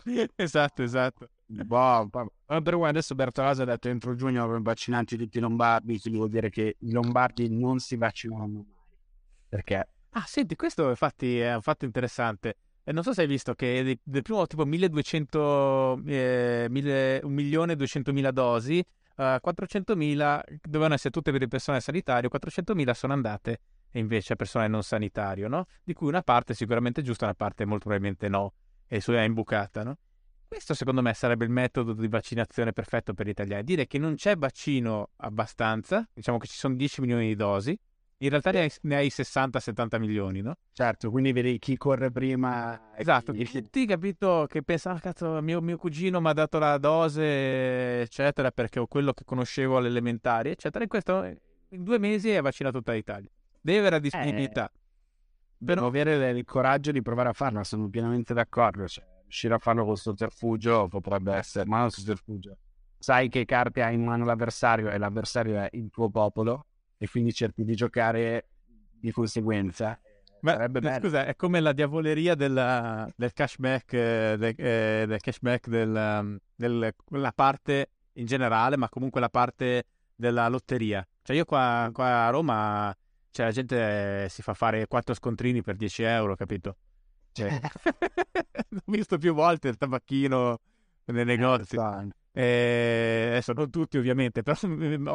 [0.34, 1.28] esatto, esatto.
[1.46, 2.08] Boh,
[2.46, 6.48] però adesso Bertolazzi ha detto entro giugno avremo vaccinati tutti i lombardi, quindi vuol dire
[6.48, 8.64] che i lombardi non si vaccinano mai.
[9.48, 9.88] Perché?
[10.10, 12.56] Ah, senti, questo infatti è un fatto interessante.
[12.90, 17.76] E non so se hai visto che del primo tipo 1200, eh, 1 milione e
[17.76, 18.84] 200 mila dosi,
[19.14, 23.60] uh, eh, 400 mila dovevano essere tutte per il personale sanitario, 400 mila sono andate
[23.92, 25.66] invece a persone non sanitario, no?
[25.84, 28.54] Di cui una parte sicuramente giusta, una parte molto probabilmente no,
[28.88, 29.96] e è imbucata, no?
[30.48, 34.16] Questo secondo me sarebbe il metodo di vaccinazione perfetto per gli italiani, dire che non
[34.16, 37.78] c'è vaccino abbastanza, diciamo che ci sono 10 milioni di dosi,
[38.22, 40.56] in realtà ne hai, ne hai 60-70 milioni, no?
[40.72, 42.92] Certo, quindi vedi chi corre prima.
[42.94, 43.44] Esatto, chi...
[43.44, 48.50] tutti capito che pensano, ah, cazzo, mio, mio cugino mi ha dato la dose, eccetera,
[48.50, 50.84] perché ho quello che conoscevo alle elementari, eccetera.
[50.84, 51.24] In questo,
[51.68, 53.30] in due mesi è vaccinato tutta l'Italia.
[53.58, 54.70] Deve avere la disponibilità.
[54.70, 58.86] Eh, Però avere il coraggio di provare a farlo, sono pienamente d'accordo.
[58.86, 62.58] Cioè, riuscire a farlo con sotterfugio potrebbe essere, ma non sotterfugio.
[62.98, 66.66] Sai che carte ha in mano l'avversario e l'avversario è il tuo popolo
[67.02, 68.48] e quindi cerchi di giocare
[68.90, 69.98] di conseguenza.
[70.40, 70.68] Beh,
[71.00, 76.38] scusa, è come la diavoleria della, del cashback, eh, del, eh, del cashback del, um,
[76.54, 81.06] della parte in generale, ma comunque la parte della lotteria.
[81.22, 82.94] Cioè io qua, qua a Roma
[83.30, 86.76] cioè la gente si fa fare quattro scontrini per 10 euro, capito?
[87.32, 87.58] Cioè,
[88.68, 90.58] l'ho visto più volte il tabacchino
[91.06, 91.76] nei negozi.
[91.76, 92.08] Eh,
[92.40, 94.56] adesso non tutti ovviamente, però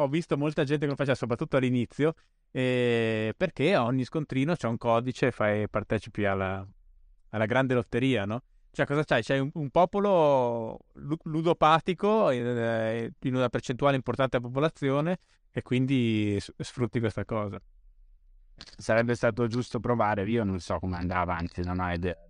[0.02, 2.14] ho visto molta gente che lo faceva soprattutto all'inizio
[2.50, 6.66] eh, perché a ogni scontrino c'è un codice e partecipi alla,
[7.30, 8.42] alla grande lotteria, no?
[8.70, 9.22] Cioè, cosa c'hai?
[9.22, 10.80] C'hai un, un popolo
[11.22, 15.18] ludopatico eh, in una percentuale importante della popolazione
[15.50, 17.58] e quindi sfrutti questa cosa.
[18.76, 22.25] Sarebbe stato giusto provare, io non so come andrà avanti, non ho idea.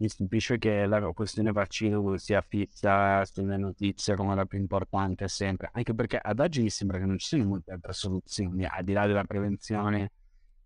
[0.00, 5.68] Mi stupisce che la questione vaccino sia fissa sulle notizie come la più importante sempre,
[5.74, 8.94] anche perché ad oggi mi sembra che non ci siano molte altre soluzioni, al di
[8.94, 10.12] là della prevenzione,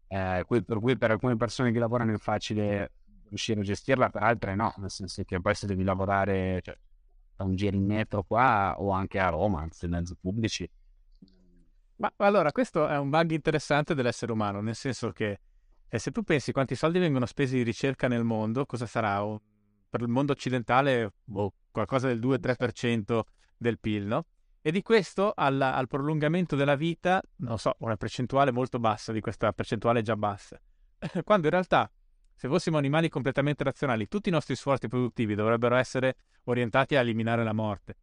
[0.07, 2.93] eh, per cui per alcune persone che lavorano è facile
[3.29, 6.79] riuscire a gestirla, per altre no, nel senso che poi se devi lavorare cioè,
[7.39, 10.71] a un giro in metro qua o anche a Roma, anzi, mezzi pubblici.
[11.97, 15.41] Ma allora, questo è un bug interessante dell'essere umano, nel senso che
[15.95, 19.25] eh, se tu pensi quanti soldi vengono spesi in ricerca nel mondo, cosa sarà?
[19.25, 19.41] Oh,
[19.89, 23.21] per il mondo occidentale, oh, qualcosa del 2-3%
[23.57, 24.27] del PIL, no?
[24.61, 29.21] E di questo al, al prolungamento della vita, non so, una percentuale molto bassa di
[29.21, 30.61] questa percentuale già bassa.
[31.23, 31.89] Quando in realtà
[32.35, 37.45] se fossimo animali completamente razionali, tutti i nostri sforzi produttivi dovrebbero essere orientati a eliminare
[37.45, 37.97] la morte.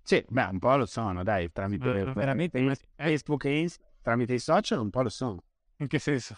[0.00, 2.58] Sì, beh, un po' lo sono, dai, tramite uh, veramente,
[2.96, 5.44] Facebook e Instagram, tramite i social un po' lo sono.
[5.76, 6.34] In che senso?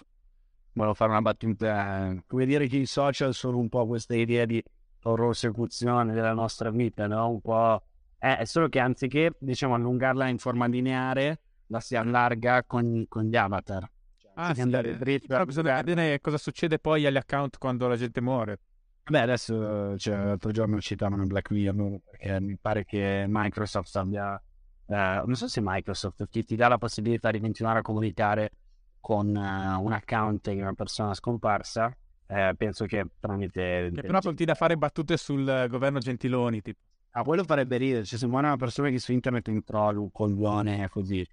[0.72, 4.62] Volevo fare una battuta, come dire che i social sono un po' questa idea di
[4.98, 7.30] prosecuzione della nostra vita, no?
[7.30, 7.82] Un po'...
[8.18, 13.24] Eh, è solo che anziché, diciamo, allungarla in forma lineare, la si allarga con, con
[13.24, 13.90] gli avatar.
[14.34, 15.26] Ah, sì, andare dritto.
[15.26, 18.58] Però bisogna vedere cosa succede poi agli account quando la gente muore.
[19.04, 24.40] Beh, adesso cioè, l'altro giorno citavano Black Mirror perché mi pare che Microsoft abbia.
[24.86, 28.52] Eh, non so se Microsoft ti, ti, dà la possibilità di continuare a comunicare
[29.00, 31.94] con uh, un account di una persona scomparsa.
[32.26, 33.90] Eh, penso che tramite.
[33.92, 36.62] Che però continua a fare battute sul governo Gentiloni.
[36.62, 36.78] Tipo.
[37.10, 38.04] Ah, quello farebbe ridere.
[38.04, 41.26] Cioè, sembra una persona che su internet in troll, un coglione così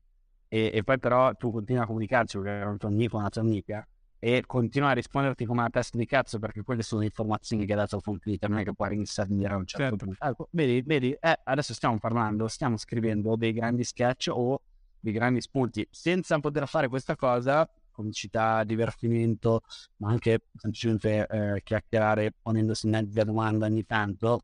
[0.49, 3.41] e, e, poi però tu continui a comunicarci perché è un tuo amico, una tua
[3.41, 3.85] amica
[4.19, 7.75] e continua a risponderti come una testa di cazzo perché quelle sono informazioni che ha
[7.75, 10.05] dato il computer, non è che puoi rinsernire a un certo, certo.
[10.05, 10.25] punto.
[10.25, 14.61] Ecco, vedi, vedi eh, adesso stiamo parlando, stiamo scrivendo dei grandi sketch o
[15.07, 19.61] dei grandi spunti senza poter fare questa cosa comicità, divertimento,
[19.97, 24.41] ma anche semplicemente eh, chiacchierare ponendosi mezza domanda ogni tanto.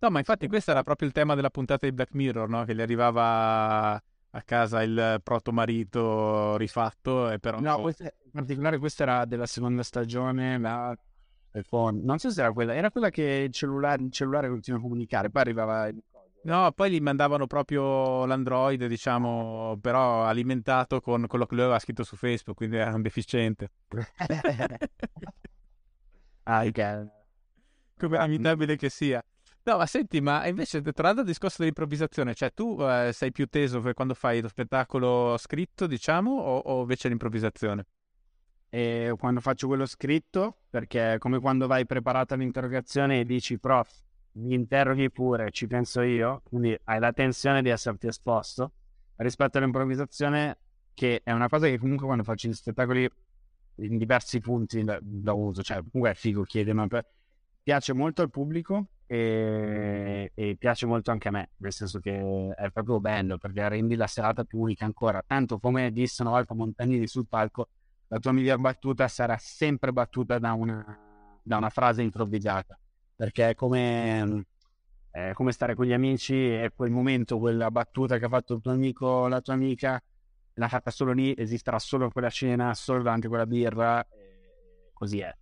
[0.00, 2.64] No, ma infatti questo era proprio il tema della puntata di Black Mirror, no?
[2.64, 7.58] Che gli arrivava a casa il proto marito rifatto e però...
[7.60, 10.94] No, questa, in particolare questa era della seconda stagione, la
[11.52, 12.00] iPhone.
[12.02, 15.30] Non so se era quella, era quella che il cellulare, il cellulare continua a comunicare,
[15.30, 15.88] poi arrivava...
[16.44, 22.04] No, poi gli mandavano proprio l'Android, diciamo, però alimentato con quello che lui aveva scritto
[22.04, 23.70] su Facebook, quindi era un deficiente.
[26.44, 27.06] ah, ok.
[27.96, 29.24] Come inevitabile che sia.
[29.62, 33.80] No, ma senti, ma invece tornando al discorso dell'improvvisazione, cioè tu eh, sei più teso
[33.80, 37.86] per quando fai lo spettacolo scritto, diciamo, o, o invece l'improvvisazione?
[38.68, 44.03] E quando faccio quello scritto, perché è come quando vai preparata all'interrogazione e dici, prof,
[44.36, 48.72] mi interroghi pure, ci penso io, quindi hai la tensione di esserti esposto,
[49.16, 50.58] rispetto all'improvvisazione,
[50.94, 53.08] che è una cosa che comunque quando faccio gli spettacoli
[53.76, 56.86] in diversi punti da, da uso, cioè comunque è figo chiede, ma
[57.62, 62.70] piace molto al pubblico e, e, piace molto anche a me, nel senso che è
[62.70, 65.22] proprio bello perché rendi la serata più unica ancora.
[65.26, 67.68] Tanto come disse una volta Montagnini sul palco,
[68.08, 72.78] la tua miglior battuta sarà sempre battuta da una, da una frase improvvisata,
[73.14, 74.46] perché è come,
[75.10, 78.60] è come stare con gli amici e quel momento, quella battuta che ha fatto il
[78.60, 80.02] tuo amico o la tua amica,
[80.54, 84.06] l'ha fatta solo lì, esisterà solo quella cena, solo davanti a quella birra,
[84.92, 85.34] così è.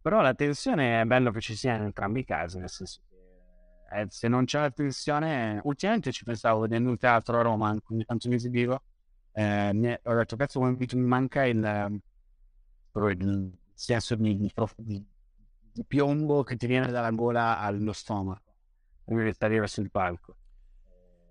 [0.00, 4.00] Però la tensione è bello che ci sia in entrambi i casi, nel senso che
[4.00, 8.04] eh, se non c'è la tensione, ultimamente ci pensavo vedendo un teatro a Roma, ogni
[8.04, 8.82] tanto mi esibivo,
[9.32, 12.00] eh, ho detto cazzo mi manca il,
[12.94, 14.52] il senso di, di,
[15.86, 18.54] piombo che ti viene dalla gola allo stomaco,
[19.04, 20.36] prima di salire sul palco.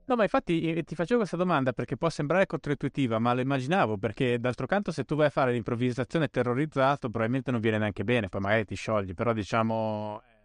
[0.06, 4.40] No, ma infatti ti facevo questa domanda perché può sembrare controintuitiva, ma lo immaginavo perché
[4.40, 8.40] d'altro canto se tu vai a fare l'improvvisazione terrorizzato probabilmente non viene neanche bene, poi
[8.40, 10.38] magari ti sciogli, però diciamo eh,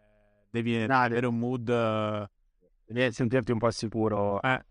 [0.50, 2.28] devi no, avere un mood...
[2.84, 4.42] Devi sentirti un po' sicuro.
[4.42, 4.64] Eh.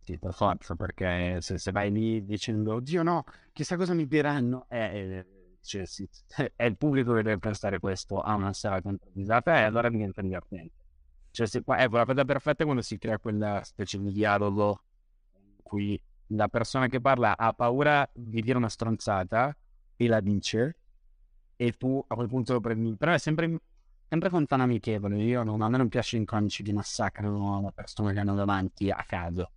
[0.00, 4.66] Sì, per forza, perché se, se, vai lì dicendo, oddio no, chissà cosa mi diranno,
[4.68, 5.26] eh, eh,
[5.64, 6.08] cioè, sì,
[6.54, 10.82] è il pubblico che deve pensare questo a una serata improvvisata e allora diventa divertente.
[11.30, 14.84] Cioè, se, ecco, la cosa perfetta è quando si crea quella specie di dialogo
[15.34, 19.56] in cui la persona che parla ha paura di dire una stronzata
[19.96, 20.76] e la dice
[21.56, 22.94] e tu a quel punto lo prendi.
[22.96, 23.58] Però è sempre,
[24.08, 25.22] sempre con tono amichevole.
[25.22, 29.02] Io non, a me non piace cronici di massacrano la persona che hanno davanti a
[29.06, 29.50] caso.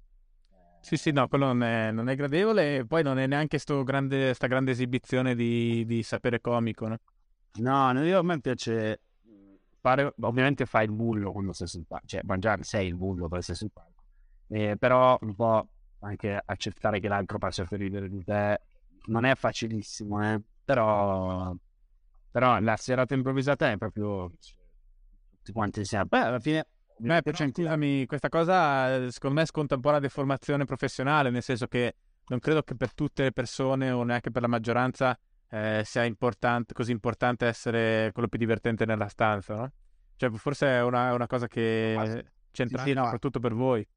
[0.79, 3.81] Sì, sì, no, quello non è, non è gradevole e poi non è neanche sta
[3.83, 6.97] grande, grande esibizione di, di, sapere comico, no?
[7.59, 9.01] No, io, a me piace
[9.81, 13.41] fare, ovviamente fai il bullo quando sei sul palco, cioè mangiare sei il bullo quando
[13.41, 14.03] sei sul palco,
[14.49, 15.67] eh, però un po'
[15.99, 18.61] anche accettare che l'altro faccia per ridere di te
[19.07, 20.41] non è facilissimo, eh?
[20.63, 21.55] però,
[22.29, 24.31] però la serata improvvisata è proprio
[25.29, 26.05] tutti quanti insieme.
[26.05, 26.65] Beh, alla fine
[26.99, 31.67] Beh, però, scusami, questa cosa secondo me sconta un po' la deformazione professionale, nel senso
[31.67, 31.95] che
[32.27, 35.17] non credo che per tutte le persone o neanche per la maggioranza
[35.49, 39.71] eh, sia importante, così importante essere quello più divertente nella stanza, no?
[40.15, 43.03] Cioè, forse è una, una cosa che è centrale sì, sì, no.
[43.03, 43.87] soprattutto per voi.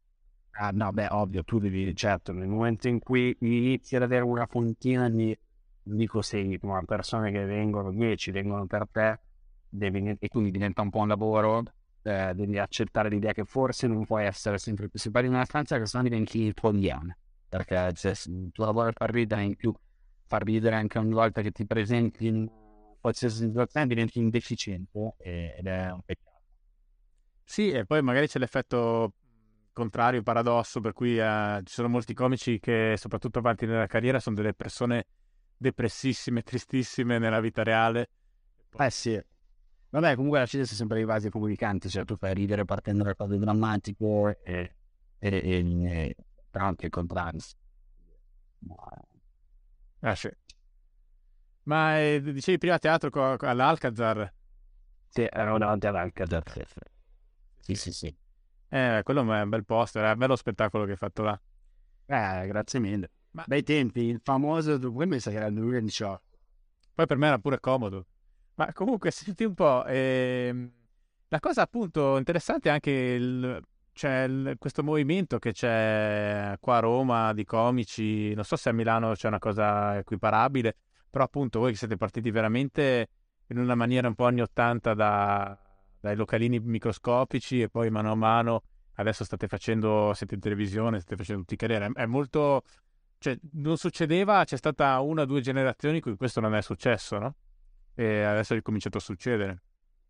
[0.52, 4.46] Ah, no, beh, ovvio, tu devi, certo, nel momento in cui inizi ad avere una
[4.46, 5.36] fontina di,
[5.82, 9.20] dico sei, ma persone che vengono, 10 vengono per te,
[9.68, 11.62] devi, e quindi diventa un po' un lavoro,
[12.02, 14.98] eh, devi accettare l'idea che forse non puoi essere sempre più.
[14.98, 17.18] Se parli in una stanza, che sennò diventi il tuo diane,
[17.48, 19.74] perché cioè, il tuo lavoro far ridere in più,
[20.26, 22.48] far ridere anche ogni volta che ti presenti in
[23.00, 26.28] qualsiasi situazione diventi indeficiente ed è un peccato.
[27.44, 29.14] Sì, e poi magari c'è l'effetto
[29.72, 34.36] contrario, paradosso, per cui eh, ci sono molti comici che, soprattutto avanti nella carriera, sono
[34.36, 35.06] delle persone
[35.56, 38.10] depressissime, tristissime nella vita reale.
[38.78, 39.20] Eh sì.
[39.90, 43.14] Vabbè, comunque la scienza è sempre i vasi comunicanti, cioè tu fai ridere partendo da
[43.14, 44.74] cose drammatiche e,
[45.18, 46.16] e, e, e
[46.52, 47.40] anche il contrario.
[50.02, 50.30] Ah sì.
[51.64, 54.32] Ma eh, dicevi prima teatro co- all'Alcazar?
[55.08, 56.42] Sì, ero davanti all'Alcazar.
[57.60, 58.14] Sì, sì, sì.
[58.68, 61.40] Eh, quello è un bel posto, era un bello spettacolo che hai fatto là.
[62.06, 63.10] Eh, grazie mille.
[63.32, 63.44] Ma...
[63.46, 66.38] Bei tempi, il famoso, poi mi sa che era il 2018.
[66.94, 68.06] Poi per me era pure comodo.
[68.60, 70.70] Ma comunque, senti un po', ehm,
[71.28, 73.62] la cosa appunto interessante è anche il,
[73.92, 78.72] cioè, il, questo movimento che c'è qua a Roma di comici, non so se a
[78.72, 80.76] Milano c'è una cosa equiparabile,
[81.08, 83.08] però appunto voi che siete partiti veramente
[83.46, 85.58] in una maniera un po' anni 80 da,
[85.98, 88.62] dai localini microscopici e poi mano a mano
[88.96, 92.62] adesso state facendo, siete in televisione, state facendo tutti i carriere, è molto,
[93.16, 97.18] cioè non succedeva, c'è stata una o due generazioni in cui questo non è successo,
[97.18, 97.34] no?
[98.00, 99.62] E adesso è cominciato a succedere.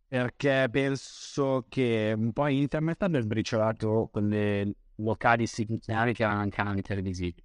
[0.07, 6.81] Perché penso che un po' internet abbia sbriciolato quelle locali istituzionali che erano anche canali
[6.81, 7.43] televisivi.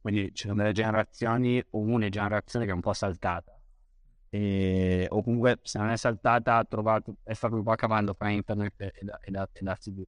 [0.00, 3.58] Quindi ci sono delle generazioni o una generazione che è un po' saltata
[4.30, 8.28] e, o comunque se non è saltata ha trovato è stato un po' cavando fra
[8.28, 10.02] internet e la, e, e la tv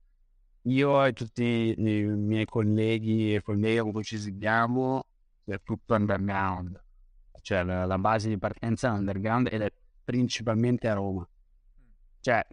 [0.63, 5.07] io e tutti i miei colleghi e colleghi con cui ci seguiamo
[5.45, 6.79] è tutto underground
[7.41, 9.73] cioè la, la, base di partenza è underground ed è
[10.05, 11.27] principalmente a Roma
[12.21, 12.47] cioè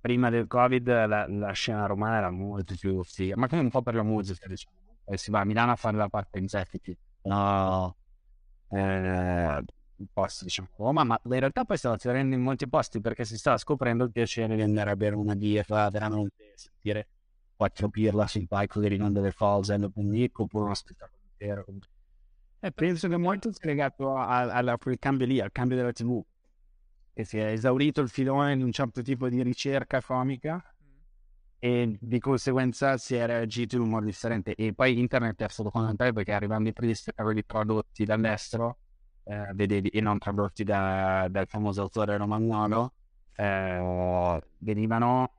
[0.00, 3.82] prima del covid la, la scena romana era molto più figa ma anche un po'
[3.82, 6.96] per la musica diciamo eh, si va a Milano a fare la parte in Zeffiti
[7.22, 7.96] no
[8.70, 9.64] eh,
[10.12, 13.56] posti, diciamo, Roma, ma in realtà poi stiamo tirando in molti posti perché si sta
[13.56, 17.08] scoprendo il piacere di andare a bere una birra, veramente sentire
[17.56, 21.64] quattro pirla sul palco di Rinaldo del Falls oppure uno spettacolo intero.
[22.64, 26.24] E penso che molto sia legato a, quel cambio lì, al cambio della TV,
[27.12, 30.64] che si è esaurito il filone di un certo tipo di ricerca comica
[31.58, 34.54] e di conseguenza si è reagito in un modo differente.
[34.54, 36.94] E poi internet è stato fondamentale perché arrivando i primi
[37.44, 38.78] prodotti dall'estero
[39.24, 42.94] eh, vedevi, e non tradotti da, dal famoso autore romagnolo,
[43.36, 45.32] eh, venivano,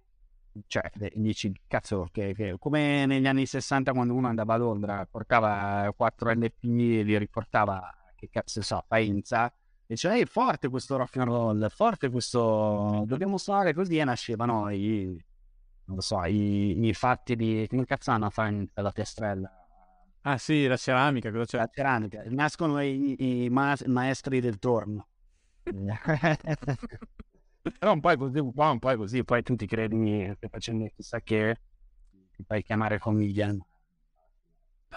[0.68, 5.91] cioè, dici, cazzo, che, che, come negli anni 60 quando uno andava a Londra, portava
[5.95, 9.53] 4 LP e li riportava, che cazzo so, Faenza, e
[9.88, 15.06] diceva, è forte questo rock and roll, forte questo, dobbiamo suonare così, e nascevano i,
[15.86, 19.52] non lo so, i, i fatti di, come cazzo hanno a fare la testrella?
[20.22, 21.57] Ah sì, la ceramica, cosa c'è?
[21.57, 25.07] La ceramica, nascono i, i ma- maestri del torno.
[27.79, 30.87] Però un po' così, un po', un po' così, poi tu ti credi stai facendo
[30.95, 31.57] chissà che
[32.35, 33.51] ti fai chiamare famiglia.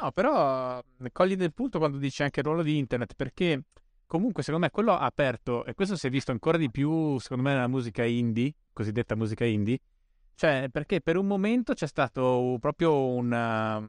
[0.00, 0.82] No, però
[1.12, 3.64] cogli del punto quando dici anche il ruolo di internet, perché
[4.06, 7.42] comunque secondo me quello ha aperto, e questo si è visto ancora di più secondo
[7.42, 9.80] me nella musica indie, cosiddetta musica indie,
[10.34, 13.88] cioè perché per un momento c'è stato proprio un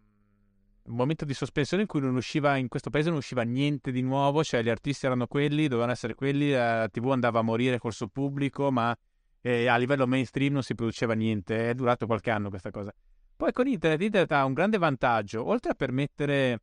[0.90, 4.02] un momento di sospensione in cui non usciva, in questo paese non usciva niente di
[4.02, 7.94] nuovo, cioè gli artisti erano quelli, dovevano essere quelli, la TV andava a morire col
[7.94, 8.96] suo pubblico, ma
[9.42, 12.92] eh, a livello mainstream non si produceva niente, è durato qualche anno questa cosa.
[13.36, 16.62] Poi con internet, internet ha un grande vantaggio, oltre a permettere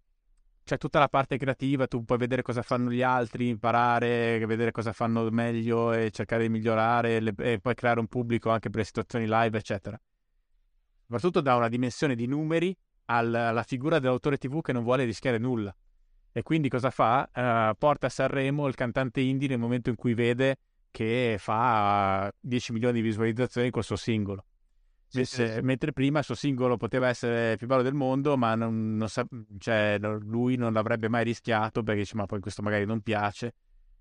[0.65, 4.93] c'è tutta la parte creativa, tu puoi vedere cosa fanno gli altri, imparare, vedere cosa
[4.93, 8.85] fanno meglio e cercare di migliorare le, e poi creare un pubblico anche per le
[8.87, 9.99] situazioni live, eccetera.
[11.03, 12.77] Soprattutto da una dimensione di numeri
[13.07, 15.75] alla, figura dell'autore TV che non vuole rischiare nulla.
[16.33, 17.29] E quindi cosa fa?
[17.33, 20.59] Uh, porta a Sanremo il cantante indie nel momento in cui vede
[20.91, 24.45] che fa 10 milioni di visualizzazioni col suo singolo.
[25.09, 25.61] Sì, sì, sì.
[25.63, 29.09] Mentre prima il suo singolo poteva essere il più bello del mondo, ma non, non
[29.09, 29.27] sa-
[29.59, 33.47] cioè, lui non l'avrebbe mai rischiato perché dice: Ma poi questo magari non piace.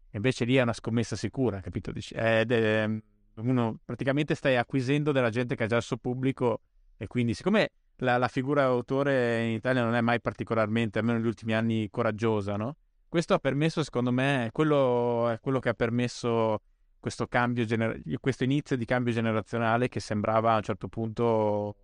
[0.10, 1.92] E invece lì è una scommessa sicura, capito?
[1.94, 2.90] Ed è,
[3.36, 6.62] uno, praticamente stai acquisendo della gente che ha già il suo pubblico,
[6.98, 11.28] e quindi, siccome la, la figura d'autore in Italia non è mai particolarmente, almeno negli
[11.28, 12.78] ultimi anni, coraggiosa, no?
[13.08, 16.62] Questo ha permesso, secondo me, quello è quello che ha permesso
[17.00, 21.76] questo, gener- questo inizio di cambio generazionale che sembrava a un certo punto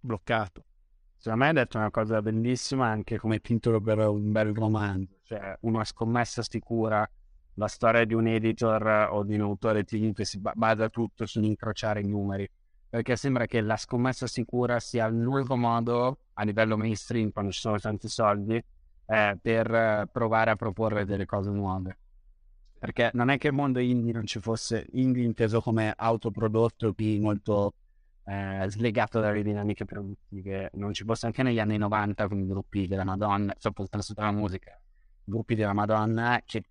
[0.00, 0.64] bloccato.
[1.16, 5.56] Secondo me hai detto una cosa bellissima anche come titolo per un bel romanzo, cioè
[5.60, 7.08] una scommessa sicura,
[7.54, 12.06] la storia di un editor o di un autore che si basa tutto sull'incrociare i
[12.06, 12.48] numeri,
[12.96, 17.78] perché sembra che la scommessa sicura sia l'unico modo a livello mainstream, quando ci sono
[17.78, 21.98] tanti soldi, eh, per provare a proporre delle cose nuove.
[22.78, 27.20] Perché non è che il mondo indie non ci fosse, indie inteso come autoprodotto qui
[27.20, 27.74] molto
[28.24, 32.86] eh, slegato dalle dinamiche produttive, non ci fosse anche negli anni 90 con i gruppi
[32.86, 34.80] della Madonna, soprattutto la musica,
[35.22, 36.64] gruppi della Madonna che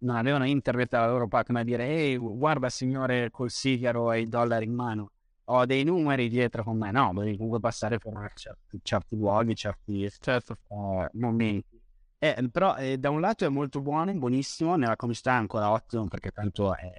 [0.00, 4.28] non avevano internet alla loro parte come dire ehi guarda signore col sigaro e i
[4.28, 5.12] dollari in mano
[5.44, 10.08] ho dei numeri dietro con me no devi comunque passare per certi, certi luoghi certi
[10.20, 10.56] certo.
[10.68, 11.80] uh, momenti
[12.24, 16.06] eh, però eh, da un lato è molto buono, buonissimo, nella comicità è ancora ottimo
[16.06, 16.92] perché tanto è...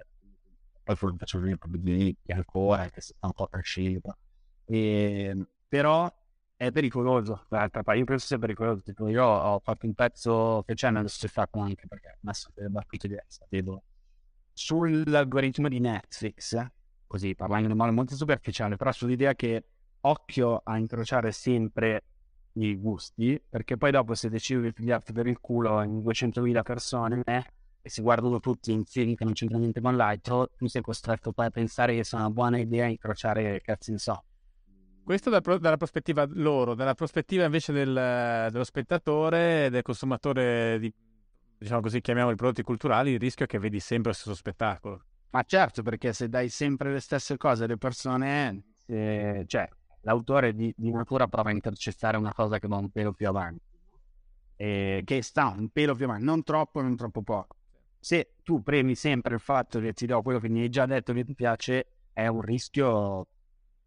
[0.84, 4.18] Poi faccio vedere proprio ancora, che sta un po' crescendo.
[4.66, 5.34] E,
[5.66, 6.14] però
[6.58, 8.00] è pericoloso, d'altra parte.
[8.02, 8.82] Io penso sia pericoloso.
[8.82, 12.68] Tipo, io ho fatto un pezzo che c'è nello stesso anche perché ho messo delle
[12.68, 13.84] battute diverse, vedo,
[14.52, 16.54] sull'algoritmo di Netflix,
[17.14, 19.66] così parlando in modo molto superficiale, però sull'idea che
[20.02, 22.04] occhio a incrociare sempre
[22.54, 27.22] i gusti, perché poi dopo se decidi di pigliarti per il culo in 200.000 persone
[27.24, 27.46] eh,
[27.84, 31.34] e si guardano tutti in film che non c'entrano niente con l'altro, tu sei costretto
[31.34, 34.24] poi a pensare che sia una buona idea incrociare cazzo in so.
[35.04, 40.92] Questo dal, dalla prospettiva loro, dalla prospettiva invece del, dello spettatore, del consumatore di,
[41.60, 45.04] diciamo così, chiamiamoli prodotti culturali, il rischio è che vedi sempre lo stesso spettacolo.
[45.34, 49.68] Ma certo, perché se dai sempre le stesse cose alle persone, eh, cioè
[50.02, 53.64] l'autore di, di, natura prova a intercettare una cosa che va un pelo più avanti,
[54.58, 57.56] eh, che sta un pelo più avanti, non troppo, non troppo poco.
[58.00, 61.14] Se tu premi sempre il fatto che ti do quello che mi hai già detto
[61.14, 63.28] che ti piace, è un rischio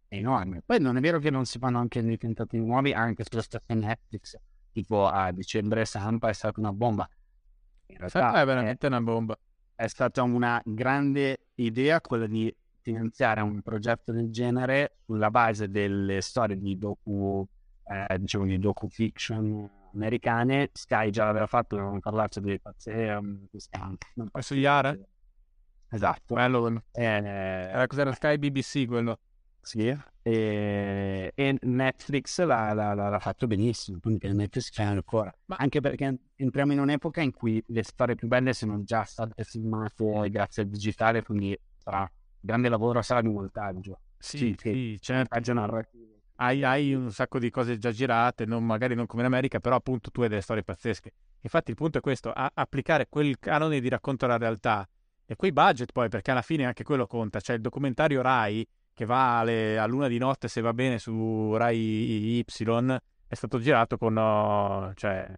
[0.08, 0.62] enorme.
[0.66, 3.62] Poi non è vero che non si fanno anche dei tentativi nuovi, anche sulla stessa
[3.68, 4.36] Netflix,
[4.72, 7.08] tipo a dicembre Sampa è stata una bomba.
[7.86, 9.38] In realtà è veramente è, una bomba.
[9.76, 16.22] È stata una grande idea quella di finanziare un progetto del genere sulla base delle
[16.22, 17.46] storie di docu,
[17.84, 20.70] eh, diciamo di docu fiction americane.
[20.72, 23.20] Sky già l'aveva fatto, non parlarci di pazzie.
[24.38, 24.96] Su Yara?
[25.90, 26.34] Esatto.
[26.34, 26.60] Bello
[26.92, 29.18] Eh, Era cos'era Sky BBC quello?
[29.60, 29.94] Sì.
[30.26, 35.32] E, e Netflix l'ha, l'ha, l'ha, fatto benissimo, quindi Netflix c'è ancora.
[35.44, 35.54] Ma...
[35.56, 40.28] Anche perché entriamo in un'epoca in cui le storie più belle sono già state filmate
[40.28, 44.00] grazie al digitale, quindi sarà grande lavoro a sala di montaggio.
[44.18, 45.38] Sì, sì, sì certo.
[46.38, 49.76] Hai, hai, un sacco di cose già girate, non, magari non come in America, però
[49.76, 51.12] appunto tu hai delle storie pazzesche.
[51.42, 54.88] Infatti il punto è questo, applicare quel canone di racconto alla realtà
[55.24, 57.38] e quei budget poi, perché alla fine anche quello conta.
[57.38, 58.66] Cioè il documentario Rai,
[58.96, 62.44] che va alle, a luna di notte se va bene su Rai Y,
[63.28, 65.30] è stato girato con oh, cioè,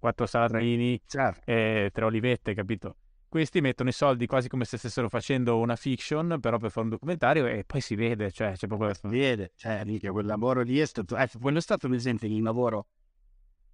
[0.00, 1.42] quattro salatini certo.
[1.44, 2.96] e tre olivette, capito?
[3.28, 6.92] questi mettono i soldi quasi come se stessero facendo una fiction, però per fare un
[6.92, 8.92] documentario e poi si vede, cioè c'è proprio...
[8.94, 11.16] Si vede, cioè mica, quel lavoro lì è stato...
[11.16, 12.86] Eh, quello è stato un esempio di un lavoro,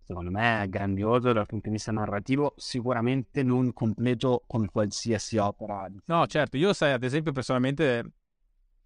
[0.03, 5.89] secondo me, grandioso dal punto di vista narrativo, sicuramente non completo come qualsiasi opera.
[6.07, 8.11] No, certo, io sai, ad esempio, personalmente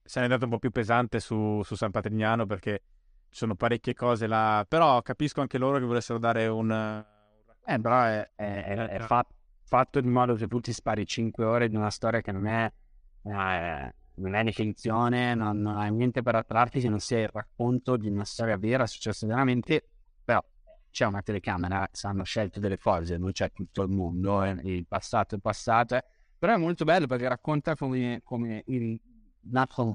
[0.09, 2.83] se ne è andato un po' più pesante su, su San Patrignano perché
[3.29, 6.71] ci sono parecchie cose là, però capisco anche loro che volessero dare un...
[6.71, 11.69] Eh, però è, è, è, è fatto in modo che tu ti spari 5 ore
[11.69, 12.73] di una storia che non è,
[13.25, 17.99] eh, non è definizione, non, non hai niente per attrarti se non sia il racconto
[17.99, 19.91] di una storia vera, successa veramente,
[20.25, 20.43] però
[20.91, 25.35] c'è una telecamera, hanno scelto delle cose, non c'è tutto il mondo, eh, il passato
[25.35, 26.05] è passato, eh.
[26.39, 28.99] però è molto bello perché racconta come, come il,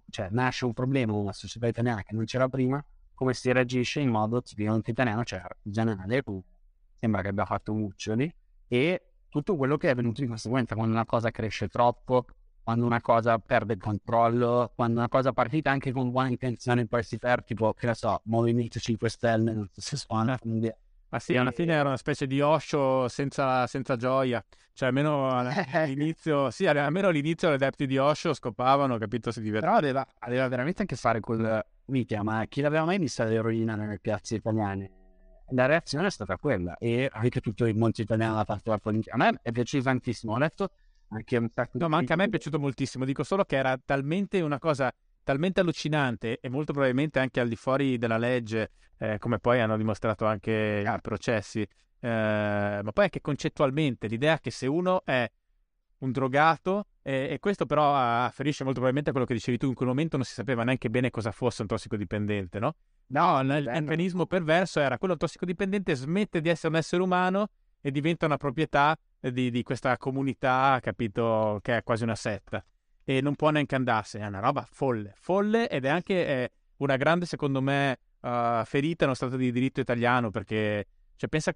[0.10, 4.00] cioè, nasce un problema in una società italiana che non c'era prima, come si reagisce
[4.00, 6.24] in modo tipicamente italiano, cioè artigianale,
[7.00, 8.34] sembra che abbia fatto Muccioli,
[8.68, 12.26] e tutto quello che è venuto di conseguenza quando una cosa cresce troppo,
[12.64, 17.04] quando una cosa perde il controllo, quando una cosa partita anche con buona intenzione poi
[17.04, 20.74] si perde, tipo, che ne so, Movimento 5 Stelle, non so se suona, quindi...
[21.14, 24.44] Ma sì, alla fine era una specie di Osho senza, senza gioia.
[24.74, 25.30] Cioè, almeno
[25.72, 29.32] all'inizio, sì, almeno all'inizio gli adepti di Osho scopavano, capito?
[29.32, 29.80] Si divertivano.
[29.80, 31.64] Però aveva, aveva veramente a fare col...
[31.86, 34.90] Mica, ma chi l'aveva mai vista l'eroina nelle piazze italiane?
[35.50, 39.14] La reazione è stata quella e anche tutto il mondo italiano ha fatto la politica.
[39.14, 40.34] A me è piaciuto tantissimo.
[40.34, 40.72] Ho letto
[41.10, 43.06] anche un sacco No, ma anche a me è piaciuto moltissimo.
[43.06, 44.92] Dico solo che era talmente una cosa
[45.24, 49.78] talmente allucinante e molto probabilmente anche al di fuori della legge, eh, come poi hanno
[49.78, 51.70] dimostrato anche i processi, eh,
[52.84, 55.30] ma poi anche concettualmente l'idea che se uno è
[56.00, 59.74] un drogato, eh, e questo però afferisce molto probabilmente a quello che dicevi tu, in
[59.74, 62.76] quel momento non si sapeva neanche bene cosa fosse un tossicodipendente, no?
[63.08, 68.26] No, il meccanismo perverso era quello tossicodipendente smette di essere un essere umano e diventa
[68.26, 72.64] una proprietà di, di questa comunità, capito, che è quasi una setta
[73.04, 74.26] e non può neanche andarsene.
[74.26, 79.06] È una roba folle, folle ed è anche eh, una grande, secondo me, uh, ferita
[79.06, 81.54] nello Stato di diritto italiano perché cioè, pensa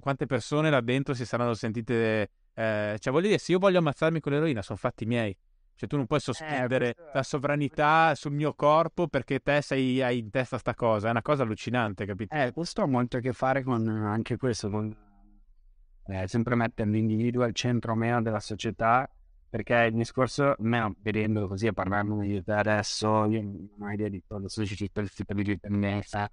[0.00, 2.30] quante persone là dentro si saranno sentite...
[2.54, 5.36] Eh, cioè, voglio dire, se io voglio ammazzarmi con l'eroina, sono fatti miei.
[5.76, 10.18] Cioè, tu non puoi sospendere eh, la sovranità sul mio corpo perché te sei, hai
[10.18, 11.08] in testa sta cosa.
[11.08, 12.34] È una cosa allucinante, capito?
[12.34, 14.96] Eh, questo ha molto a che fare con anche questo, con
[16.06, 19.10] eh, sempre mettere l'individuo al centro meno della società
[19.54, 24.08] perché il discorso, almeno vedendo così e parlando di te adesso, io non ho idea
[24.08, 26.28] di cosa sono uscito il di dipendenza,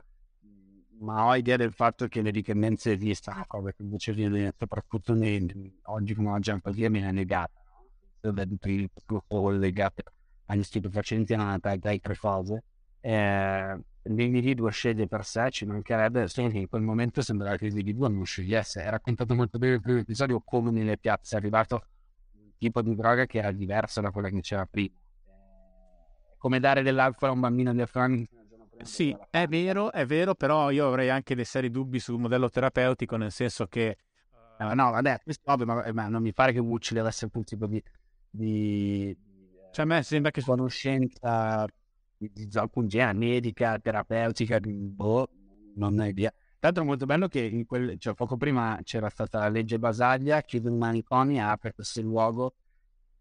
[1.01, 6.15] ma ho idea del fatto che le dipendenze esistano, che invece viene soprattutto nei, oggi
[6.15, 8.33] come oggi anche viene negata, no?
[8.71, 10.01] il gruppo legato
[10.45, 12.63] agli stupefacenti è una le tre cose.
[13.01, 18.25] Eh, l'individuo sceglie per sé, ci mancherebbe, solo in quel momento sembrava che l'individuo non
[18.25, 18.81] scegliesse.
[18.81, 21.85] È raccontato molto bene il primo episodio come nelle piazze è arrivato
[22.61, 24.93] tipo di droga che era diversa da quella che c'era prima.
[26.37, 28.27] Come dare dell'alcol a un bambino di afrani.
[28.83, 33.15] Sì, è vero, è vero, però io avrei anche dei seri dubbi sul modello terapeutico,
[33.15, 33.97] nel senso che...
[34.59, 37.43] Uh, no, vabbè, questo ovvio, ma, ma, non mi pare che Wucci deve essere un
[37.43, 37.81] tipo di...
[38.29, 39.17] di
[39.71, 40.43] cioè a me sembra che...
[40.43, 41.65] Conoscenza
[42.15, 45.27] di, di alcun genere, medica, terapeutica, boh,
[45.75, 46.31] non ho idea.
[46.61, 49.79] Tra l'altro è molto bello che in quel, cioè, poco prima c'era stata la legge
[49.79, 52.53] Basaglia, chiude un manicomio e apre questo luogo.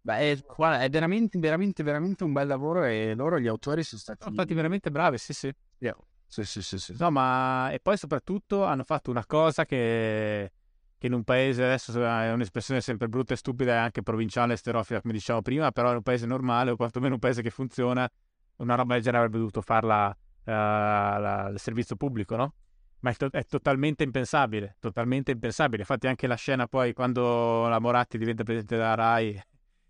[0.03, 4.19] Beh, è, è, veramente, veramente, veramente un bel lavoro e loro, gli autori, sono stati...
[4.25, 5.51] Sono stati veramente bravi, sì, sì.
[5.79, 5.97] Yeah.
[6.27, 6.95] Sì, sì, sì, sì.
[6.99, 7.71] No, ma...
[7.71, 10.53] E poi soprattutto hanno fatto una cosa che
[11.01, 14.57] che in un paese adesso è un'espressione sempre brutta e stupida e anche provinciale e
[14.57, 18.07] sterofila come dicevamo prima, però in un paese normale o quantomeno un paese che funziona,
[18.57, 20.15] una roba del genere avrebbe dovuto farla uh,
[20.45, 22.53] la, il servizio pubblico, no?
[23.01, 25.81] Ma è, to- è, totalmente impensabile, totalmente impensabile.
[25.81, 29.43] Infatti anche la scena poi quando la Moratti diventa presidente della RAI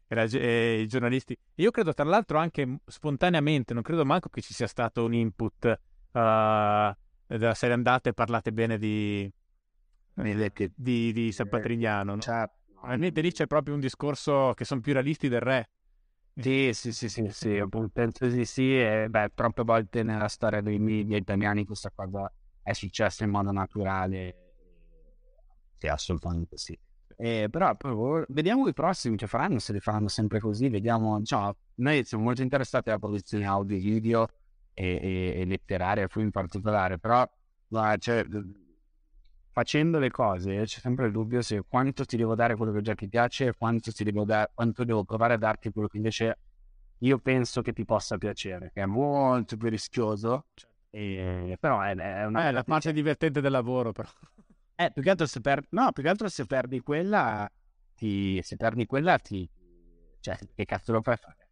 [0.07, 1.37] e, la, e i giornalisti...
[1.57, 5.65] Io credo tra l'altro anche spontaneamente, non credo manco che ci sia stato un input
[5.65, 6.95] uh,
[7.27, 9.31] della serie andate e parlate bene di,
[10.15, 12.15] di, di, di San Patrignano.
[12.15, 12.49] No?
[12.73, 15.71] Probabilmente lì c'è proprio un discorso che sono più realisti del re.
[16.33, 17.63] Sì, sì, sì, sì, sì,
[17.93, 22.33] penso di sì, e beh, troppe volte nella storia dei media italiani questa cosa
[22.63, 24.37] è successo in modo naturale.
[25.79, 26.79] Sì, assolutamente sì.
[27.17, 27.77] Eh, però
[28.29, 32.41] vediamo i prossimi che faranno, se li faranno sempre così, vediamo, diciamo, noi siamo molto
[32.41, 34.27] interessati alla produzione audio, video
[34.73, 37.29] e, e, e letteraria, film in particolare, però
[37.99, 38.25] cioè,
[39.51, 42.95] facendo le cose c'è sempre il dubbio se quanto ti devo dare quello che già
[42.95, 46.39] ti piace e quanto, devo, da- quanto devo provare a darti quello che invece
[46.99, 50.47] io penso che ti possa piacere, che è molto più rischioso.
[50.55, 52.49] Certo e, però è, è una...
[52.49, 54.09] È la parte divertente del lavoro, però.
[54.75, 55.69] Eh, più che altro se perdi...
[55.71, 57.51] No, più che altro se perdi quella,
[57.95, 58.41] ti...
[58.43, 59.49] se perdi quella ti...
[60.21, 61.49] Cioè, che cazzo lo fai fare?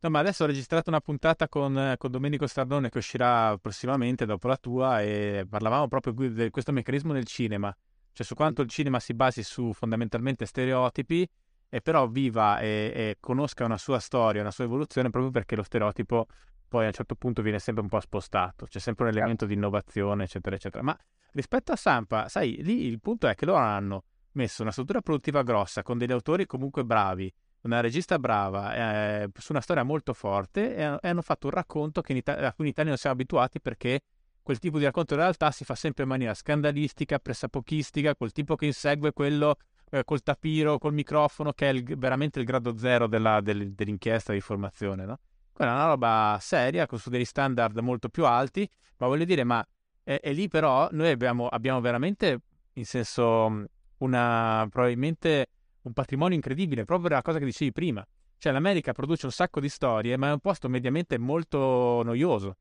[0.00, 4.46] No, ma adesso ho registrato una puntata con, con, Domenico Stardone che uscirà prossimamente dopo
[4.46, 7.74] la tua e parlavamo proprio di questo meccanismo nel cinema,
[8.12, 11.26] cioè su quanto il cinema si basi su fondamentalmente stereotipi
[11.68, 15.62] e però viva e, e conosca una sua storia, una sua evoluzione proprio perché lo
[15.62, 16.26] stereotipo
[16.68, 19.54] poi a un certo punto viene sempre un po' spostato, c'è sempre un elemento di
[19.54, 20.82] innovazione, eccetera, eccetera.
[20.82, 20.96] Ma
[21.32, 25.42] rispetto a Sampa, sai, lì il punto è che loro hanno messo una struttura produttiva
[25.42, 27.32] grossa, con degli autori comunque bravi,
[27.62, 28.74] una regista brava,
[29.22, 32.64] eh, su una storia molto forte e, e, hanno fatto un racconto Ita- a cui
[32.64, 34.00] in Italia non siamo abituati perché
[34.42, 38.54] quel tipo di racconto in realtà si fa sempre in maniera scandalistica, pressapochistica, quel tipo
[38.54, 39.56] che insegue quello
[39.90, 44.32] eh, col tapiro, col microfono, che è il, veramente il grado zero della, del, dell'inchiesta
[44.32, 45.18] di formazione, no?
[45.56, 48.68] Quella è una roba seria, su degli standard molto più alti,
[48.98, 49.66] ma voglio dire, ma
[50.04, 52.40] è, è lì però noi abbiamo, abbiamo veramente
[52.74, 53.64] in senso
[53.96, 55.46] una, probabilmente
[55.80, 58.06] un patrimonio incredibile, proprio la cosa che dicevi prima.
[58.36, 62.58] Cioè l'America produce un sacco di storie, ma è un posto mediamente molto noioso.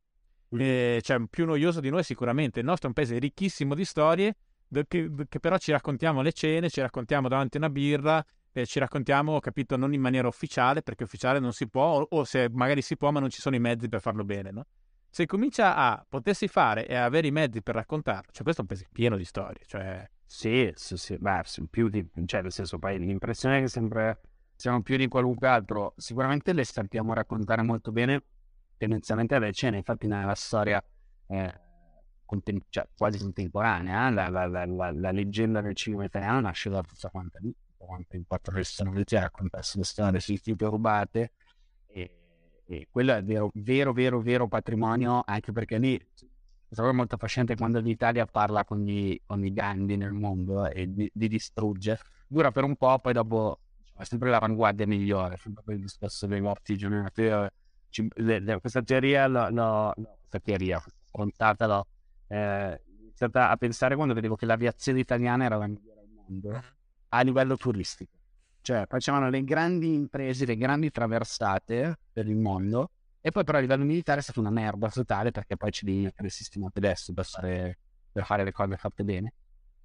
[0.56, 0.60] Mm.
[0.62, 2.62] E, cioè più noioso di noi sicuramente.
[2.62, 4.38] Il nostro è un paese ricchissimo di storie,
[4.88, 8.26] che, che però ci raccontiamo le cene, ci raccontiamo davanti a una birra,
[8.56, 12.24] eh, ci raccontiamo, capito, non in maniera ufficiale, perché ufficiale non si può, o, o,
[12.24, 14.66] se magari si può, ma non ci sono i mezzi per farlo bene, no?
[15.10, 18.68] Se comincia a potersi fare e avere i mezzi per raccontarlo, cioè questo è un
[18.68, 20.10] paese pieno di storie, cioè...
[20.26, 22.10] Sì, sì, sì, beh, più di...
[22.26, 24.22] cioè nel senso, poi l'impressione è che sempre
[24.56, 28.24] siamo più di qualunque altro, sicuramente le sappiamo raccontare molto bene,
[28.78, 30.82] tendenzialmente alle cene, infatti nella storia...
[31.28, 31.64] Eh,
[32.26, 37.12] Contem- cioè, quasi contemporanea, la, la, la, la, leggenda del cinema italiano nasce da tutta
[37.12, 41.32] quanta lì quanto in quattro restaurati a raccontarsi le strade sui tipi rubate.
[41.88, 46.00] E, e, quello è vero, vero, vero, vero patrimonio anche perché lì
[46.70, 51.12] trovo molto affascinante quando l'Italia parla con gli, con i grandi nel mondo e li,
[51.14, 52.00] distrugge.
[52.28, 53.60] Dura per un po' poi dopo
[53.98, 57.50] è sempre l'avanguardia migliore sempre per il discorso dei morti generatori
[58.60, 61.88] questa teoria no, no, questa teoria frontata l'ho
[62.28, 66.62] eh, iniziata a pensare quando vedevo che l'aviazione italiana era la migliore al mondo
[67.18, 68.12] a livello turistico.
[68.62, 72.90] Cioè facevano le grandi imprese, le grandi traversate per il mondo
[73.22, 76.14] e poi però a livello militare è stata una merda totale perché poi c'è il
[76.32, 77.80] sistema tedesco per fare,
[78.12, 79.34] per fare le cose fatte bene.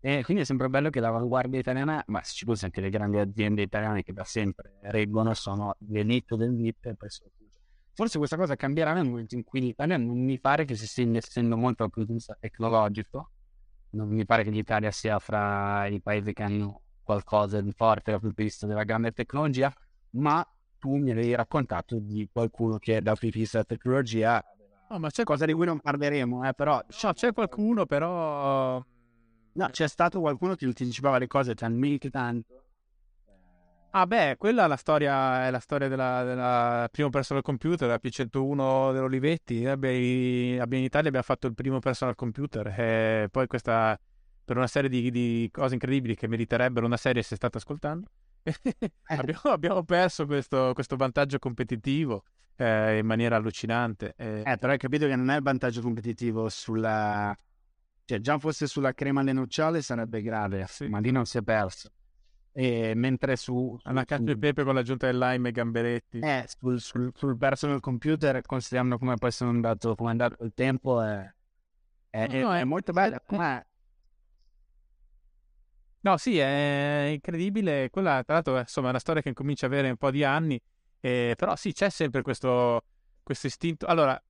[0.00, 3.18] E quindi è sempre bello che l'avanguardia italiana, ma se ci fosse anche le grandi
[3.18, 7.30] aziende italiane che da sempre reggono, sono l'elite del VIP e poi sono
[7.92, 11.04] Forse questa cosa cambierà nel momento in cui l'Italia non mi pare che si stia
[11.04, 13.30] investendo molto dal punto tecnologico.
[13.90, 18.20] Non mi pare che l'Italia sia fra i paesi che hanno qualcosa di forte dal
[18.20, 19.72] punto di vista della grande tecnologia,
[20.10, 20.46] ma
[20.78, 24.44] tu mi avevi raccontato di qualcuno che dal punto di vista della tecnologia
[24.92, 26.82] Oh, ma c'è cosa di cui non parleremo, eh, però...
[27.02, 28.84] No, c'è qualcuno, però...
[29.52, 32.64] No, c'è stato qualcuno che ti anticipava le cose talmente tanto.
[33.90, 38.00] Ah beh, quella è la storia, è la storia della, della primo personal computer, la
[38.02, 39.64] P101 dell'Olivetti.
[39.64, 43.96] Abbiamo, in Italia abbiamo fatto il primo personal computer e poi questa
[44.50, 48.08] per una serie di, di, cose incredibili che meriterebbero una serie se state ascoltando.
[48.42, 48.52] Eh.
[49.06, 52.24] abbiamo, abbiamo, perso questo, questo vantaggio competitivo
[52.56, 54.14] eh, in maniera allucinante.
[54.16, 54.42] Eh.
[54.44, 57.32] eh, però hai capito che non è il vantaggio competitivo sulla...
[58.04, 60.88] Cioè, già fosse sulla crema alle nocciole sarebbe grave, sì.
[60.88, 61.92] ma lì non si è perso.
[62.50, 63.78] E mentre su...
[63.84, 66.18] Alla cacio e pepe con l'aggiunta del lime e gamberetti.
[66.18, 70.50] Eh, sul, sul, sul personal computer, consideriamo come poi sono andato, come è andato il
[70.54, 71.32] tempo, è,
[72.08, 73.22] è, no, no, è, è molto bello.
[73.28, 73.64] Ma
[76.02, 77.90] No, sì, è incredibile.
[77.90, 80.60] Quella, tra l'altro, insomma, è una storia che comincia a avere un po' di anni,
[81.00, 82.84] eh, però sì, c'è sempre questo,
[83.22, 83.86] questo istinto.
[83.86, 84.20] Allora,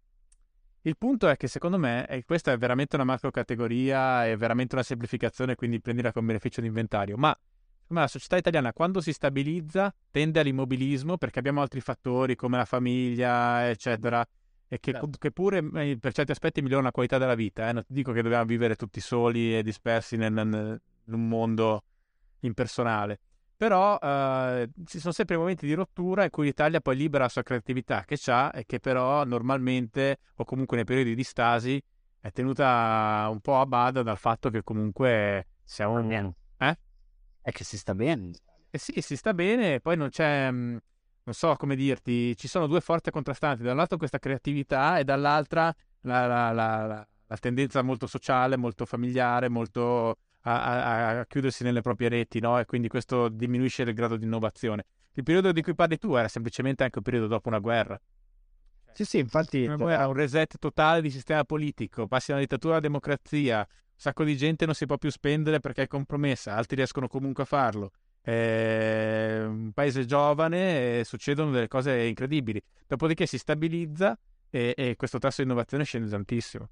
[0.83, 4.75] il punto è che secondo me, e questa è veramente una macro categoria, è veramente
[4.75, 7.39] una semplificazione, quindi prendila come beneficio di inventario, ma
[7.89, 13.69] la società italiana quando si stabilizza tende all'immobilismo perché abbiamo altri fattori come la famiglia,
[13.69, 14.25] eccetera,
[14.69, 15.11] e che, certo.
[15.19, 17.69] che pure eh, per certi aspetti migliorano la qualità della vita.
[17.69, 17.73] Eh?
[17.73, 20.81] Non ti dico che dobbiamo vivere tutti soli e dispersi nel, nel
[21.11, 21.85] in un mondo
[22.41, 23.20] impersonale.
[23.57, 27.43] Però eh, ci sono sempre momenti di rottura in cui l'Italia poi libera la sua
[27.43, 31.82] creatività che ha e che però normalmente o comunque nei periodi di stasi
[32.20, 36.01] è tenuta un po' a bada dal fatto che comunque siamo...
[36.03, 36.35] Bene.
[36.57, 36.78] Eh?
[37.43, 38.31] È che si sta bene.
[38.70, 40.51] Eh sì, si sta bene e poi non c'è...
[40.51, 40.77] Mm,
[41.23, 43.62] non so come dirti, ci sono due forze contrastanti.
[43.62, 48.87] Da un lato questa creatività e dall'altra la, la, la, la tendenza molto sociale, molto
[48.87, 52.59] familiare, molto a, a, chiudersi nelle proprie reti, no?
[52.59, 54.85] E quindi questo diminuisce il grado di innovazione.
[55.15, 58.01] Il periodo di cui parli tu era semplicemente anche un periodo dopo una guerra.
[58.93, 59.65] Sì, sì, infatti...
[59.65, 63.67] Una guerra, un reset totale di sistema politico, passi da una dittatura alla democrazia, un
[63.97, 67.47] sacco di gente non si può più spendere perché è compromessa, altri riescono comunque a
[67.47, 67.93] farlo.
[68.23, 72.62] È un paese giovane e succedono delle cose incredibili.
[72.87, 74.19] Dopodiché si stabilizza
[74.51, 76.69] e, e questo tasso di innovazione scende tantissimo.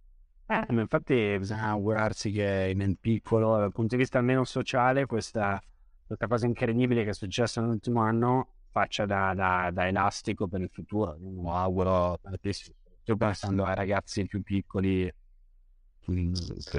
[0.51, 5.61] Eh, infatti bisogna augurarsi che nel piccolo, dal punto di vista almeno sociale, questa,
[6.07, 10.71] questa cosa incredibile che è successa nell'ultimo anno faccia da, da, da elastico per il
[10.73, 11.19] futuro.
[11.21, 15.13] Lo auguro tantissimo, sto pensando ai ragazzi più piccoli,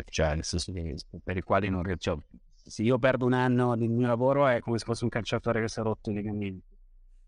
[0.06, 2.00] cioè, nel senso che, per i quali non riesco.
[2.02, 2.18] Cioè,
[2.56, 5.68] se io perdo un anno del mio lavoro è come se fosse un calciatore che
[5.68, 6.78] si è rotto i legamenti.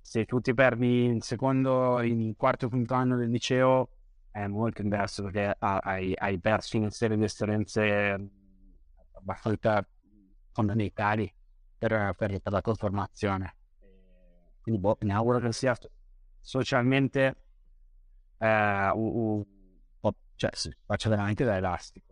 [0.02, 3.90] Se tu ti perdi il secondo, il quarto quinto anno del liceo,
[4.32, 8.30] è molto diverso perché hai, hai perso una serie di esperienze
[9.14, 9.86] abbastanza
[10.52, 11.32] fondamentali
[11.78, 13.56] per, per, per la tua formazione.
[14.62, 15.76] Quindi boh, mi auguro che sia
[16.40, 17.36] socialmente
[18.38, 19.46] eh, uh,
[20.00, 22.10] uh, cioè, sì, faccia veramente da elastico.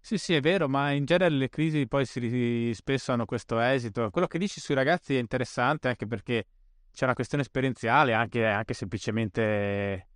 [0.00, 4.10] Sì, sì, è vero, ma in genere le crisi poi si, spesso hanno questo esito.
[4.10, 6.46] Quello che dici sui ragazzi è interessante anche perché
[6.92, 10.08] c'è una questione esperienziale, anche, anche semplicemente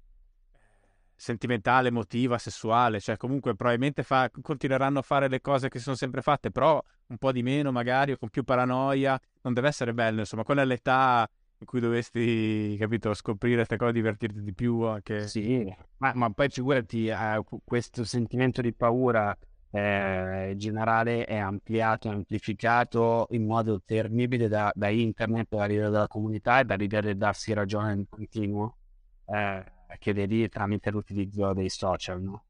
[1.21, 5.97] sentimentale, emotiva, sessuale, cioè comunque probabilmente fa, continueranno a fare le cose che si sono
[5.97, 9.93] sempre fatte, però un po' di meno magari o con più paranoia, non deve essere
[9.93, 11.29] bello, insomma, quella è l'età
[11.59, 15.29] in cui dovresti, capito, scoprire queste cose, divertirti di più anche.
[15.29, 19.37] Sì, ma, ma poi figurati, eh, questo sentimento di paura
[19.73, 26.61] eh, generale è ampliato, amplificato in modo terribile da, da internet, da livello della comunità
[26.61, 28.79] e da l'idea di darsi ragione in continuo,
[29.27, 29.63] eh,
[29.99, 32.45] che vedi tramite l'utilizzo dei social, no?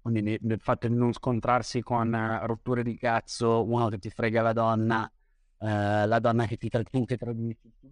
[0.00, 4.42] Quindi il fatto di non scontrarsi con uh, rotture di cazzo, uno che ti frega
[4.42, 5.10] la donna,
[5.58, 7.18] uh, la donna che ti tradisce,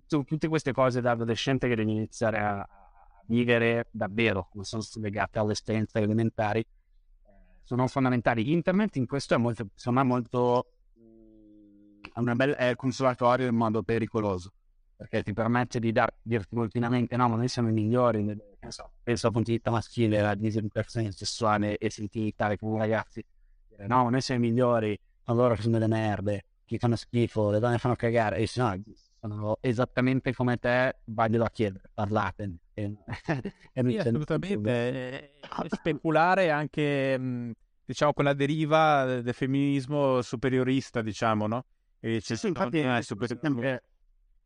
[0.07, 2.69] tutte queste cose da adolescente che devi iniziare a,
[3.27, 5.55] vivere davvero, non sono legate alle
[5.93, 6.67] elementari,
[7.63, 8.51] sono fondamentali.
[8.51, 10.73] Internet in questo è molto, insomma, molto
[12.13, 14.53] è, una bella, è consolatorio in modo pericoloso
[15.01, 18.37] perché ti permette di dar, dirti continuamente no, ma noi siamo i migliori,
[18.69, 23.25] so, penso dal punto di vista maschile, la disimpersone sessuale e sentimentale con ragazzi,
[23.67, 27.49] dire no, ma noi siamo i migliori, ma loro sono delle merde, chi fanno schifo,
[27.49, 28.79] le donne fanno cagare, e dici no,
[29.19, 32.57] sono esattamente come te, vaglielo a chiedere, parlate.
[32.75, 32.95] E,
[33.73, 35.31] e sì, assolutamente,
[35.69, 37.55] speculare anche,
[37.87, 41.65] diciamo, con la deriva del femminismo superiorista, diciamo, no?
[42.01, 43.83] E sì, sì, infatti, è super...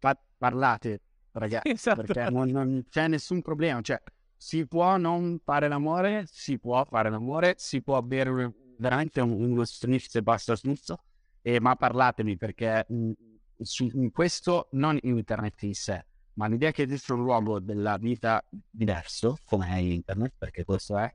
[0.05, 1.01] pa- parlate,
[1.32, 2.02] ragazzi, esatto.
[2.02, 4.01] perché non, non, c'è nessun problema, cioè
[4.36, 9.64] si può non fare l'amore, si può fare l'amore, si può bere veramente un, uno
[9.64, 11.02] sniff e basta snuzzo,
[11.40, 13.12] e, ma parlatemi perché mh,
[13.60, 16.05] su, in questo non internet in sé,
[16.35, 21.10] ma l'idea che esiste un luogo della vita diverso, come è internet, perché questo è,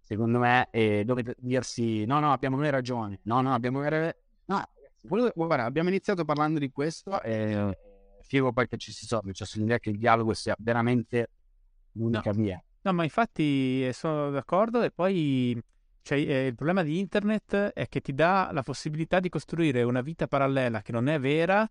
[0.00, 3.80] secondo me, e dovete dirsi no, no, abbiamo noi ragione, no, no, abbiamo...
[3.80, 4.64] No,
[5.34, 7.76] guarda, abbiamo iniziato parlando di questo e
[8.28, 11.30] figo poi che ci si solve, cioè sull'idea che il dialogo sia veramente
[11.92, 12.42] l'unica no.
[12.42, 12.62] via.
[12.82, 15.60] No, ma infatti eh, sono d'accordo e poi
[16.02, 20.00] cioè, eh, il problema di internet è che ti dà la possibilità di costruire una
[20.00, 21.68] vita parallela che non è vera,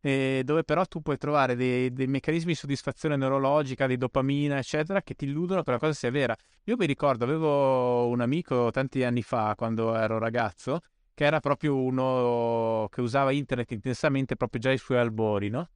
[0.00, 5.02] eh, dove però tu puoi trovare dei, dei, meccanismi di soddisfazione neurologica, di dopamina, eccetera,
[5.02, 6.36] che ti illudono che la cosa sia vera.
[6.64, 10.80] Io mi ricordo, avevo un amico tanti anni fa, quando ero ragazzo,
[11.14, 15.68] che era proprio uno che usava internet intensamente proprio già ai suoi albori, no?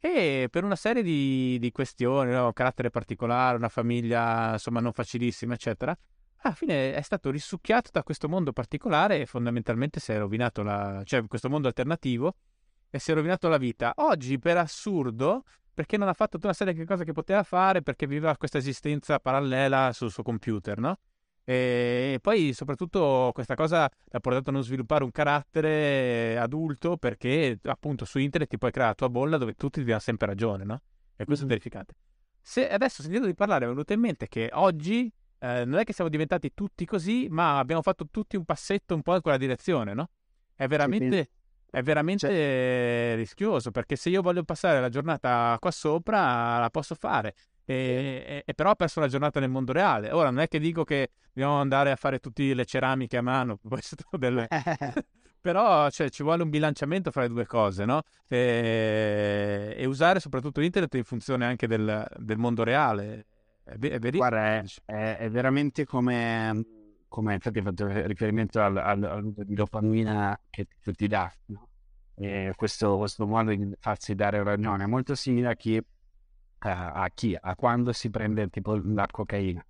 [0.00, 2.52] E per una serie di, di questioni, no?
[2.52, 5.96] carattere particolare, una famiglia insomma non facilissima, eccetera,
[6.42, 11.02] alla fine è stato risucchiato da questo mondo particolare e fondamentalmente si è rovinato la...
[11.04, 12.36] cioè questo mondo alternativo
[12.90, 13.92] e si è rovinato la vita.
[13.96, 15.42] Oggi, per assurdo,
[15.74, 18.58] perché non ha fatto tutta una serie di cose che poteva fare, perché viveva questa
[18.58, 20.98] esistenza parallela sul suo computer, no?
[21.48, 28.04] E poi soprattutto questa cosa l'ha portato a non sviluppare un carattere adulto perché appunto
[28.04, 30.82] su internet ti puoi creare la tua bolla dove tutti ti danno sempre ragione, no?
[31.16, 31.54] E questo mm-hmm.
[31.54, 31.94] è verificante.
[32.42, 35.94] Se adesso sentito di parlare è venuto in mente che oggi eh, non è che
[35.94, 39.94] siamo diventati tutti così, ma abbiamo fatto tutti un passetto un po' in quella direzione,
[39.94, 40.10] no?
[40.54, 41.30] È veramente,
[41.70, 43.14] è veramente cioè...
[43.16, 47.34] rischioso perché se io voglio passare la giornata qua sopra la posso fare.
[47.70, 50.10] E, e, e, però ho perso la giornata nel mondo reale.
[50.10, 53.58] Ora non è che dico che dobbiamo andare a fare tutte le ceramiche a mano,
[54.18, 54.48] delle...
[55.38, 58.00] però cioè, ci vuole un bilanciamento fra le due cose, no?
[58.26, 63.26] E, e usare soprattutto internet in funzione anche del, del mondo reale.
[63.62, 64.28] È, è verissimo.
[64.28, 66.64] Guarda, è, è, veramente come,
[67.06, 71.68] come infatti hai fatto riferimento al, al, al di dopamina che, che ti dà, no?
[72.56, 75.80] questo, questo modo di farsi dare ragione è molto simile a chi
[76.58, 77.36] a chi?
[77.40, 79.64] A quando si prende tipo la cocaina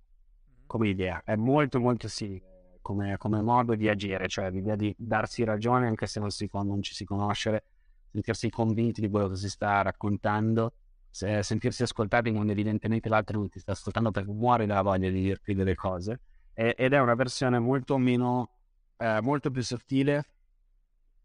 [0.69, 1.21] come idea.
[1.25, 6.05] È molto molto simile come, come, modo di agire, cioè l'idea di darsi ragione anche
[6.05, 7.63] se non, si, non ci si conosce,
[8.11, 10.73] sentirsi convinti di quello che si sta raccontando,
[11.09, 15.21] se, sentirsi ascoltati quando evidentemente l'altro non ti sta ascoltando perché muore dalla voglia di
[15.21, 16.21] dirti delle cose.
[16.53, 18.51] E, ed è una versione molto meno,
[18.97, 20.25] eh, molto più sottile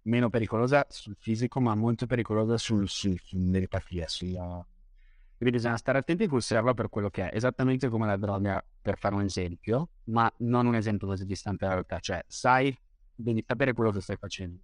[0.05, 4.67] meno pericolosa sul fisico, ma molto pericolosa sul, sul, sull'empatia, sulla,
[5.37, 8.99] quindi bisogna stare attenti a osservarlo per quello che è, esattamente come la droga, per
[8.99, 12.77] fare un esempio, ma non un esempio così distante dalla realtà, cioè sai,
[13.15, 14.61] devi sapere quello che stai facendo.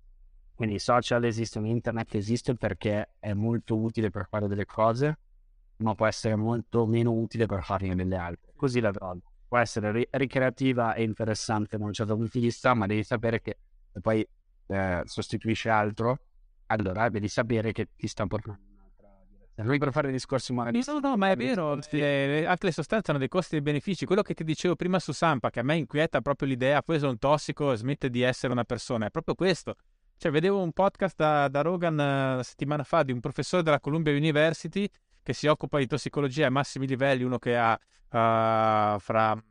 [0.55, 5.19] Quindi i social esistono, internet esiste perché è molto utile per fare delle cose,
[5.77, 8.53] ma può essere molto meno utile per farne delle altre.
[8.55, 9.21] Così la droga
[9.51, 13.41] può essere ri- ricreativa e interessante da un certo punto di vista, ma devi sapere
[13.41, 13.59] che
[13.93, 14.25] se poi
[14.67, 16.21] eh, sostituisce altro,
[16.67, 18.70] allora devi sapere che ti sta portando
[19.63, 20.83] Noi per fare discorsi magari...
[20.87, 24.05] No, no, ma è vero, eh, anche le sostanze hanno dei costi e benefici.
[24.07, 27.19] Quello che ti dicevo prima su Sampa, che a me inquieta proprio l'idea, poi un
[27.19, 29.75] tossico, smette di essere una persona, è proprio questo.
[30.17, 34.13] Cioè, vedevo un podcast da, da Rogan una settimana fa di un professore della Columbia
[34.15, 34.89] University
[35.23, 39.43] che si occupa di tossicologia ai massimi livelli, uno che ha uh, fra,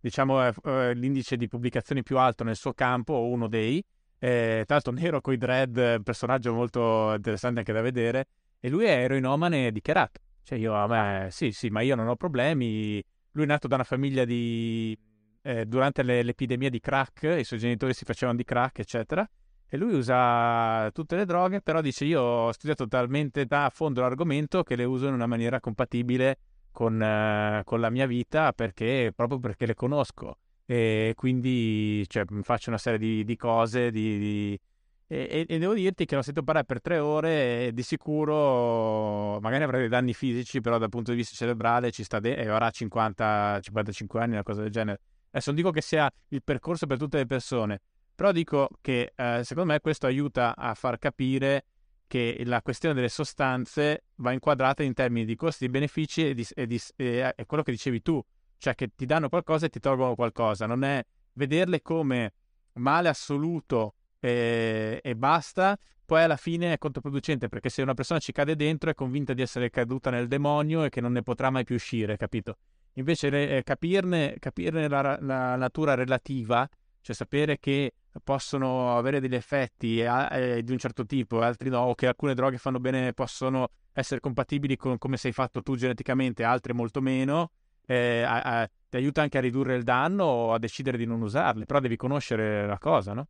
[0.00, 3.84] diciamo, uh, l'indice di pubblicazioni più alto nel suo campo, o uno dei,
[4.18, 8.26] eh, tra l'altro nero con i dread, personaggio molto interessante anche da vedere,
[8.60, 10.20] e lui è eroinomane dichiarato.
[10.42, 13.02] Cioè io, a sì, sì, ma io non ho problemi.
[13.32, 14.96] Lui è nato da una famiglia di...
[15.42, 19.28] Eh, durante le, l'epidemia di crack, i suoi genitori si facevano di crack, eccetera.
[19.68, 24.62] E lui usa tutte le droghe, però dice io ho studiato talmente a fondo l'argomento
[24.62, 26.38] che le uso in una maniera compatibile
[26.70, 30.38] con, eh, con la mia vita perché, proprio perché le conosco.
[30.64, 34.60] E quindi cioè, faccio una serie di, di cose, di, di
[35.08, 39.62] e, e, devo dirti che l'ho sentito parlare per tre ore e di sicuro magari
[39.62, 42.70] avrà dei danni fisici, però dal punto di vista cerebrale ci sta de- e avrà
[42.70, 45.00] 50, 55 anni, una cosa del genere.
[45.30, 47.80] Adesso non dico che sia il percorso per tutte le persone,
[48.14, 51.66] però dico che eh, secondo me questo aiuta a far capire
[52.08, 56.46] che la questione delle sostanze va inquadrata in termini di costi e benefici e, di,
[56.54, 58.20] e, di, e, e quello che dicevi tu,
[58.58, 61.04] cioè che ti danno qualcosa e ti tolgono qualcosa, non è
[61.34, 62.32] vederle come
[62.74, 63.94] male assoluto
[64.26, 68.90] e, e basta, poi alla fine è controproducente perché se una persona ci cade dentro
[68.90, 72.16] è convinta di essere caduta nel demonio e che non ne potrà mai più uscire,
[72.16, 72.56] capito?
[72.94, 76.68] Invece eh, capirne, capirne la, la, natura relativa,
[77.00, 77.92] cioè sapere che
[78.24, 82.34] possono avere degli effetti eh, di un certo tipo e altri no, o che alcune
[82.34, 87.50] droghe fanno bene, possono essere compatibili con come sei fatto tu geneticamente, altre molto meno,
[87.86, 91.20] eh, a, a, ti aiuta anche a ridurre il danno o a decidere di non
[91.20, 93.28] usarle, però devi conoscere la cosa, no?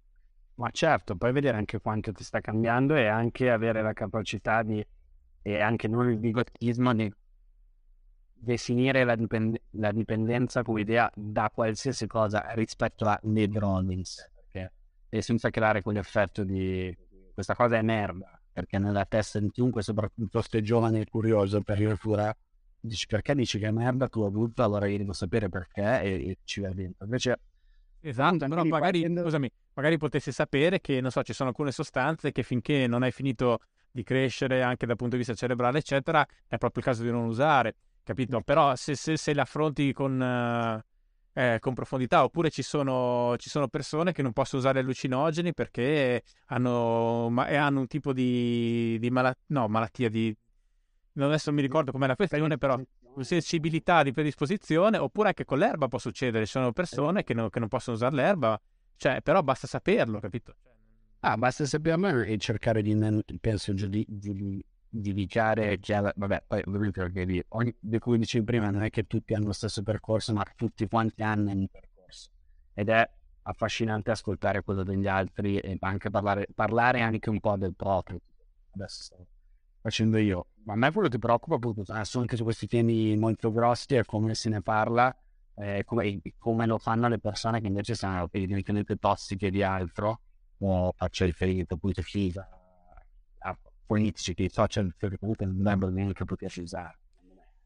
[0.56, 4.84] Ma certo, puoi vedere anche quanto ti sta cambiando e anche avere la capacità di,
[5.42, 7.12] e anche non il bigottismo di
[8.32, 14.72] definire la, dipend- la dipendenza come idea da qualsiasi cosa rispetto a drones, perché
[15.10, 16.96] e senza creare quell'effetto di
[17.34, 21.80] questa cosa è merda, perché nella testa di chiunque, soprattutto se giovane e curioso per
[21.82, 22.34] il futuro,
[22.80, 26.38] dici perché dici che è merda tu adulto, allora io devo sapere perché e, e
[26.44, 27.04] ci va dentro.
[27.04, 27.38] Invece
[28.00, 29.22] Esatto, però magari, partendo...
[29.22, 33.10] scusami, magari potessi sapere che, non so, ci sono alcune sostanze che finché non hai
[33.10, 33.60] finito
[33.90, 37.24] di crescere anche dal punto di vista cerebrale, eccetera, è proprio il caso di non
[37.24, 37.74] usare,
[38.04, 38.40] capito?
[38.42, 40.20] Però se, se, se le affronti con,
[41.32, 46.22] eh, con profondità, oppure ci sono, ci sono, persone che non possono usare allucinogeni perché
[46.46, 50.34] hanno, ma, hanno un tipo di, di malattia, no, malattia di...
[51.18, 52.78] Adesso non mi ricordo com'è la questione, però
[53.24, 57.58] sensibilità di predisposizione, oppure anche con l'erba può succedere, ci sono persone che non, che
[57.58, 58.60] non possono usare l'erba,
[58.96, 60.54] cioè, però basta saperlo, capito?
[60.62, 60.72] Cioè,
[61.20, 62.96] ah, basta saperlo e cercare di,
[63.40, 68.82] penso, di, di, di dichiarare che, vabbè, poi ovviamente perché ogni, come dicevi prima, non
[68.82, 72.30] è che tutti hanno lo stesso percorso, ma tutti quanti hanno un percorso.
[72.74, 73.08] Ed è
[73.42, 78.20] affascinante ascoltare quello degli altri e anche parlare, parlare anche un po' del proprio.
[78.72, 79.26] Adesso
[79.86, 80.48] facendo io.
[80.64, 84.04] Ma a me quello che preoccupa appunto sono anche su questi temi molto grossi e
[84.04, 85.16] come se ne parla,
[85.54, 90.20] eh, come, come, lo fanno le persone che invece sono evidentemente tossiche di altro,
[90.58, 92.02] o faccio riferimento appunto
[93.38, 96.98] a politici che i social comunque non dovrebbero neanche poterci usare.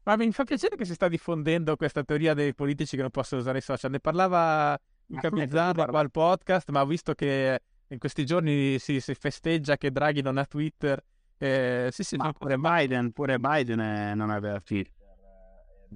[0.03, 3.41] Ma mi fa piacere che si sta diffondendo questa teoria dei politici che non possono
[3.41, 3.89] usare i social.
[3.89, 9.15] Ne parlava Luca Bizzarro al podcast, ma ho visto che in questi giorni si, si
[9.15, 11.03] festeggia che Draghi non ha Twitter
[11.43, 14.93] eh, sì, sì, ma pure Biden, pure Biden è, non aveva Twitter.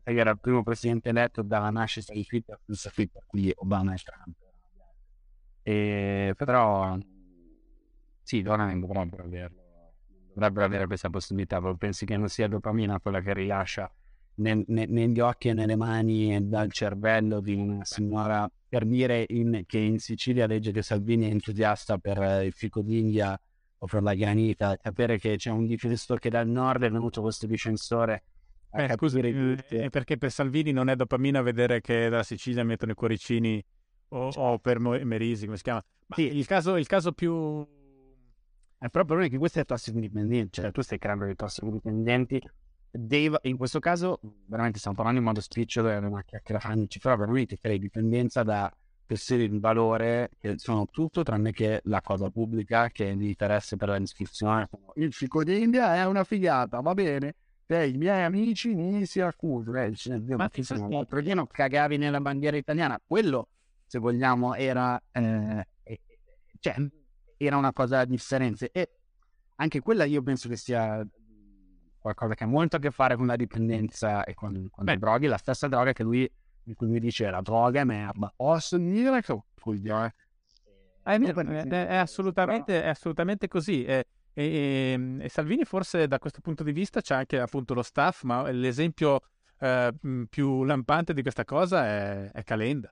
[0.02, 3.98] Perché era il primo presidente eletto dalla nascita di Twitter senza Twitter, quindi Obama e
[3.98, 4.36] Trump.
[5.62, 6.98] E, però
[8.24, 9.64] sì, dovrebbero proprio averlo.
[10.34, 13.90] Dovrebbero avere questa possibilità, però pensi che non sia dopamina quella che rilascia
[14.38, 19.26] nel, ne, negli occhi e nelle mani e dal cervello di una signora per dire
[19.30, 23.40] in, che in Sicilia legge che Salvini è entusiasta per il fico d'India
[23.86, 27.46] o per la granita, sapere che c'è un difensore che dal nord è venuto questo
[27.46, 28.24] difensore
[28.72, 32.92] a eh, scusi, eh, perché per Salvini non è dopamina vedere che dalla Sicilia mettono
[32.92, 33.64] i cuoricini
[34.10, 35.84] o, o per Merisi, come si chiama?
[36.08, 36.36] Ma sì.
[36.36, 37.66] il, caso, il caso più...
[38.78, 42.42] È proprio che questo è tossicodipendente, cioè tu stai creando dei tossicodipendenti.
[42.92, 47.58] Dave, in questo caso, veramente stiamo parlando in modo spicciolo, è una chiacchierata, però veramente
[47.58, 48.72] crei dipendenza da
[49.06, 53.76] questioni di valore che sono tutto tranne che la cosa pubblica che è di interesse
[53.76, 54.68] per la discussione.
[54.96, 57.36] Il fico d'India è una figata, va bene?
[57.66, 59.80] Te, i miei amici mi si accusano.
[59.80, 60.50] Eh, ma
[60.90, 63.00] l'altro giorno cagavi nella bandiera italiana.
[63.04, 63.50] Quello,
[63.86, 65.68] se vogliamo, era, eh,
[66.60, 66.76] cioè,
[67.38, 68.70] era una cosa differente.
[68.72, 68.90] E
[69.56, 71.06] anche quella io penso che sia
[71.98, 75.28] qualcosa che ha molto a che fare con la dipendenza e con, con le droghe,
[75.28, 76.32] la stessa droga che lui,
[76.66, 78.34] in cui lui dice la droga è merda.
[78.36, 79.34] Posso dire che
[81.04, 83.86] è, è, è, assolutamente, è assolutamente così.
[83.86, 88.24] E, e, e, Salvini forse da questo punto di vista c'è anche appunto lo staff,
[88.24, 89.22] ma l'esempio
[89.60, 89.94] eh,
[90.30, 92.92] più lampante di questa cosa è, è Calenda.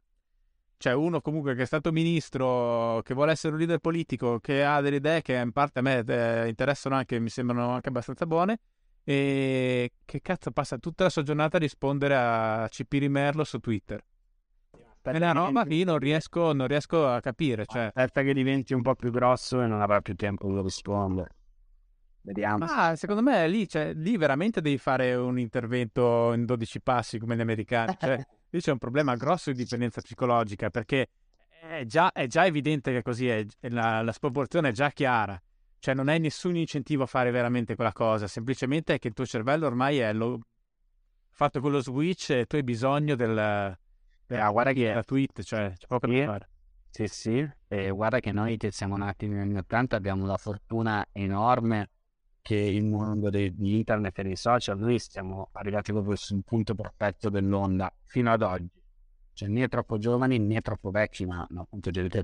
[0.77, 4.81] Cioè uno comunque che è stato ministro, che vuole essere un leader politico, che ha
[4.81, 8.59] delle idee che in parte a me eh, interessano anche, mi sembrano anche abbastanza buone,
[9.03, 14.03] e che cazzo passa tutta la sua giornata a rispondere a CP Merlo su Twitter.
[15.01, 17.65] È una roba che io non riesco, non riesco a capire.
[17.65, 17.87] Cioè...
[17.87, 21.29] Aspetta che diventi un po' più grosso e non avrà più tempo di rispondere.
[22.21, 22.65] Vediamo.
[22.65, 27.35] Ma secondo me lì, cioè, lì, veramente devi fare un intervento in 12 passi come
[27.35, 27.95] gli americani.
[27.99, 28.15] Cioè,
[28.49, 31.09] lì c'è un problema grosso di dipendenza psicologica perché
[31.59, 35.39] è già, è già evidente che così è, la, la sproporzione è già chiara.
[35.83, 39.25] Cioè non hai nessun incentivo a fare veramente quella cosa, semplicemente è che il tuo
[39.25, 40.39] cervello ormai è lo...
[41.29, 43.77] fatto quello switch e tu hai bisogno del...
[44.25, 44.93] del eh, guarda che...
[44.93, 46.49] La tweet, cioè c'è poco da fare.
[46.89, 51.05] Sì, sì, e guarda che noi che siamo nati negli anni 80 abbiamo la fortuna
[51.11, 51.89] enorme
[52.41, 57.29] che il mondo di internet e dei social, noi siamo arrivati proprio sul punto perfetto
[57.29, 58.81] dell'onda fino ad oggi.
[59.33, 62.21] Cioè né troppo giovani né troppo vecchi, ma appunto gente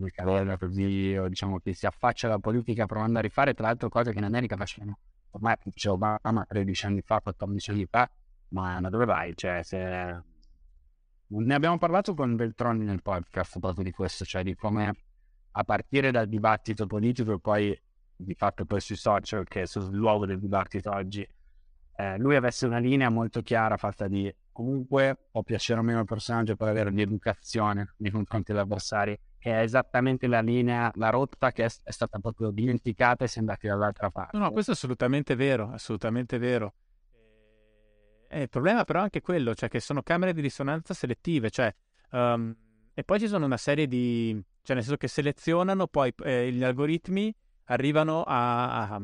[0.00, 3.88] come Cavella, così, o diciamo che si affaccia alla politica provando a rifare, tra l'altro
[3.88, 4.98] cose che in America facevano
[5.32, 8.10] ormai c'è Obama 13 anni fa, 14 anni fa,
[8.48, 9.32] ma, dove vai?
[9.36, 10.22] Cioè, se...
[11.32, 14.92] Ne abbiamo parlato con Beltroni nel podcast proprio di questo, cioè di come
[15.52, 17.80] a partire dal dibattito politico e poi
[18.16, 21.24] di fatto poi sui social, che sono il luogo del dibattito oggi,
[21.96, 26.04] eh, lui avesse una linea molto chiara fatta di comunque può piacere o meno il
[26.04, 31.08] personaggio per avere di educazione nei confronti degli avversari che è esattamente la linea, la
[31.08, 34.36] rotta che è, è stata proprio dimenticata e si è andati dall'altra parte.
[34.36, 36.74] No, no, questo è assolutamente vero, assolutamente vero.
[38.28, 41.74] Eh, il problema però è anche quello, cioè che sono camere di risonanza selettive, cioè,
[42.10, 42.54] um,
[42.92, 46.62] e poi ci sono una serie di, cioè nel senso che selezionano, poi eh, gli
[46.62, 47.34] algoritmi
[47.64, 49.02] arrivano a, a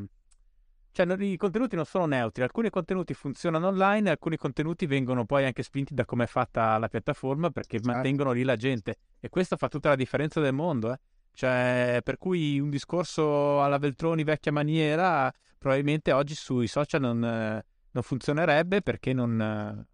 [0.97, 5.63] cioè i contenuti non sono neutri, alcuni contenuti funzionano online, alcuni contenuti vengono poi anche
[5.63, 7.93] spinti da come è fatta la piattaforma perché certo.
[7.93, 10.95] mantengono lì la gente e questo fa tutta la differenza del mondo.
[10.95, 10.99] Eh?
[11.35, 18.03] Cioè, per cui un discorso alla Veltroni vecchia maniera probabilmente oggi sui social non, non
[18.03, 19.87] funzionerebbe perché non,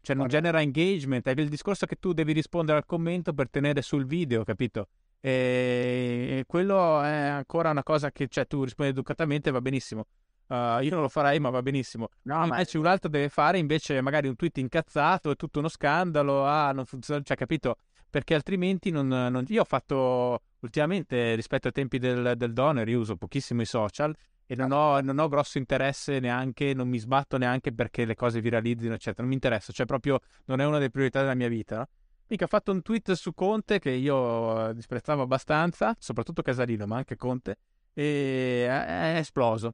[0.00, 1.24] cioè non genera engagement.
[1.24, 4.88] È il discorso che tu devi rispondere al commento per tenere sul video, capito?
[5.20, 10.06] E, quello è ancora una cosa che cioè, tu rispondi educatamente va benissimo.
[10.52, 12.10] Uh, io non lo farei, ma va benissimo.
[12.24, 12.84] No, invece ma...
[12.84, 16.84] un altro deve fare invece magari un tweet incazzato, è tutto uno scandalo, ah, non
[16.84, 17.76] funziona, cioè capito?
[18.10, 19.44] Perché altrimenti non, non...
[19.48, 24.14] Io ho fatto ultimamente rispetto ai tempi del, del donor, io uso pochissimo i social
[24.44, 28.42] e non ho, non ho, grosso interesse neanche, non mi sbatto neanche perché le cose
[28.42, 29.22] viralizzino, eccetera.
[29.22, 31.88] Non mi interessa, cioè proprio non è una delle priorità della mia vita, no?
[32.26, 37.16] Mica ho fatto un tweet su Conte che io disprezzavo abbastanza, soprattutto Casalino, ma anche
[37.16, 37.56] Conte,
[37.94, 39.72] e è esploso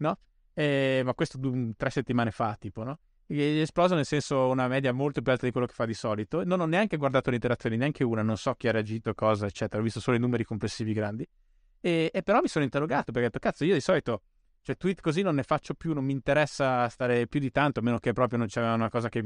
[0.00, 0.18] no?
[0.52, 1.38] E, ma questo
[1.76, 2.98] tre settimane fa, tipo, no?
[3.26, 6.42] è esploso nel senso una media molto più alta di quello che fa di solito.
[6.44, 9.80] Non ho neanche guardato le interazioni, neanche una, non so chi ha reagito, cosa, eccetera.
[9.80, 11.26] Ho visto solo i numeri complessivi grandi.
[11.80, 14.22] E, e però mi sono interrogato perché ho detto, cazzo, io di solito,
[14.62, 17.82] cioè tweet così non ne faccio più, non mi interessa stare più di tanto, a
[17.82, 19.22] meno che proprio non c'è una cosa che,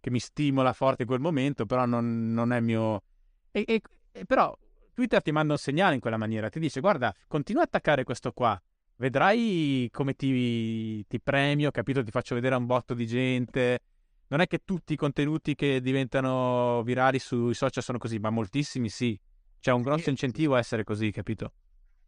[0.00, 3.02] che mi stimola forte in quel momento, però non, non è mio...
[3.50, 3.80] E, e,
[4.12, 4.56] e però
[4.92, 8.32] Twitter ti manda un segnale in quella maniera, ti dice, guarda, continua a attaccare questo
[8.32, 8.60] qua,
[8.96, 12.02] vedrai come ti, ti premio, capito?
[12.02, 13.80] Ti faccio vedere un botto di gente.
[14.28, 18.88] Non è che tutti i contenuti che diventano virali sui social sono così, ma moltissimi
[18.88, 19.18] sì.
[19.60, 21.52] C'è un grosso incentivo a essere così, capito?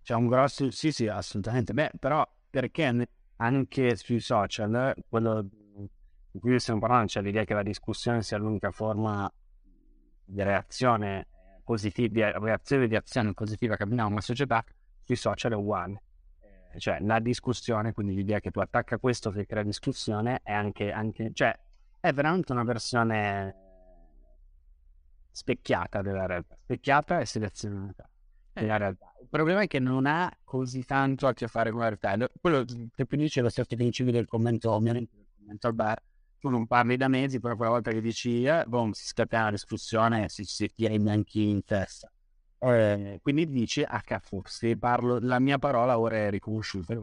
[0.02, 1.72] C'è un grosso, sì, sì, assolutamente.
[1.72, 5.42] Beh, però perché anche sui social, quello
[6.30, 9.30] di cui stiamo parlando, cioè l'idea che la discussione sia l'unica forma
[10.24, 11.28] di reazione
[11.64, 14.64] positiva, reazione di azione positiva che abbiamo nella società,
[15.02, 16.02] sui social è uguale
[16.78, 21.30] cioè la discussione, quindi l'idea che tu attacca questo che crea discussione è anche, anche
[21.32, 21.58] cioè
[22.00, 23.54] è veramente una versione
[25.30, 28.08] specchiata della realtà, specchiata e selezionata
[28.52, 28.78] della eh.
[28.78, 29.12] realtà.
[29.20, 32.28] Il problema è che non ha così tanto a che fare con la realtà.
[32.40, 36.02] Quello che più dice lo stesso principio del commento, ovviamente del commento al bar,
[36.38, 39.50] tu non parli da mesi, però quella volta che dici, eh, boom, si scatta una
[39.50, 42.10] discussione e si, si tira i bianchi in testa.
[42.58, 46.94] Eh, quindi dici, ah cazzo, se parlo, la mia parola ora è riconosciuta.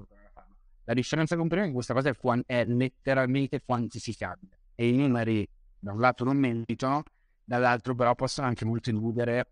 [0.85, 4.97] La differenza con prima è che questa cosa è, quant- è letteralmente quantificabile e i
[4.97, 5.47] numeri
[5.79, 7.03] da un lato non meritano,
[7.43, 9.47] dall'altro però possono anche molto illudere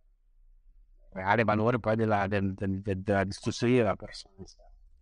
[1.12, 4.34] reale valore poi della, del, del, del, della discussione della persona.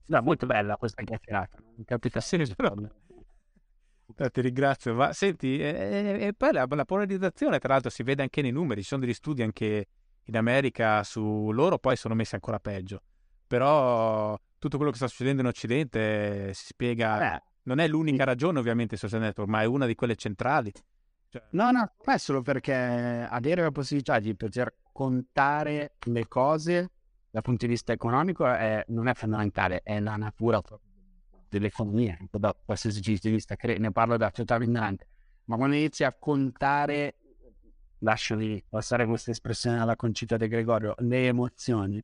[0.08, 1.58] No, molto bella questa chiacchierata.
[1.76, 2.20] Non capita
[2.56, 2.76] però...
[4.16, 8.24] Eh, ti ringrazio, ma senti, e, e poi la, la, polarizzazione, tra l'altro, si vede
[8.24, 9.88] anche nei numeri, ci sono degli studi anche
[10.30, 13.02] in America su loro, poi sono messi ancora peggio.
[13.46, 17.44] Però tutto quello che sta succedendo in Occidente si spiega, eh.
[17.64, 20.72] non è l'unica ragione ovviamente social network, ma è una di quelle centrali.
[21.30, 21.44] Cioè...
[21.52, 26.92] No, no, è solo perché avere la possibilità di poter contare le cose
[27.32, 30.62] dal punto di vista economico è, non è fondamentale, è la natura
[31.48, 35.08] dell'economia, da qualsiasi punto di vista, ne parlo da totale ignorante,
[35.46, 37.18] ma quando inizi a contare,
[38.00, 42.02] lasciali passare questa espressione alla concita di Gregorio, le emozioni,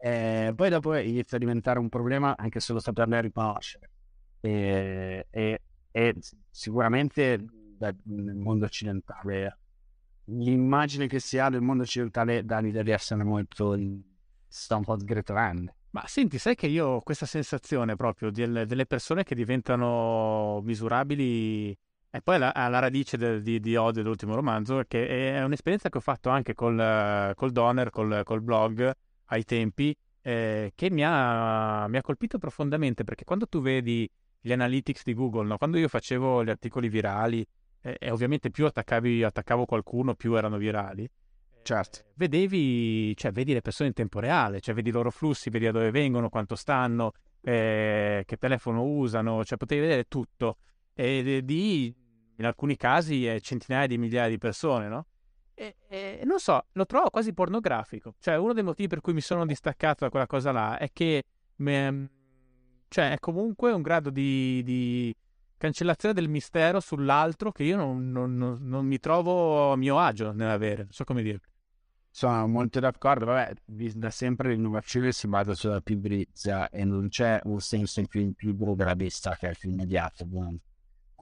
[0.00, 3.90] eh, poi dopo inizia a diventare un problema anche solo saperle riconoscere.
[4.40, 5.60] E, e,
[5.90, 6.16] e
[6.50, 7.44] sicuramente
[7.78, 9.58] nel mondo occidentale
[10.26, 13.76] l'immagine che si ha del mondo occidentale dà l'idea di essere molto
[14.48, 15.74] sta un po' sgretolando.
[15.90, 21.76] Ma senti, sai che io ho questa sensazione proprio del, delle persone che diventano misurabili
[22.14, 25.96] e poi alla, alla radice del, di, di, odio dell'ultimo romanzo, che è un'esperienza che
[25.96, 28.92] ho fatto anche col, col Donner, col, col blog
[29.26, 34.08] ai tempi, eh, che mi ha, mi ha, colpito profondamente perché quando tu vedi
[34.38, 35.56] gli analytics di Google, no?
[35.56, 37.46] quando io facevo gli articoli virali,
[37.80, 41.08] eh, e ovviamente più attaccavi, attaccavo qualcuno, più erano virali,
[41.62, 42.00] Certo.
[42.14, 45.70] Vedevi, cioè, vedi le persone in tempo reale, cioè vedi i loro flussi, vedi da
[45.70, 50.56] dove vengono, quanto stanno, eh, che telefono usano, cioè potevi vedere tutto.
[50.92, 51.94] E di,
[52.42, 55.06] in alcuni casi, eh, centinaia di migliaia di persone, no?
[55.54, 58.14] E, e, non so, lo trovo quasi pornografico.
[58.18, 61.22] Cioè, uno dei motivi per cui mi sono distaccato da quella cosa là è che
[61.56, 62.10] me,
[62.88, 65.14] cioè, è comunque un grado di, di
[65.56, 70.32] cancellazione del mistero sull'altro che io non, non, non, non mi trovo a mio agio
[70.32, 71.40] nell'avere, non so come dire.
[72.10, 73.54] Sono molto d'accordo, vabbè,
[73.94, 78.54] da sempre l'innovazione si basa sulla pibrizia e non c'è un senso più, più
[78.94, 80.26] vista che è più immediato.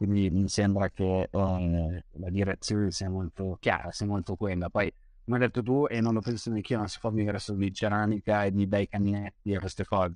[0.00, 4.70] Quindi mi sembra che eh, la direzione sia molto chiara, sia molto quella.
[4.70, 4.90] Poi,
[5.24, 7.58] come hai detto tu, e non lo penso neanche io, non si può vivere solo
[7.58, 10.14] di ceramica e di bei caminetti e queste cose.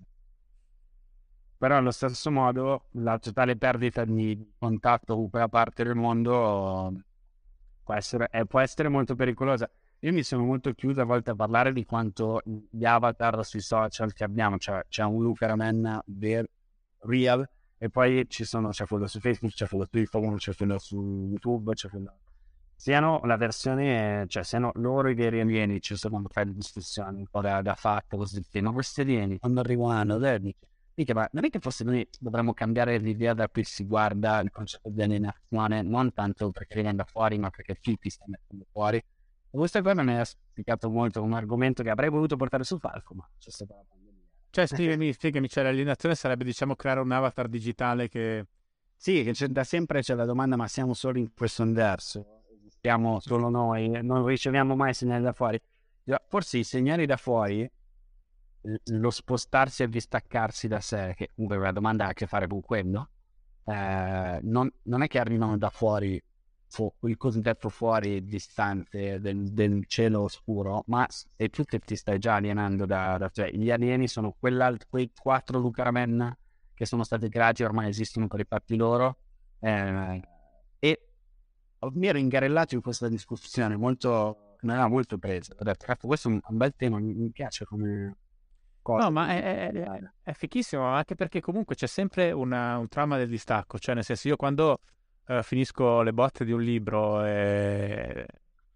[1.59, 6.93] Però allo stesso modo la totale perdita di contatto con quella parte del mondo
[7.83, 9.71] può essere, eh, può essere molto pericolosa
[10.01, 14.13] io mi sono molto chiuso a volte a parlare di quanto gli avatar sui social
[14.13, 16.51] che abbiamo, cioè c'è un Luca Ramen ver-
[17.01, 17.49] real
[17.85, 21.29] e poi ci sono, c'è quello su Facebook, c'è quello su Instagram, c'è quello su
[21.29, 22.17] YouTube, c'è quello...
[22.75, 27.27] Siano la versione, cioè siano loro i veri alieni, ci sono un di discussioni un
[27.31, 30.57] po' da, da fatto, così ma questi alieni quando arrivano, vedi?
[30.95, 34.51] Mica, ma non è che forse noi dovremmo cambiare l'idea da cui si guarda il
[34.51, 38.65] concetto di alienazione, non tanto perché viene da fuori, ma perché chi ti sta mettendo
[38.73, 39.05] fuori
[39.51, 43.29] questa cosa mi ha spiegato molto un argomento che avrei voluto portare sul palco, ma
[43.39, 44.04] c'è pandemia.
[44.55, 48.47] Cioè, spiegami, spiegami, cioè l'alienazione sarebbe, diciamo, creare un avatar digitale che...
[48.97, 52.43] Sì, che da sempre c'è la domanda, ma siamo solo in questo universo?
[52.81, 53.99] Siamo solo noi?
[54.01, 55.61] Non riceviamo mai segnali da fuori?
[56.29, 57.69] Forse i segnali da fuori,
[58.85, 62.61] lo spostarsi e distaccarsi da sé, che comunque la domanda ha a che fare con
[62.61, 63.09] quello,
[63.65, 66.23] eh, non, non è che arrivano da fuori
[66.75, 71.07] fu- il cosiddetto fuori distante del, del, cielo oscuro, ma
[71.37, 75.61] è più che ti stai già alienando da, da cioè gli alieni sono quei quattro
[75.61, 76.37] Lucaramen
[76.75, 79.19] che sono stati creati ormai esistono per i fatti loro
[79.61, 80.21] eh,
[80.81, 81.01] e
[81.93, 86.29] mi ero ingarellato in questa discussione molto mi aveva molto preso ho detto cazzo questo
[86.29, 88.17] è un, bel tema mi, mi piace come
[88.83, 89.05] Cosa.
[89.05, 93.31] No, ma è, è, è, fichissimo, anche perché comunque c'è sempre una, un trauma del
[93.31, 93.79] distacco.
[93.79, 94.81] Cioè, nel senso, io quando
[95.27, 98.27] uh, finisco le botte di un libro e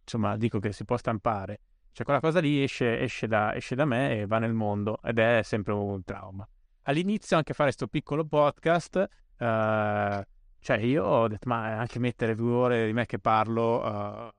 [0.02, 1.60] insomma dico che si può stampare,
[1.92, 5.18] cioè quella cosa lì esce, esce, da, esce da me e va nel mondo ed
[5.18, 6.48] è sempre un trauma.
[6.82, 10.22] All'inizio anche fare questo piccolo podcast, uh,
[10.60, 14.30] cioè io ho detto ma anche mettere due ore di me che parlo, uh,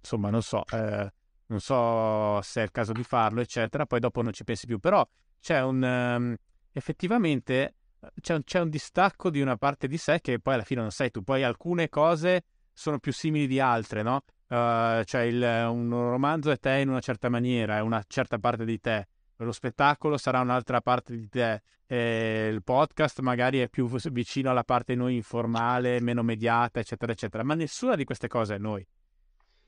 [0.00, 1.06] insomma non so, uh,
[1.46, 4.78] non so se è il caso di farlo eccetera, poi dopo non ci pensi più,
[4.78, 5.06] però
[5.40, 5.82] c'è un...
[5.82, 6.36] Um,
[6.76, 7.76] effettivamente
[8.20, 10.90] c'è un, c'è un, distacco di una parte di sé che poi alla fine non
[10.90, 11.22] sei tu.
[11.22, 14.22] Poi alcune cose sono più simili di altre, no?
[14.48, 18.64] Uh, cioè il, un romanzo è te in una certa maniera, è una certa parte
[18.64, 19.08] di te.
[19.36, 21.62] Lo spettacolo sarà un'altra parte di te.
[21.86, 27.42] E il podcast magari è più vicino alla parte noi informale, meno mediata, eccetera, eccetera.
[27.42, 28.86] Ma nessuna di queste cose è noi.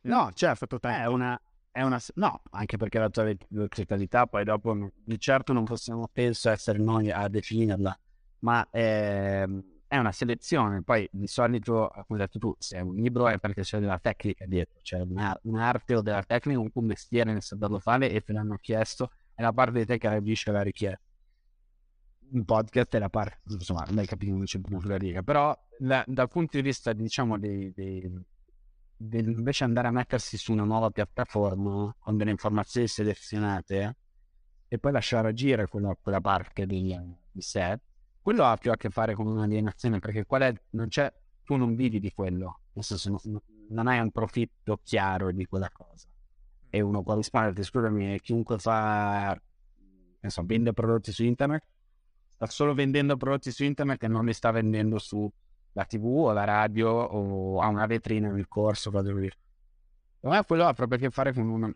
[0.02, 1.38] No, certo, è una,
[1.70, 2.00] è una...
[2.14, 3.30] No, anche perché la tua
[3.68, 7.98] totalità poi dopo di certo non possiamo, penso, essere noi a definirla
[8.46, 9.44] ma eh,
[9.88, 10.82] è una selezione.
[10.82, 14.46] Poi di solito, come hai detto tu, se un libro è perché c'è della tecnica
[14.46, 18.56] dietro, c'è una, un'arte o della tecnica, un, mestiere nel saperlo fare e te l'hanno
[18.58, 21.02] chiesto, è la parte di te che reagisce alla richiesta.
[22.30, 26.04] un podcast è la parte, insomma, non hai capito come c'è sulla riga, però la,
[26.06, 28.08] dal punto di vista, diciamo, dei, dei,
[28.96, 33.96] dei, invece andare a mettersi su una nuova piattaforma con delle informazioni selezionate
[34.68, 36.96] e poi lasciare agire quella, quella parte di,
[37.32, 37.80] di sé,
[38.26, 41.76] quello ha più a che fare con un'alienazione, perché qual è, non c'è, tu non
[41.76, 46.08] vivi di quello, nel senso non, non hai un profitto chiaro di quella cosa.
[46.68, 49.40] E uno può rispondere, scusami, chiunque fa,
[50.26, 51.64] so, vende prodotti su internet,
[52.34, 56.42] sta solo vendendo prodotti su internet e non li sta vendendo sulla tv o la
[56.42, 59.36] radio o a una vetrina nel corso, vado a dire.
[60.22, 61.72] Me quello ha proprio a che fare con una,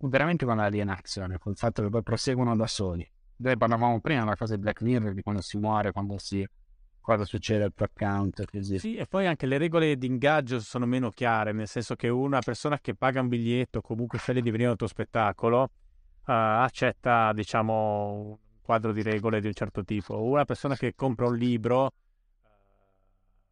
[0.00, 3.10] veramente con l'alienazione, con il fatto che poi proseguono da soli.
[3.40, 6.46] Noi parlavamo prima della cosa di Black Mirror, di quando si muore, quando si
[7.00, 8.44] cosa succede al tuo account.
[8.50, 8.78] Così.
[8.78, 12.40] Sì, e poi anche le regole di ingaggio sono meno chiare, nel senso che una
[12.40, 15.70] persona che paga un biglietto, comunque sceglie di venire al tuo spettacolo, uh,
[16.24, 20.20] accetta, diciamo, un quadro di regole di un certo tipo.
[20.22, 21.92] Una persona che compra un libro...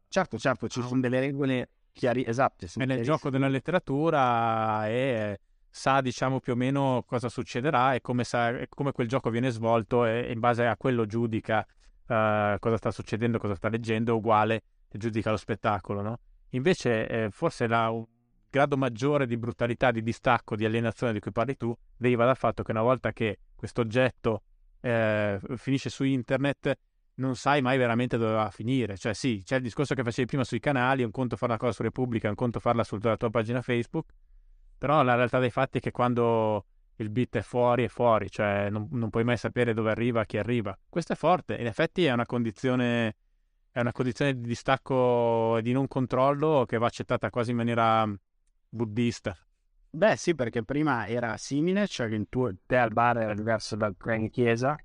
[0.09, 2.67] Certo, certo, ci sono delle regole chiari, esatte.
[2.73, 5.39] È nel gioco della letteratura e
[5.77, 10.05] sa diciamo più o meno cosa succederà e come, sa, come quel gioco viene svolto
[10.05, 15.29] e, in base a quello giudica uh, cosa sta succedendo, cosa sta leggendo, uguale giudica
[15.29, 16.19] lo spettacolo, no?
[16.51, 18.05] Invece eh, forse la, un
[18.49, 22.63] grado maggiore di brutalità, di distacco, di alienazione di cui parli tu deriva dal fatto
[22.63, 24.41] che una volta che questo oggetto
[24.81, 26.75] eh, finisce su internet
[27.15, 28.97] non sai mai veramente dove va a finire.
[28.97, 31.73] Cioè sì, c'è il discorso che facevi prima sui canali, un conto fare una cosa
[31.73, 34.07] su Repubblica, un conto farla sulla tua pagina Facebook,
[34.77, 36.65] però la realtà dei fatti è che quando
[36.97, 40.37] il bit è fuori, è fuori, cioè non, non puoi mai sapere dove arriva, chi
[40.37, 40.77] arriva.
[40.89, 43.15] Questo è forte, in effetti è una condizione,
[43.71, 48.07] è una condizione di distacco e di non controllo che va accettata quasi in maniera
[48.69, 49.37] buddista.
[49.89, 53.95] Beh sì, perché prima era simile, cioè che tu, te al bar era diverso dal
[54.15, 54.75] in chiesa,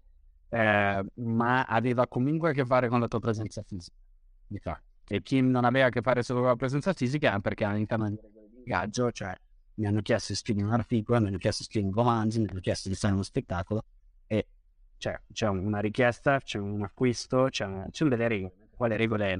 [0.48, 4.82] eh, ma aveva comunque a che fare con la tua presenza fisica.
[5.08, 8.16] E chi non aveva a che fare solo con la presenza fisica perché all'interno di
[8.16, 9.34] di ingaggio, cioè
[9.74, 12.48] mi hanno chiesto di scrivere un articolo, mi hanno chiesto di scrivere un romanzo, mi
[12.48, 13.84] hanno chiesto di fare uno spettacolo
[14.26, 14.46] e
[14.96, 18.52] cioè, c'è una richiesta, c'è un acquisto, c'è, una, c'è delle regole.
[18.70, 19.36] Quale regole è?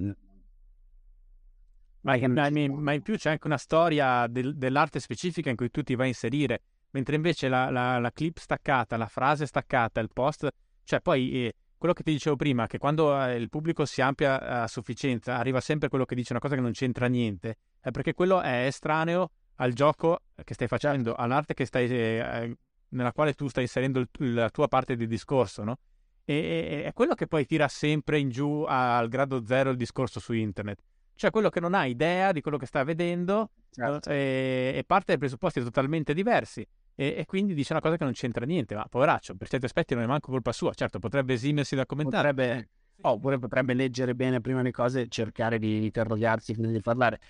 [2.01, 5.95] Ma, ma, in più c'è anche una storia del, dell'arte specifica in cui tu ti
[5.95, 10.49] vai a inserire, mentre invece la, la, la, clip staccata, la frase staccata, il post,
[10.83, 14.63] cioè poi eh, quello che ti dicevo prima, che quando eh, il pubblico si amplia
[14.63, 18.15] a sufficienza, arriva sempre quello che dice una cosa che non c'entra niente, è perché
[18.15, 19.31] quello è estraneo
[19.63, 22.57] al gioco che stai facendo, all'arte che stai, eh,
[22.89, 25.79] nella quale tu stai inserendo il, la tua parte di discorso, no?
[26.25, 30.33] E, è quello che poi tira sempre in giù al grado zero il discorso su
[30.33, 30.81] internet.
[31.15, 34.11] Cioè quello che non ha idea di quello che sta vedendo certo.
[34.11, 36.67] e, e, parte da presupposti totalmente diversi.
[36.95, 39.95] E, e, quindi dice una cosa che non c'entra niente, ma poveraccio, per certi aspetti
[39.95, 40.73] non è manco colpa sua.
[40.75, 42.35] Certo, potrebbe esimersi da commentare.
[42.35, 42.69] Potrebbe,
[43.03, 47.21] oh, oppure potrebbe leggere bene prima le cose e cercare di interrogarsi prima di parlare.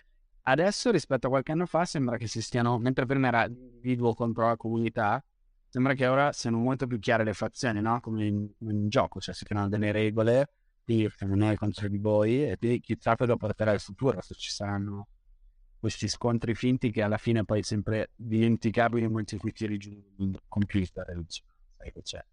[0.45, 4.47] Adesso rispetto a qualche anno fa sembra che si stiano, mentre prima era individuo contro
[4.47, 5.25] la comunità,
[5.69, 8.01] sembra che ora siano molto più chiare le fazioni, no?
[8.01, 10.51] Come in, in gioco, cioè si creano delle regole
[10.85, 15.07] di noi contro di voi e di chissà cosa porterà il futuro, se ci saranno
[15.79, 21.07] questi scontri finti che alla fine poi sempre dimenticabili molti cui ti rigiri il computer
[21.77, 22.25] sai che c'è.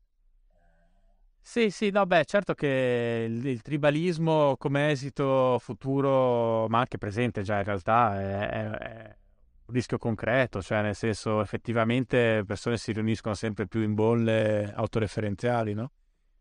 [1.42, 7.42] Sì, sì, no, beh, certo che il, il tribalismo come esito futuro, ma anche presente
[7.42, 9.18] già in realtà, è, è, è,
[9.66, 15.74] un rischio concreto, cioè nel senso effettivamente persone si riuniscono sempre più in bolle autoreferenziali,
[15.74, 15.92] no?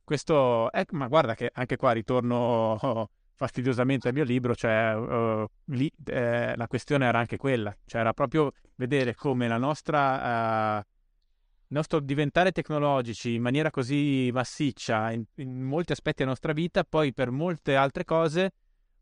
[0.04, 5.90] Questo, è, ma guarda che anche qua ritorno fastidiosamente al mio libro, cioè uh, lì
[6.06, 10.78] eh, la questione era anche quella, cioè era proprio vedere come la nostra...
[10.78, 10.96] Uh,
[11.70, 16.82] il nostro diventare tecnologici in maniera così massiccia in, in molti aspetti della nostra vita,
[16.82, 18.52] poi per molte altre cose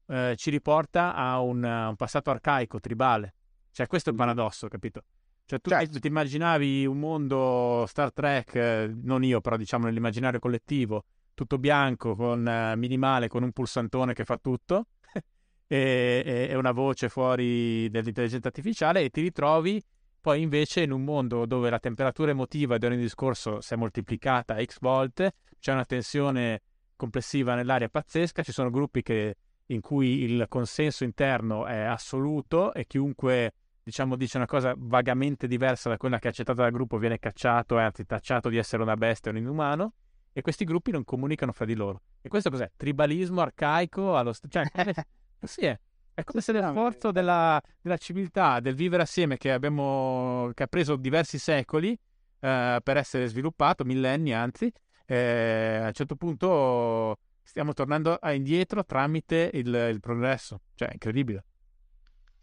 [0.09, 3.35] eh, ci riporta a un, un, passato arcaico, tribale.
[3.71, 5.05] Cioè, questo è il paradosso, capito?
[5.45, 6.01] Cioè, tu certo.
[6.01, 12.17] ti immaginavi un mondo Star Trek, eh, non io, però diciamo nell'immaginario collettivo, tutto bianco,
[12.17, 14.89] con eh, minimale, con un pulsantone che fa tutto,
[15.69, 19.81] e, e, una voce fuori dell'intelligenza artificiale, e ti ritrovi
[20.27, 24.61] poi invece in un mondo dove la temperatura emotiva di ogni discorso si è moltiplicata
[24.61, 26.63] x volte, c'è una tensione
[26.97, 29.37] complessiva nell'aria pazzesca, ci sono gruppi che,
[29.67, 33.53] in cui il consenso interno è assoluto e chiunque
[33.85, 37.79] diciamo dice una cosa vagamente diversa da quella che è accettata dal gruppo viene cacciato
[37.79, 39.93] anzi tacciato di essere una bestia o un inumano
[40.33, 42.03] e questi gruppi non comunicano fra di loro.
[42.21, 42.69] E questo cos'è?
[42.77, 44.65] Tribalismo arcaico allo st- cioè,
[45.47, 45.79] sì, è
[46.17, 50.67] è come se nel forzo della, della, civiltà, del vivere assieme che, abbiamo, che ha
[50.67, 51.93] preso diversi secoli
[52.41, 54.73] eh, per essere sviluppato, millenni anzi,
[55.05, 61.45] eh, a un certo punto stiamo tornando indietro tramite il, il progresso, cioè è incredibile.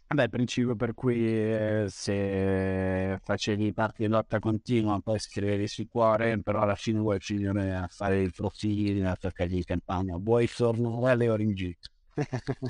[0.06, 5.88] Beh, il principio per cui eh, se facevi parte di lotta continua, poi scrivevi sul
[5.88, 10.48] cuore, però alla fine vuoi finire a fare il profilo, a cercare di campagna, vuoi
[10.48, 11.76] tornare alle origini.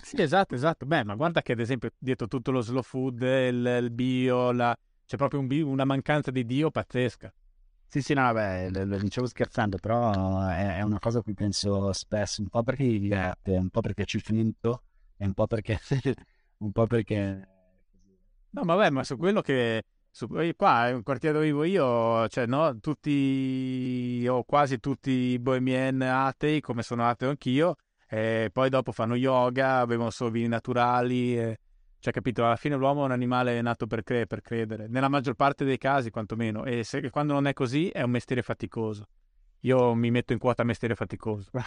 [0.02, 0.86] Sì, esatto, esatto.
[0.86, 4.76] Beh, ma guarda che ad esempio dietro tutto lo slow food, il, il bio, la...
[5.04, 7.32] c'è proprio un bio, una mancanza di Dio pazzesca.
[7.94, 11.92] Sì, sì, no, beh, lo dicevo scherzando, però è, è, una cosa a cui penso
[11.92, 14.82] spesso, un po' perché mi diverte, un po' perché ci finito
[15.16, 15.78] e un po' perché
[16.58, 17.48] un po' perché...
[18.50, 19.84] No, ma vabbè, ma su quello che...
[20.10, 20.26] Su,
[20.56, 26.02] qua è un quartiere dove vivo io, cioè, no, tutti, o quasi tutti i bohemian
[26.02, 27.76] atei, come sono ateo anch'io,
[28.14, 31.58] e poi dopo fanno yoga, bevono solo vini naturali, e,
[31.98, 35.34] cioè, capito, alla fine l'uomo è un animale nato per, cre- per credere, nella maggior
[35.34, 39.08] parte dei casi quantomeno, e se, quando non è così è un mestiere faticoso.
[39.60, 41.50] Io mi metto in quota mestiere faticoso.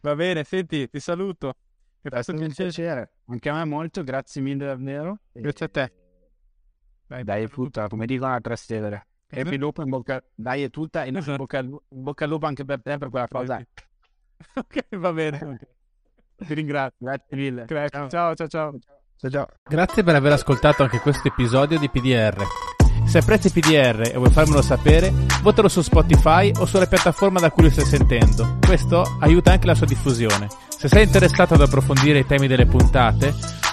[0.00, 1.54] Va bene, senti, ti saluto.
[2.00, 3.12] È stato un piacere.
[3.26, 5.20] Anche a me molto, grazie mille davvero.
[5.30, 5.92] Grazie a te.
[7.06, 9.06] Dai, dai è tutta, come dicono a tre stelle.
[9.28, 11.38] E poi dopo in bocca, dai è tutta e in esatto.
[11.38, 13.58] bocca, in bocca al lupo anche per te per quella cosa.
[14.54, 15.36] ok, va bene.
[15.36, 15.58] Okay.
[16.46, 17.06] Ti ringrazio.
[17.06, 17.64] Grazie mille.
[17.64, 18.08] Grazie.
[18.08, 18.78] Ciao, ciao, ciao.
[19.16, 19.46] ciao, ciao.
[19.68, 22.44] Grazie per aver ascoltato anche questo episodio di PDR.
[23.06, 27.64] Se apprezzi PDR e vuoi farmelo sapere, votalo su Spotify o sulla piattaforma da cui
[27.64, 28.58] lo stai sentendo.
[28.60, 30.48] Questo aiuta anche la sua diffusione.
[30.68, 33.32] Se sei interessato ad approfondire i temi delle puntate,